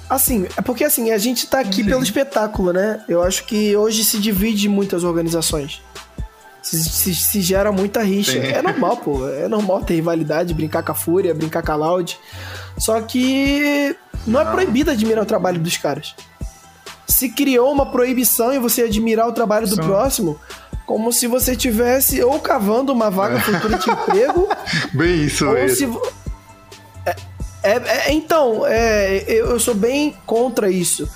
Assim, 0.10 0.46
é 0.58 0.62
porque 0.62 0.84
assim, 0.84 1.12
a 1.12 1.18
gente 1.18 1.48
tá 1.48 1.62
aqui 1.62 1.84
pelo 1.84 2.04
espetáculo, 2.04 2.74
né? 2.74 3.04
Eu 3.08 3.24
acho 3.24 3.46
que 3.46 3.76
hoje 3.78 4.04
se 4.04 4.20
divide 4.20 4.68
muitas 4.68 5.06
organizações. 5.06 5.82
Se, 6.62 6.84
se- 6.84 7.16
se 7.16 7.42
gera 7.42 7.72
muita 7.72 8.02
rixa. 8.04 8.34
Sim. 8.34 8.40
É 8.40 8.62
normal, 8.62 8.98
pô. 8.98 9.28
É 9.28 9.48
normal 9.48 9.84
ter 9.84 9.96
rivalidade, 9.96 10.54
brincar 10.54 10.84
com 10.84 10.92
a 10.92 10.96
Fúria, 10.96 11.34
brincar 11.34 11.64
com 11.64 11.72
a 11.72 11.76
Loud. 11.76 12.20
Só 12.78 13.02
que 13.02 13.96
não 14.28 14.40
é 14.40 14.46
proibido 14.46 14.92
admirar 14.92 15.24
o 15.24 15.26
trabalho 15.28 15.60
dos 15.60 15.76
caras. 15.78 16.16
Se 17.08 17.30
criou 17.30 17.72
uma 17.72 17.92
proibição 17.92 18.54
em 18.54 18.60
você 18.60 18.84
admirar 18.84 19.28
o 19.28 19.32
trabalho 19.34 19.68
do 19.68 19.76
Sim. 19.76 19.82
próximo, 19.82 20.40
como 20.86 21.12
se 21.12 21.26
você 21.28 21.56
tivesse 21.56 22.22
ou 22.24 22.40
cavando 22.40 22.94
uma 22.94 23.10
vaga 23.10 23.40
futura 23.40 23.78
de 23.78 23.90
emprego, 23.90 24.48
Bem 24.94 25.26
isso 25.26 25.48
ou 25.48 25.54
mesmo. 25.54 26.00
se. 26.02 26.12
É, 27.06 27.16
é- 27.64 28.08
é- 28.08 28.14
então, 28.14 28.66
é, 28.68 29.24
eu, 29.28 29.48
eu 29.52 29.60
sou 29.60 29.74
bem 29.76 30.16
contra 30.26 30.70
isso. 30.70 31.10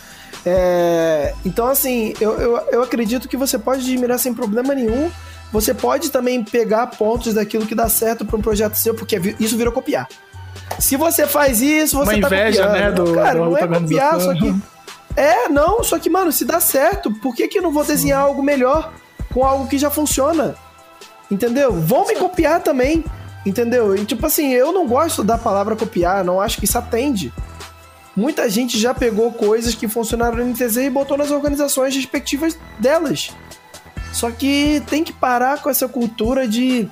É, 0.45 1.33
então, 1.45 1.65
assim, 1.67 2.13
eu, 2.19 2.33
eu, 2.39 2.57
eu 2.71 2.83
acredito 2.83 3.27
que 3.27 3.37
você 3.37 3.57
pode 3.57 3.81
admirar 3.81 4.19
sem 4.19 4.33
problema 4.33 4.73
nenhum. 4.75 5.09
Você 5.51 5.73
pode 5.73 6.09
também 6.11 6.43
pegar 6.43 6.87
pontos 6.87 7.33
daquilo 7.33 7.65
que 7.65 7.75
dá 7.75 7.87
certo 7.87 8.25
para 8.25 8.35
um 8.35 8.41
projeto 8.41 8.75
seu, 8.75 8.93
porque 8.93 9.35
isso 9.39 9.57
virou 9.57 9.71
copiar. 9.71 10.07
Se 10.79 10.97
você 10.97 11.25
faz 11.27 11.61
isso, 11.61 11.97
você 11.97 12.15
Uma 12.15 12.21
tá 12.21 12.27
inveja, 12.35 12.63
copiando. 12.67 12.81
né, 12.81 12.91
do- 12.91 13.13
Cara, 13.13 13.33
da 13.39 13.45
não 13.45 13.57
é 13.57 13.67
copiar, 13.67 14.19
só 14.19 14.33
que. 14.33 14.55
É, 15.15 15.47
não, 15.47 15.81
só 15.83 15.97
que, 15.97 16.09
mano, 16.09 16.31
se 16.31 16.43
dá 16.43 16.59
certo, 16.59 17.09
por 17.21 17.33
que, 17.33 17.47
que 17.47 17.59
eu 17.59 17.61
não 17.63 17.71
vou 17.71 17.85
desenhar 17.85 18.19
algo 18.21 18.43
melhor 18.43 18.91
com 19.33 19.45
algo 19.45 19.67
que 19.67 19.77
já 19.77 19.89
funciona? 19.89 20.55
Entendeu? 21.31 21.71
Vão 21.73 22.05
me 22.07 22.15
copiar 22.15 22.61
também. 22.61 23.03
Entendeu? 23.45 23.95
E 23.95 24.03
tipo 24.03 24.25
assim, 24.25 24.51
eu 24.53 24.71
não 24.73 24.87
gosto 24.87 25.23
da 25.23 25.37
palavra 25.37 25.75
copiar, 25.75 26.23
não 26.23 26.41
acho 26.41 26.57
que 26.57 26.65
isso 26.65 26.77
atende. 26.79 27.31
Muita 28.15 28.49
gente 28.49 28.77
já 28.79 28.91
pegou 28.93 29.31
coisas 29.31 29.75
que 29.75 29.87
funcionaram 29.87 30.37
no 30.37 30.43
NTZ 30.45 30.77
e 30.77 30.89
botou 30.89 31.15
nas 31.15 31.29
organizações 31.29 31.95
respectivas 31.95 32.57
delas. 32.79 33.31
Só 34.16 34.32
que 34.32 34.82
tem 34.88 35.03
que 35.03 35.11
parar 35.11 35.61
com 35.61 35.70
essa 35.70 35.89
cultura 35.89 36.47
de, 36.47 36.88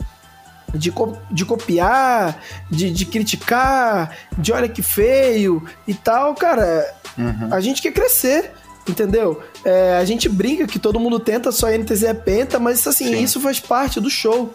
de, 0.74 0.92
co 0.92 1.18
de 1.32 1.46
copiar, 1.46 2.38
de, 2.70 2.92
de 2.92 3.06
criticar, 3.06 4.12
de 4.38 4.52
olha 4.52 4.68
que 4.68 4.82
feio 4.82 5.64
e 5.88 5.94
tal. 5.94 6.36
Cara, 6.36 6.86
uhum. 7.18 7.48
a 7.50 7.62
gente 7.62 7.82
quer 7.82 7.94
crescer. 7.94 8.52
Entendeu? 8.86 9.42
É, 9.64 9.96
a 9.96 10.04
gente 10.04 10.28
brinca 10.28 10.68
que 10.68 10.78
todo 10.78 11.00
mundo 11.00 11.18
tenta, 11.18 11.54
só 11.54 11.70
NTZ 11.70 12.04
é 12.04 12.14
penta, 12.14 12.60
mas 12.60 12.86
assim, 12.86 13.16
Sim. 13.16 13.24
isso 13.24 13.40
faz 13.40 13.58
parte 13.58 14.02
do 14.02 14.10
show. 14.10 14.52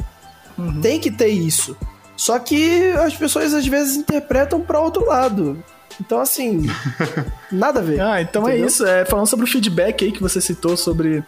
Uhum. 0.58 0.82
Tem 0.82 1.00
que 1.00 1.10
ter 1.10 1.28
isso. 1.28 1.74
Só 2.14 2.38
que 2.38 2.90
as 3.02 3.16
pessoas 3.16 3.54
às 3.54 3.66
vezes 3.66 3.96
interpretam 3.96 4.60
para 4.60 4.78
outro 4.78 5.06
lado. 5.06 5.64
Então, 5.98 6.20
assim, 6.20 6.66
nada 7.50 7.80
a 7.80 7.82
ver. 7.82 7.98
Ah, 8.02 8.20
então 8.20 8.46
é 8.46 8.50
entendeu? 8.50 8.64
é 8.64 8.68
isso. 8.68 8.86
É, 8.86 9.06
falando 9.06 9.26
sobre 9.26 9.46
o 9.46 9.48
feedback 9.48 10.04
aí 10.04 10.12
que 10.12 10.20
você 10.20 10.38
citou 10.38 10.76
sobre 10.76 11.24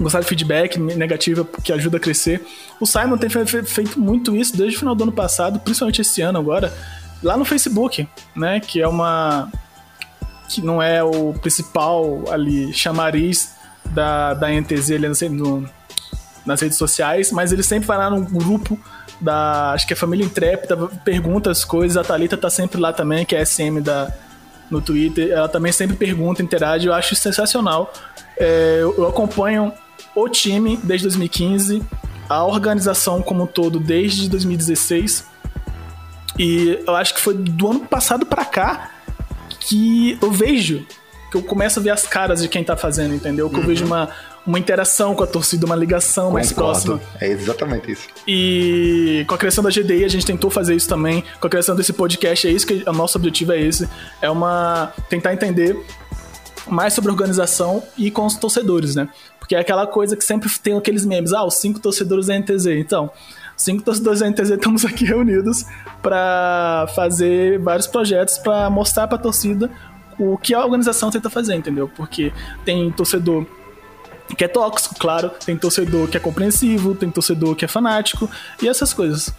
gostar 0.00 0.20
de 0.20 0.26
feedback 0.26 0.78
negativo 0.78 1.44
que 1.44 1.72
ajuda 1.72 1.98
a 1.98 2.00
crescer. 2.00 2.44
O 2.80 2.86
Simon 2.86 3.18
tem 3.18 3.28
feito 3.28 4.00
muito 4.00 4.34
isso 4.34 4.56
desde 4.56 4.76
o 4.76 4.78
final 4.78 4.94
do 4.94 5.04
ano 5.04 5.12
passado, 5.12 5.60
principalmente 5.60 6.00
esse 6.00 6.22
ano 6.22 6.38
agora, 6.38 6.72
lá 7.22 7.36
no 7.36 7.44
Facebook, 7.44 8.08
né? 8.34 8.60
Que 8.60 8.80
é 8.80 8.88
uma. 8.88 9.50
que 10.48 10.60
não 10.60 10.82
é 10.82 11.02
o 11.02 11.34
principal 11.34 12.24
ali 12.30 12.72
chamariz 12.72 13.54
da, 13.84 14.34
da 14.34 14.48
NTZ 14.48 14.92
ali 14.92 15.28
no, 15.28 15.68
nas 16.44 16.60
redes 16.60 16.78
sociais, 16.78 17.30
mas 17.30 17.52
ele 17.52 17.62
sempre 17.62 17.86
vai 17.86 17.98
lá 17.98 18.10
no 18.10 18.22
grupo 18.22 18.78
da. 19.20 19.72
Acho 19.72 19.86
que 19.86 19.92
é 19.92 19.96
Família 19.96 20.24
Intrépida, 20.24 20.76
pergunta 21.04 21.50
as 21.50 21.64
coisas. 21.64 21.96
A 21.96 22.04
Thalita 22.04 22.36
tá 22.36 22.48
sempre 22.48 22.80
lá 22.80 22.92
também, 22.92 23.24
que 23.24 23.36
é 23.36 23.44
SM 23.44 23.80
da, 23.82 24.12
no 24.70 24.80
Twitter. 24.80 25.30
Ela 25.30 25.48
também 25.48 25.72
sempre 25.72 25.96
pergunta, 25.96 26.42
interage. 26.42 26.86
Eu 26.86 26.94
acho 26.94 27.14
sensacional. 27.14 27.92
É, 28.38 28.78
eu 28.80 29.06
acompanho 29.06 29.72
o 30.14 30.28
time 30.28 30.76
desde 30.82 31.06
2015, 31.06 31.82
a 32.28 32.44
organização 32.44 33.22
como 33.22 33.44
um 33.44 33.46
todo 33.46 33.80
desde 33.80 34.28
2016. 34.28 35.24
E 36.38 36.78
eu 36.86 36.94
acho 36.96 37.14
que 37.14 37.20
foi 37.20 37.34
do 37.34 37.70
ano 37.70 37.80
passado 37.80 38.24
para 38.24 38.44
cá 38.44 38.90
que 39.60 40.18
eu 40.22 40.30
vejo, 40.30 40.86
que 41.30 41.36
eu 41.36 41.42
começo 41.42 41.78
a 41.78 41.82
ver 41.82 41.90
as 41.90 42.06
caras 42.06 42.40
de 42.40 42.48
quem 42.48 42.64
tá 42.64 42.76
fazendo, 42.76 43.14
entendeu? 43.14 43.48
Que 43.48 43.56
uhum. 43.56 43.62
eu 43.62 43.66
vejo 43.66 43.84
uma, 43.84 44.08
uma 44.46 44.58
interação 44.58 45.14
com 45.14 45.22
a 45.22 45.26
torcida, 45.26 45.66
uma 45.66 45.76
ligação 45.76 46.26
Concordo. 46.26 46.34
mais 46.34 46.52
próxima. 46.52 47.00
É 47.20 47.28
exatamente 47.28 47.92
isso. 47.92 48.08
E 48.26 49.24
com 49.28 49.34
a 49.34 49.38
criação 49.38 49.62
da 49.62 49.70
GDI, 49.70 50.04
a 50.04 50.08
gente 50.08 50.24
tentou 50.24 50.50
fazer 50.50 50.74
isso 50.74 50.88
também. 50.88 51.24
Com 51.40 51.46
a 51.46 51.50
criação 51.50 51.76
desse 51.76 51.92
podcast, 51.92 52.46
é 52.46 52.50
isso 52.50 52.66
que 52.66 52.82
o 52.86 52.92
nosso 52.92 53.18
objetivo 53.18 53.52
é 53.52 53.60
esse. 53.60 53.88
É 54.20 54.30
uma. 54.30 54.92
tentar 55.08 55.32
entender 55.34 55.76
mais 56.66 56.94
sobre 56.94 57.10
organização 57.10 57.82
e 57.96 58.10
com 58.10 58.24
os 58.24 58.36
torcedores, 58.36 58.94
né? 58.94 59.08
Porque 59.50 59.56
é 59.56 59.60
aquela 59.62 59.84
coisa 59.84 60.16
que 60.16 60.24
sempre 60.24 60.48
tem 60.60 60.78
aqueles 60.78 61.04
memes, 61.04 61.32
ah, 61.32 61.44
os 61.44 61.54
cinco 61.54 61.80
torcedores 61.80 62.28
da 62.28 62.38
NTZ. 62.38 62.66
Então, 62.66 63.10
cinco 63.56 63.82
torcedores 63.82 64.20
da 64.20 64.30
NTZ 64.30 64.50
estamos 64.54 64.84
aqui 64.84 65.04
reunidos 65.04 65.66
para 66.00 66.86
fazer 66.94 67.58
vários 67.58 67.88
projetos 67.88 68.38
para 68.38 68.70
mostrar 68.70 69.08
para 69.08 69.18
a 69.18 69.20
torcida 69.20 69.68
o 70.16 70.38
que 70.38 70.54
a 70.54 70.64
organização 70.64 71.10
tenta 71.10 71.28
fazer, 71.28 71.56
entendeu? 71.56 71.88
Porque 71.88 72.32
tem 72.64 72.92
torcedor 72.92 73.44
que 74.38 74.44
é 74.44 74.46
tóxico, 74.46 74.94
claro, 74.96 75.32
tem 75.44 75.56
torcedor 75.56 76.06
que 76.06 76.16
é 76.16 76.20
compreensivo, 76.20 76.94
tem 76.94 77.10
torcedor 77.10 77.56
que 77.56 77.64
é 77.64 77.68
fanático 77.68 78.30
e 78.62 78.68
essas 78.68 78.94
coisas. 78.94 79.34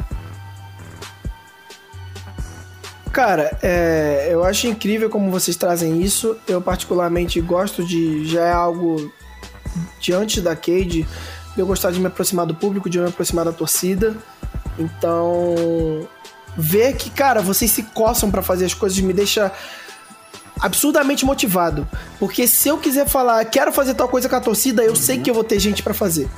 Cara, 3.14 3.57
é, 3.64 4.28
eu 4.30 4.43
acho 4.43 4.68
incrível 4.68 5.09
como 5.09 5.32
vocês 5.32 5.55
trazem 5.55 6.01
isso. 6.01 6.36
Eu 6.45 6.62
particularmente 6.62 7.39
gosto 7.39 7.82
de. 7.82 8.26
Já 8.26 8.41
é 8.41 8.51
algo 8.51 9.09
diante 9.99 10.41
da 10.41 10.55
Cade, 10.55 11.07
eu 11.57 11.65
gostar 11.65 11.91
de 11.91 11.99
me 11.99 12.07
aproximar 12.07 12.45
do 12.45 12.55
público, 12.55 12.89
de 12.89 12.99
me 12.99 13.07
aproximar 13.07 13.45
da 13.45 13.51
torcida. 13.51 14.15
Então, 14.78 16.07
ver 16.57 16.95
que, 16.95 17.09
cara, 17.09 17.41
vocês 17.41 17.72
se 17.72 17.84
coçam 17.84 18.32
para 18.32 18.41
fazer 18.41 18.65
as 18.65 18.74
coisas 18.74 18.99
me 18.99 19.13
deixa 19.13 19.51
absurdamente 20.59 21.26
motivado. 21.26 21.88
Porque 22.19 22.47
se 22.47 22.69
eu 22.69 22.78
quiser 22.78 23.07
falar, 23.07 23.43
quero 23.45 23.74
fazer 23.74 23.93
tal 23.95 24.07
coisa 24.07 24.30
com 24.30 24.36
a 24.36 24.41
torcida, 24.41 24.84
eu 24.84 24.91
uhum. 24.91 24.95
sei 24.95 25.19
que 25.19 25.30
eu 25.30 25.34
vou 25.34 25.43
ter 25.43 25.59
gente 25.59 25.82
para 25.84 25.93
fazer. 25.93 26.30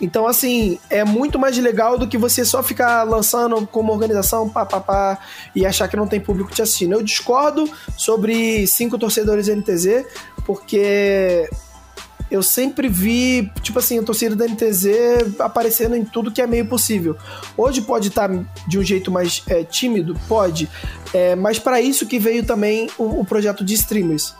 Então, 0.00 0.26
assim, 0.26 0.78
é 0.88 1.04
muito 1.04 1.38
mais 1.38 1.58
legal 1.58 1.98
do 1.98 2.06
que 2.06 2.16
você 2.16 2.44
só 2.44 2.62
ficar 2.62 3.02
lançando 3.02 3.66
como 3.66 3.92
organização, 3.92 4.48
pá, 4.48 4.64
pá, 4.64 4.80
pá, 4.80 5.18
e 5.54 5.66
achar 5.66 5.88
que 5.88 5.96
não 5.96 6.06
tem 6.06 6.20
público 6.20 6.52
te 6.52 6.62
assistindo. 6.62 6.92
Eu 6.92 7.02
discordo 7.02 7.68
sobre 7.96 8.66
cinco 8.66 8.96
torcedores 8.96 9.48
NTZ, 9.48 10.06
porque 10.46 11.50
eu 12.30 12.42
sempre 12.42 12.88
vi, 12.88 13.50
tipo 13.62 13.78
assim, 13.78 13.98
a 13.98 14.02
torcida 14.02 14.36
da 14.36 14.46
NTZ 14.46 15.38
aparecendo 15.38 15.96
em 15.96 16.04
tudo 16.04 16.30
que 16.30 16.42
é 16.42 16.46
meio 16.46 16.66
possível. 16.66 17.16
Hoje 17.56 17.80
pode 17.80 18.08
estar 18.08 18.28
tá 18.28 18.44
de 18.66 18.78
um 18.78 18.82
jeito 18.82 19.10
mais 19.10 19.42
é, 19.48 19.64
tímido, 19.64 20.18
pode, 20.28 20.68
é, 21.14 21.34
mas 21.34 21.58
para 21.58 21.80
isso 21.80 22.06
que 22.06 22.18
veio 22.18 22.44
também 22.44 22.88
o, 22.98 23.20
o, 23.20 23.24
projeto 23.24 23.64
de 23.64 23.74
streamers. 23.74 24.34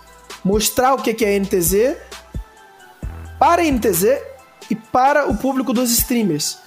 Mostrar 0.44 0.94
o 0.94 1.02
que 1.02 1.24
é 1.24 1.36
a 1.36 1.40
NTZ 1.40 1.96
para 3.38 3.62
a 3.62 3.64
NTZ 3.64 4.18
e 4.70 4.74
para 4.74 5.26
o 5.28 5.36
público 5.36 5.72
dos 5.72 5.90
streamers. 5.90 6.58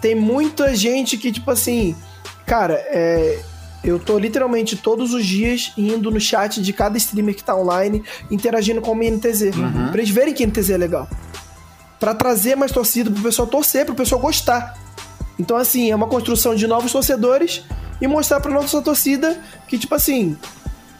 Tem 0.00 0.14
muita 0.14 0.74
gente 0.74 1.16
que, 1.16 1.30
tipo 1.30 1.50
assim, 1.50 1.96
cara, 2.44 2.74
é, 2.74 3.40
eu 3.84 3.98
tô 3.98 4.18
literalmente 4.18 4.76
todos 4.76 5.12
os 5.12 5.24
dias 5.24 5.72
indo 5.76 6.10
no 6.10 6.18
chat 6.18 6.62
de 6.62 6.72
cada 6.72 6.96
streamer 6.96 7.34
que 7.34 7.44
tá 7.44 7.54
online, 7.54 8.02
interagindo 8.30 8.80
com 8.80 8.92
o 8.92 8.96
NTZ. 8.96 9.56
Uhum. 9.56 9.88
Pra 9.90 10.00
eles 10.00 10.10
verem 10.10 10.32
que 10.32 10.46
NTZ 10.46 10.70
é 10.70 10.76
legal. 10.78 11.08
Pra 12.00 12.14
trazer 12.14 12.56
mais 12.56 12.72
torcida, 12.72 13.10
pro 13.10 13.22
pessoal 13.22 13.46
torcer, 13.46 13.84
pro 13.84 13.94
pessoal 13.94 14.20
gostar. 14.20 14.74
Então, 15.38 15.56
assim, 15.56 15.90
é 15.90 15.96
uma 15.96 16.06
construção 16.06 16.54
de 16.54 16.66
novos 16.66 16.92
torcedores 16.92 17.62
e 18.00 18.06
mostrar 18.06 18.40
pra 18.40 18.50
nossa 18.50 18.80
torcida 18.80 19.38
que, 19.68 19.78
tipo 19.78 19.94
assim, 19.94 20.36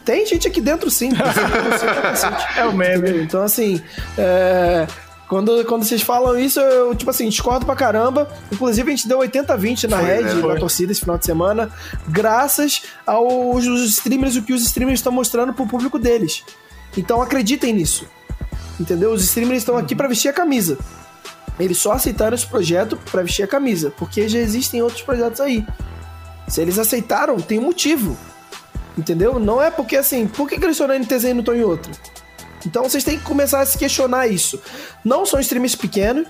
tem 0.04 0.26
gente 0.26 0.46
aqui 0.46 0.60
dentro 0.60 0.90
sim. 0.90 1.10
é 2.56 2.64
o 2.64 2.72
meme. 2.74 3.22
Então, 3.22 3.42
assim, 3.42 3.80
é, 4.18 4.86
quando, 5.28 5.64
quando 5.64 5.84
vocês 5.84 6.02
falam 6.02 6.38
isso, 6.38 6.60
eu, 6.60 6.94
tipo 6.94 7.10
assim, 7.10 7.28
discordo 7.28 7.64
pra 7.64 7.74
caramba. 7.74 8.28
Inclusive, 8.52 8.92
a 8.92 8.94
gente 8.94 9.08
deu 9.08 9.18
80-20 9.20 9.88
na 9.88 9.98
Red, 9.98 10.22
né? 10.22 10.34
na 10.34 10.56
torcida, 10.56 10.92
esse 10.92 11.00
final 11.00 11.16
de 11.16 11.24
semana, 11.24 11.70
graças 12.08 12.82
aos 13.06 13.64
streamers, 13.64 14.36
o 14.36 14.42
que 14.42 14.52
os 14.52 14.62
streamers 14.62 15.00
estão 15.00 15.12
mostrando 15.12 15.54
pro 15.54 15.66
público 15.66 15.98
deles. 15.98 16.44
Então, 16.96 17.22
acreditem 17.22 17.72
nisso. 17.72 18.06
Entendeu? 18.78 19.12
Os 19.12 19.24
streamers 19.24 19.58
estão 19.58 19.76
aqui 19.76 19.94
para 19.94 20.08
vestir 20.08 20.28
a 20.28 20.32
camisa. 20.32 20.78
Eles 21.58 21.78
só 21.78 21.92
aceitaram 21.92 22.34
esse 22.34 22.46
projeto 22.46 22.98
para 23.10 23.22
vestir 23.22 23.44
a 23.44 23.46
camisa, 23.46 23.92
porque 23.96 24.28
já 24.28 24.38
existem 24.38 24.82
outros 24.82 25.02
projetos 25.02 25.40
aí. 25.40 25.64
Se 26.48 26.60
eles 26.60 26.78
aceitaram, 26.78 27.36
tem 27.40 27.58
um 27.58 27.62
motivo. 27.62 28.16
Entendeu? 28.98 29.38
Não 29.38 29.62
é 29.62 29.70
porque 29.70 29.96
assim, 29.96 30.26
por 30.26 30.48
que, 30.48 30.58
que 30.58 30.64
eles 30.64 30.76
estão 30.76 30.86
na 30.86 30.98
NTZ 30.98 31.24
e 31.24 31.32
não 31.32 31.40
estão 31.40 31.54
em 31.54 31.62
outro? 31.62 31.90
Então 32.66 32.82
vocês 32.82 33.04
têm 33.04 33.18
que 33.18 33.24
começar 33.24 33.60
a 33.60 33.66
se 33.66 33.76
questionar 33.78 34.26
isso. 34.26 34.60
Não 35.04 35.24
são 35.26 35.40
streamers 35.40 35.74
pequenos. 35.74 36.26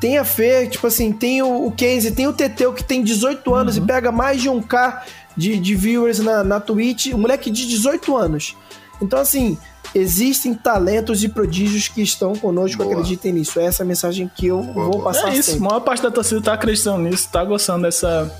Tem 0.00 0.16
a 0.16 0.24
Fê, 0.24 0.66
tipo 0.68 0.86
assim, 0.86 1.12
tem 1.12 1.42
o, 1.42 1.66
o 1.66 1.72
Kenzie, 1.72 2.12
tem 2.12 2.28
o 2.28 2.32
Teteu 2.32 2.72
que 2.72 2.84
tem 2.84 3.02
18 3.02 3.52
anos 3.54 3.76
uhum. 3.76 3.84
e 3.84 3.86
pega 3.86 4.12
mais 4.12 4.40
de 4.40 4.48
um 4.48 4.62
K 4.62 5.04
de, 5.36 5.58
de 5.58 5.74
viewers 5.74 6.20
na, 6.20 6.44
na 6.44 6.60
Twitch. 6.60 7.06
Um 7.12 7.18
moleque 7.18 7.50
de 7.50 7.66
18 7.66 8.16
anos. 8.16 8.56
Então, 9.00 9.18
assim, 9.18 9.58
existem 9.94 10.54
talentos 10.54 11.22
e 11.24 11.28
prodígios 11.28 11.88
que 11.88 12.02
estão 12.02 12.34
conosco, 12.34 12.82
Boa. 12.82 12.94
acreditem 12.94 13.32
nisso. 13.32 13.58
Essa 13.58 13.82
é 13.82 13.84
a 13.84 13.86
mensagem 13.86 14.30
que 14.34 14.46
eu 14.46 14.62
Boa. 14.62 14.86
vou 14.86 15.02
passar. 15.02 15.32
É 15.32 15.36
isso, 15.36 15.52
sempre. 15.52 15.66
a 15.66 15.68
maior 15.70 15.80
parte 15.80 16.02
da 16.02 16.10
torcida 16.10 16.40
tá 16.40 16.52
acreditando 16.52 17.02
nisso, 17.02 17.28
tá 17.30 17.44
gostando 17.44 17.82
dessa, 17.82 18.32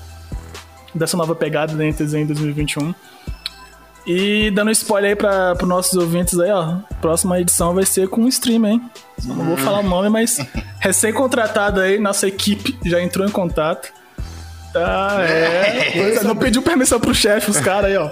dessa 0.93 1.17
nova 1.17 1.35
pegada 1.35 1.75
da 1.75 1.83
NTZ 1.83 2.13
em 2.15 2.25
2021. 2.25 2.93
E 4.11 4.49
dando 4.49 4.71
spoiler 4.71 5.11
aí 5.11 5.15
para 5.15 5.55
os 5.61 5.69
nossos 5.69 5.93
ouvintes 5.93 6.39
aí, 6.39 6.49
ó. 6.49 6.77
Próxima 6.99 7.39
edição 7.39 7.75
vai 7.75 7.85
ser 7.85 8.07
com 8.07 8.21
um 8.21 8.27
stream, 8.27 8.65
hein? 8.65 8.81
Só 9.19 9.35
não 9.35 9.45
vou 9.45 9.55
falar 9.55 9.81
o 9.81 9.83
nome, 9.83 10.09
mas 10.09 10.39
recém-contratado 10.81 11.79
aí, 11.79 11.99
nossa 11.99 12.27
equipe 12.27 12.75
já 12.83 12.99
entrou 12.99 13.27
em 13.27 13.29
contato. 13.29 13.93
Tá, 14.73 15.17
é. 15.21 16.23
não 16.23 16.35
pediu 16.35 16.63
permissão 16.63 16.99
pro 16.99 17.13
chefe, 17.13 17.51
os 17.51 17.59
caras 17.59 17.91
aí, 17.91 17.97
ó. 17.97 18.09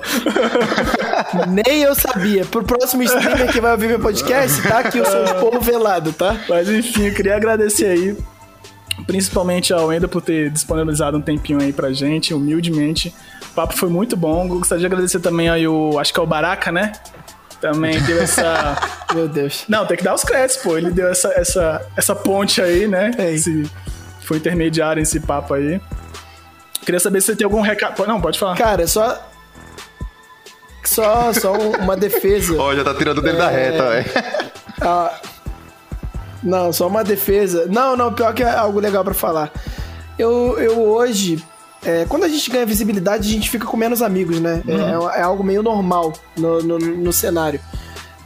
Nem 1.50 1.82
eu 1.82 1.96
sabia. 1.96 2.46
Pro 2.46 2.64
próximo 2.64 3.02
streamer 3.02 3.52
que 3.52 3.60
vai 3.60 3.72
ouvir 3.72 3.88
meu 3.88 4.00
podcast, 4.00 4.62
tá 4.62 4.80
aqui 4.80 5.02
o 5.02 5.06
seu 5.06 5.26
povo 5.40 5.60
velado, 5.60 6.14
tá? 6.14 6.40
Mas 6.48 6.70
enfim, 6.70 7.08
eu 7.08 7.16
queria 7.16 7.36
agradecer 7.36 7.88
aí 7.88 8.16
principalmente 9.06 9.74
ao 9.74 9.92
Enda 9.92 10.08
por 10.08 10.22
ter 10.22 10.50
disponibilizado 10.50 11.18
um 11.18 11.22
tempinho 11.22 11.62
aí 11.62 11.72
pra 11.72 11.92
gente, 11.92 12.34
humildemente. 12.34 13.14
O 13.58 13.60
papo 13.60 13.76
foi 13.76 13.90
muito 13.90 14.16
bom. 14.16 14.48
Gostaria 14.48 14.82
de 14.82 14.86
agradecer 14.86 15.20
também 15.20 15.50
aí 15.50 15.68
o. 15.68 15.98
Acho 15.98 16.14
que 16.14 16.20
é 16.20 16.22
o 16.22 16.28
Baraka, 16.28 16.72
né? 16.72 16.92
Também 17.60 18.00
deu 18.04 18.22
essa. 18.22 18.78
Meu 19.16 19.28
Deus. 19.28 19.66
Não, 19.68 19.84
tem 19.84 19.98
que 19.98 20.04
dar 20.04 20.14
os 20.14 20.24
créditos, 20.24 20.62
pô. 20.62 20.78
Ele 20.78 20.92
deu 20.92 21.08
essa, 21.08 21.30
essa, 21.30 21.82
essa 21.96 22.16
ponte 22.16 22.62
aí, 22.62 22.88
né? 22.88 23.10
Esse, 23.18 23.68
foi 24.22 24.38
intermediário 24.38 25.02
esse 25.02 25.20
papo 25.20 25.56
aí. 25.56 25.82
Queria 26.86 27.00
saber 27.00 27.20
se 27.20 27.26
você 27.28 27.36
tem 27.36 27.46
algum 27.46 27.62
recado. 27.62 28.06
Não, 28.06 28.22
pode 28.22 28.38
falar. 28.38 28.56
Cara, 28.56 28.86
só. 28.86 29.28
Só, 30.84 31.34
só 31.34 31.54
uma 31.54 31.98
defesa. 31.98 32.54
Ó, 32.62 32.76
já 32.76 32.84
tá 32.84 32.94
tirando 32.94 33.24
dele 33.24 33.40
da 33.40 33.50
reta, 33.50 33.90
velho. 33.90 34.12
Ah, 34.82 35.20
não, 36.44 36.72
só 36.72 36.86
uma 36.86 37.04
defesa. 37.04 37.66
Não, 37.66 37.98
não, 37.98 38.14
pior 38.14 38.36
que 38.36 38.44
é 38.44 38.52
algo 38.52 38.80
legal 38.80 39.04
pra 39.04 39.16
falar. 39.16 39.52
Eu, 40.16 40.60
eu 40.60 40.80
hoje, 40.80 41.44
é, 41.88 42.04
quando 42.04 42.26
a 42.26 42.28
gente 42.28 42.52
ganha 42.52 42.66
visibilidade, 42.66 43.30
a 43.30 43.32
gente 43.32 43.50
fica 43.50 43.66
com 43.66 43.78
menos 43.78 44.02
amigos, 44.02 44.42
né? 44.42 44.62
É, 44.68 45.20
é 45.20 45.22
algo 45.22 45.42
meio 45.42 45.64
normal 45.64 46.12
no, 46.38 46.62
no, 46.62 46.78
no 46.78 47.14
cenário. 47.14 47.62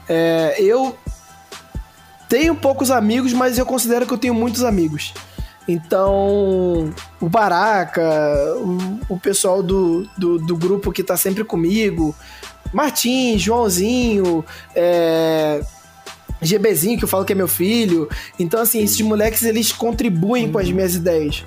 É, 0.09 0.55
eu 0.57 0.97
tenho 2.27 2.55
poucos 2.55 2.89
amigos, 2.89 3.33
mas 3.33 3.59
eu 3.59 3.65
considero 3.65 4.07
que 4.07 4.13
eu 4.13 4.17
tenho 4.17 4.33
muitos 4.33 4.63
amigos. 4.63 5.13
Então, 5.67 6.91
o 7.21 7.29
Baraca, 7.29 8.01
o, 8.57 9.13
o 9.13 9.19
pessoal 9.19 9.61
do, 9.61 10.09
do, 10.17 10.39
do 10.39 10.57
grupo 10.57 10.91
que 10.91 11.03
tá 11.03 11.15
sempre 11.15 11.43
comigo, 11.43 12.15
Martins, 12.73 13.43
Joãozinho, 13.43 14.43
é, 14.73 15.61
GBzinho, 16.41 16.97
que 16.97 17.03
eu 17.03 17.07
falo 17.07 17.25
que 17.25 17.33
é 17.33 17.35
meu 17.35 17.47
filho. 17.47 18.09
Então, 18.39 18.59
assim, 18.59 18.81
esses 18.81 19.01
moleques, 19.01 19.43
eles 19.43 19.71
contribuem 19.71 20.51
com 20.51 20.57
as 20.57 20.71
minhas 20.71 20.95
ideias. 20.95 21.45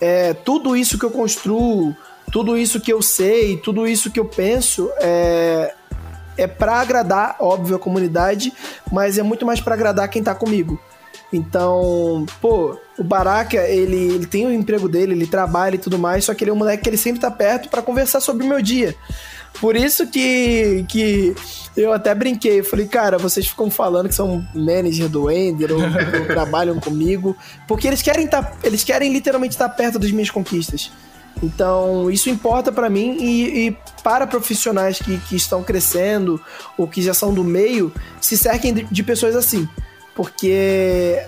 É, 0.00 0.34
tudo 0.34 0.76
isso 0.76 0.98
que 0.98 1.04
eu 1.04 1.10
construo, 1.10 1.94
tudo 2.30 2.56
isso 2.56 2.80
que 2.80 2.92
eu 2.92 3.00
sei, 3.00 3.56
tudo 3.56 3.86
isso 3.86 4.10
que 4.10 4.18
eu 4.18 4.24
penso, 4.24 4.90
é, 4.98 5.74
é 6.36 6.46
para 6.46 6.80
agradar, 6.80 7.36
óbvio, 7.38 7.76
a 7.76 7.78
comunidade, 7.78 8.52
mas 8.90 9.18
é 9.18 9.22
muito 9.22 9.46
mais 9.46 9.60
para 9.60 9.74
agradar 9.74 10.08
quem 10.08 10.22
tá 10.22 10.34
comigo. 10.34 10.80
Então, 11.32 12.26
pô, 12.40 12.78
o 12.96 13.02
Baraka, 13.02 13.56
ele, 13.56 13.96
ele 13.96 14.26
tem 14.26 14.46
o 14.46 14.52
emprego 14.52 14.88
dele, 14.88 15.14
ele 15.14 15.26
trabalha 15.26 15.74
e 15.74 15.78
tudo 15.78 15.98
mais, 15.98 16.24
só 16.24 16.34
que 16.34 16.44
ele 16.44 16.50
é 16.50 16.54
um 16.54 16.56
moleque 16.56 16.84
que 16.84 16.88
ele 16.88 16.96
sempre 16.96 17.20
tá 17.20 17.30
perto 17.30 17.68
para 17.68 17.82
conversar 17.82 18.20
sobre 18.20 18.44
o 18.44 18.48
meu 18.48 18.62
dia. 18.62 18.94
Por 19.60 19.76
isso 19.76 20.06
que, 20.06 20.84
que 20.88 21.34
eu 21.76 21.92
até 21.92 22.14
brinquei. 22.14 22.60
Eu 22.60 22.64
falei, 22.64 22.86
cara, 22.86 23.18
vocês 23.18 23.46
ficam 23.46 23.70
falando 23.70 24.08
que 24.08 24.14
são 24.14 24.44
manager 24.54 25.08
do 25.08 25.30
Ender 25.30 25.72
ou, 25.72 25.80
ou 26.20 26.26
trabalham 26.26 26.78
comigo. 26.78 27.36
Porque 27.66 27.86
eles 27.86 28.02
querem 28.02 28.26
tá, 28.26 28.52
eles 28.62 28.84
querem 28.84 29.12
literalmente 29.12 29.54
estar 29.54 29.68
perto 29.68 29.98
das 29.98 30.10
minhas 30.10 30.30
conquistas. 30.30 30.90
Então, 31.42 32.10
isso 32.10 32.30
importa 32.30 32.70
para 32.70 32.88
mim 32.88 33.16
e, 33.20 33.66
e, 33.66 33.76
para 34.02 34.26
profissionais 34.26 34.98
que, 34.98 35.18
que 35.18 35.34
estão 35.34 35.62
crescendo 35.62 36.40
ou 36.78 36.86
que 36.86 37.02
já 37.02 37.12
são 37.12 37.34
do 37.34 37.42
meio, 37.42 37.92
se 38.20 38.38
cerquem 38.38 38.72
de, 38.72 38.84
de 38.84 39.02
pessoas 39.02 39.34
assim. 39.34 39.68
Porque 40.14 41.20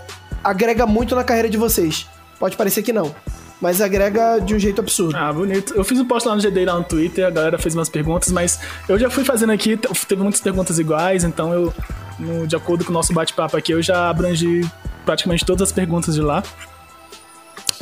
agrega 0.44 0.86
muito 0.86 1.14
na 1.14 1.24
carreira 1.24 1.50
de 1.50 1.56
vocês. 1.56 2.06
Pode 2.38 2.56
parecer 2.56 2.82
que 2.82 2.92
não 2.92 3.14
mas 3.60 3.80
agrega 3.80 4.38
de 4.38 4.54
um 4.54 4.58
jeito 4.58 4.80
absurdo. 4.80 5.16
Ah, 5.16 5.32
bonito. 5.32 5.74
Eu 5.74 5.84
fiz 5.84 5.98
um 5.98 6.04
post 6.04 6.28
lá 6.28 6.34
no 6.34 6.40
GD, 6.40 6.64
lá 6.64 6.74
no 6.74 6.84
Twitter, 6.84 7.26
a 7.26 7.30
galera 7.30 7.58
fez 7.58 7.74
umas 7.74 7.88
perguntas, 7.88 8.30
mas 8.30 8.60
eu 8.88 8.98
já 8.98 9.08
fui 9.08 9.24
fazendo 9.24 9.52
aqui, 9.52 9.76
teve 10.08 10.22
muitas 10.22 10.40
perguntas 10.40 10.78
iguais, 10.78 11.24
então 11.24 11.52
eu, 11.52 11.74
no, 12.18 12.46
de 12.46 12.54
acordo 12.56 12.84
com 12.84 12.90
o 12.90 12.94
nosso 12.94 13.12
bate-papo 13.12 13.56
aqui, 13.56 13.72
eu 13.72 13.82
já 13.82 14.10
abrangi 14.10 14.60
praticamente 15.04 15.44
todas 15.44 15.68
as 15.68 15.72
perguntas 15.72 16.14
de 16.14 16.20
lá. 16.20 16.42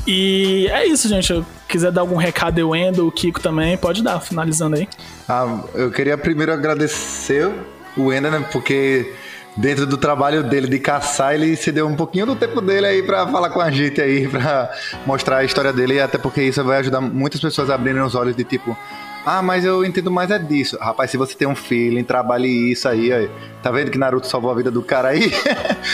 E 0.07 0.69
é 0.71 0.87
isso, 0.87 1.09
gente. 1.09 1.27
Se 1.27 1.45
quiser 1.69 1.91
dar 1.91 2.03
algum 2.03 2.17
recado, 2.17 2.59
eu 2.59 2.75
Endo, 2.75 3.07
o 3.07 3.13
Kiko 3.13 3.41
também, 3.41 3.77
pode 3.77 4.03
dar, 4.03 4.21
finalizando 4.21 4.77
aí. 4.77 4.89
Ah, 5.29 5.61
eu 5.75 5.91
queria 5.91 6.17
primeiro 6.19 6.53
agradecer 6.53 7.51
o 7.97 8.13
Ender, 8.13 8.31
né, 8.31 8.47
porque 8.53 9.13
dentro 9.57 9.87
do 9.87 9.97
trabalho 9.97 10.43
dele 10.43 10.69
de 10.69 10.79
caçar, 10.79 11.35
ele 11.35 11.57
se 11.57 11.71
deu 11.71 11.87
um 11.87 11.95
pouquinho 11.95 12.27
do 12.27 12.37
tempo 12.37 12.61
dele 12.61 12.87
aí 12.87 13.03
para 13.03 13.27
falar 13.27 13.51
com 13.51 13.61
a 13.61 13.71
gente 13.71 14.01
aí, 14.01 14.27
para 14.29 14.71
mostrar 15.07 15.39
a 15.39 15.45
história 15.45 15.73
dele, 15.73 15.95
e 15.95 16.01
até 16.01 16.19
porque 16.19 16.43
isso 16.43 16.63
vai 16.65 16.79
ajudar 16.79 17.01
muitas 17.01 17.41
pessoas 17.41 17.71
a 17.71 17.75
abrirem 17.75 18.03
os 18.03 18.15
olhos 18.15 18.35
de 18.35 18.45
tipo, 18.45 18.77
ah, 19.25 19.41
mas 19.41 19.65
eu 19.65 19.85
entendo 19.85 20.11
mais 20.11 20.31
é 20.31 20.39
disso. 20.39 20.77
Rapaz, 20.79 21.11
se 21.11 21.17
você 21.17 21.35
tem 21.35 21.49
um 21.49 21.55
feeling, 21.55 22.05
trabalhe 22.05 22.73
isso 22.73 22.87
aí, 22.87 23.11
aí. 23.11 23.31
Tá 23.63 23.71
vendo 23.71 23.91
que 23.91 23.97
Naruto 23.97 24.27
salvou 24.27 24.51
a 24.51 24.55
vida 24.55 24.71
do 24.71 24.83
cara 24.83 25.09
aí? 25.09 25.33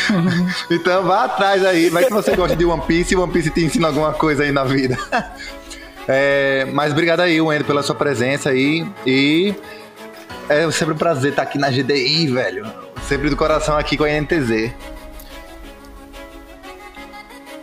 então 0.68 1.04
vá 1.04 1.26
atrás 1.26 1.64
aí, 1.64 1.90
vai 1.90 2.04
que 2.04 2.12
você 2.12 2.34
gosta 2.34 2.56
de 2.56 2.64
One 2.64 2.82
Piece 2.82 3.14
One 3.14 3.32
Piece 3.32 3.50
te 3.50 3.64
ensina 3.64 3.86
alguma 3.86 4.12
coisa 4.12 4.42
aí 4.42 4.50
na 4.50 4.64
vida. 4.64 4.98
é, 6.08 6.66
mas 6.72 6.90
obrigado 6.90 7.20
aí, 7.20 7.40
Wendel, 7.40 7.66
pela 7.66 7.84
sua 7.84 7.94
presença 7.94 8.50
aí. 8.50 8.84
E 9.06 9.54
é 10.48 10.68
sempre 10.72 10.94
um 10.94 10.98
prazer 10.98 11.30
estar 11.30 11.42
aqui 11.42 11.56
na 11.56 11.70
GDI, 11.70 12.26
velho. 12.26 12.89
Sempre 13.10 13.28
do 13.28 13.36
coração 13.36 13.76
aqui 13.76 13.96
com 13.96 14.04
a 14.04 14.08
NTZ. 14.08 14.70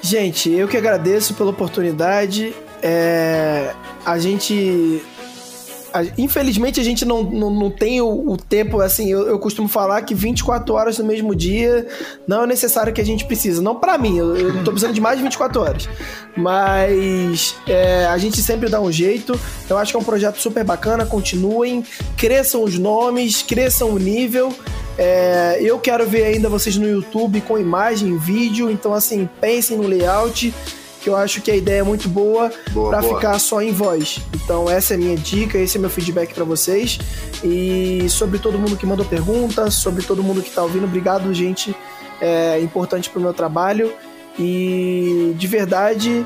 Gente, 0.01 0.51
eu 0.51 0.67
que 0.67 0.75
agradeço 0.75 1.33
pela 1.35 1.51
oportunidade. 1.51 2.53
É, 2.83 3.73
a 4.05 4.19
gente 4.19 5.01
infelizmente 6.17 6.81
a 6.81 6.83
gente 6.83 7.05
não, 7.05 7.23
não, 7.23 7.49
não 7.49 7.71
tem 7.71 8.01
o, 8.01 8.31
o, 8.31 8.37
tempo, 8.37 8.81
assim, 8.81 9.09
eu, 9.09 9.25
eu, 9.25 9.39
costumo 9.39 9.69
falar 9.69 10.01
que 10.01 10.13
24 10.13 10.75
horas 10.75 10.99
no 10.99 11.05
mesmo 11.05 11.33
dia 11.33 11.87
não 12.27 12.43
é 12.43 12.47
necessário 12.47 12.91
que 12.91 12.99
a 12.99 13.05
gente 13.05 13.23
precisa. 13.23 13.61
Não 13.61 13.77
para 13.77 13.97
mim, 13.97 14.17
eu, 14.17 14.35
eu 14.35 14.53
tô 14.65 14.71
precisando 14.71 14.93
de 14.93 14.99
mais 14.99 15.17
de 15.17 15.23
24 15.23 15.61
horas. 15.61 15.89
Mas 16.35 17.55
é, 17.65 18.05
a 18.07 18.17
gente 18.17 18.41
sempre 18.41 18.67
dá 18.67 18.81
um 18.81 18.91
jeito. 18.91 19.39
Eu 19.69 19.77
acho 19.77 19.93
que 19.93 19.97
é 19.97 19.99
um 19.99 20.03
projeto 20.03 20.41
super 20.41 20.65
bacana, 20.65 21.05
continuem, 21.05 21.85
cresçam 22.17 22.63
os 22.63 22.77
nomes, 22.77 23.41
cresçam 23.41 23.91
o 23.91 23.97
nível. 23.97 24.53
É, 24.97 25.59
eu 25.61 25.77
quero 25.79 26.07
ver 26.07 26.23
ainda 26.25 26.49
vocês 26.49 26.75
no 26.75 26.87
YouTube 26.87 27.41
com 27.41 27.57
imagem, 27.57 28.17
vídeo, 28.17 28.69
então 28.69 28.93
assim, 28.93 29.29
pensem 29.39 29.77
no 29.77 29.87
layout 29.87 30.53
que 31.07 31.09
eu 31.09 31.15
acho 31.15 31.41
que 31.41 31.49
a 31.49 31.55
ideia 31.55 31.79
é 31.79 31.83
muito 31.83 32.09
boa, 32.09 32.51
boa 32.71 32.89
para 32.89 33.01
ficar 33.01 33.39
só 33.39 33.61
em 33.61 33.71
voz. 33.71 34.19
Então 34.33 34.69
essa 34.69 34.93
é 34.93 34.95
a 34.95 34.97
minha 34.97 35.15
dica, 35.15 35.57
esse 35.57 35.77
é 35.77 35.79
meu 35.79 35.89
feedback 35.89 36.33
para 36.33 36.43
vocês. 36.43 36.99
E 37.41 38.05
sobre 38.09 38.39
todo 38.39 38.59
mundo 38.59 38.75
que 38.75 38.85
mandou 38.85 39.05
perguntas, 39.05 39.75
sobre 39.75 40.03
todo 40.03 40.21
mundo 40.21 40.41
que 40.41 40.49
tá 40.49 40.63
ouvindo, 40.63 40.83
obrigado, 40.83 41.33
gente. 41.33 41.73
É 42.19 42.59
importante 42.59 43.09
pro 43.09 43.21
meu 43.21 43.33
trabalho. 43.33 43.93
E 44.37 45.33
de 45.37 45.47
verdade, 45.47 46.25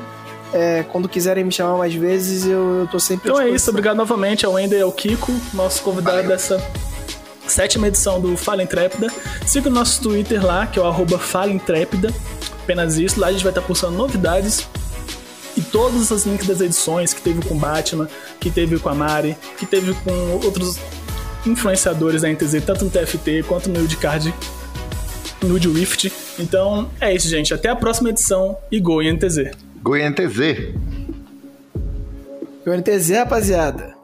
é, 0.52 0.84
quando 0.90 1.08
quiserem 1.08 1.44
me 1.44 1.52
chamar 1.52 1.78
mais 1.78 1.94
vezes, 1.94 2.44
eu, 2.44 2.80
eu 2.80 2.88
tô 2.88 2.98
sempre 2.98 3.30
Então 3.30 3.40
é 3.40 3.50
isso, 3.50 3.70
obrigado 3.70 3.96
novamente 3.96 4.44
ao 4.44 4.58
Ender 4.58 4.80
e 4.80 4.82
ao 4.82 4.90
Kiko, 4.90 5.32
nosso 5.54 5.82
convidado 5.82 6.16
Valeu. 6.16 6.30
dessa 6.30 6.60
sétima 7.52 7.88
edição 7.88 8.20
do 8.20 8.36
Fala 8.36 8.62
Intrépida. 8.62 9.08
Siga 9.46 9.68
o 9.68 9.72
nosso 9.72 10.02
Twitter 10.02 10.44
lá, 10.44 10.66
que 10.66 10.78
é 10.78 10.82
o 10.82 10.86
arroba 10.86 11.18
Fala 11.18 11.50
Intrépida 11.50 12.12
apenas 12.62 12.98
isso. 12.98 13.20
Lá 13.20 13.28
a 13.28 13.32
gente 13.32 13.44
vai 13.44 13.50
estar 13.50 13.62
postando 13.62 13.96
novidades 13.96 14.66
e 15.56 15.60
todos 15.60 16.10
os 16.10 16.24
links 16.24 16.46
das 16.46 16.60
edições 16.60 17.12
que 17.12 17.20
teve 17.20 17.46
com 17.46 17.56
Batman, 17.56 18.08
que 18.40 18.50
teve 18.50 18.78
com 18.78 18.88
a 18.88 18.94
Mari, 18.94 19.36
que 19.58 19.66
teve 19.66 19.92
com 19.94 20.12
outros 20.44 20.78
influenciadores 21.44 22.22
da 22.22 22.28
NTZ, 22.28 22.64
tanto 22.64 22.84
no 22.84 22.90
TFT 22.90 23.42
quanto 23.46 23.68
no 23.68 23.80
Wildcard, 23.80 24.32
no 25.42 25.56
Rift. 25.56 26.10
Então 26.38 26.88
é 27.00 27.14
isso, 27.14 27.28
gente. 27.28 27.52
Até 27.52 27.68
a 27.68 27.76
próxima 27.76 28.10
edição 28.10 28.56
e 28.70 28.80
Go 28.80 29.02
NTZ. 29.02 29.50
Go 29.82 29.96
NTZ. 29.96 30.74
Go 32.64 32.72
NTZ, 32.72 33.10
rapaziada. 33.10 34.01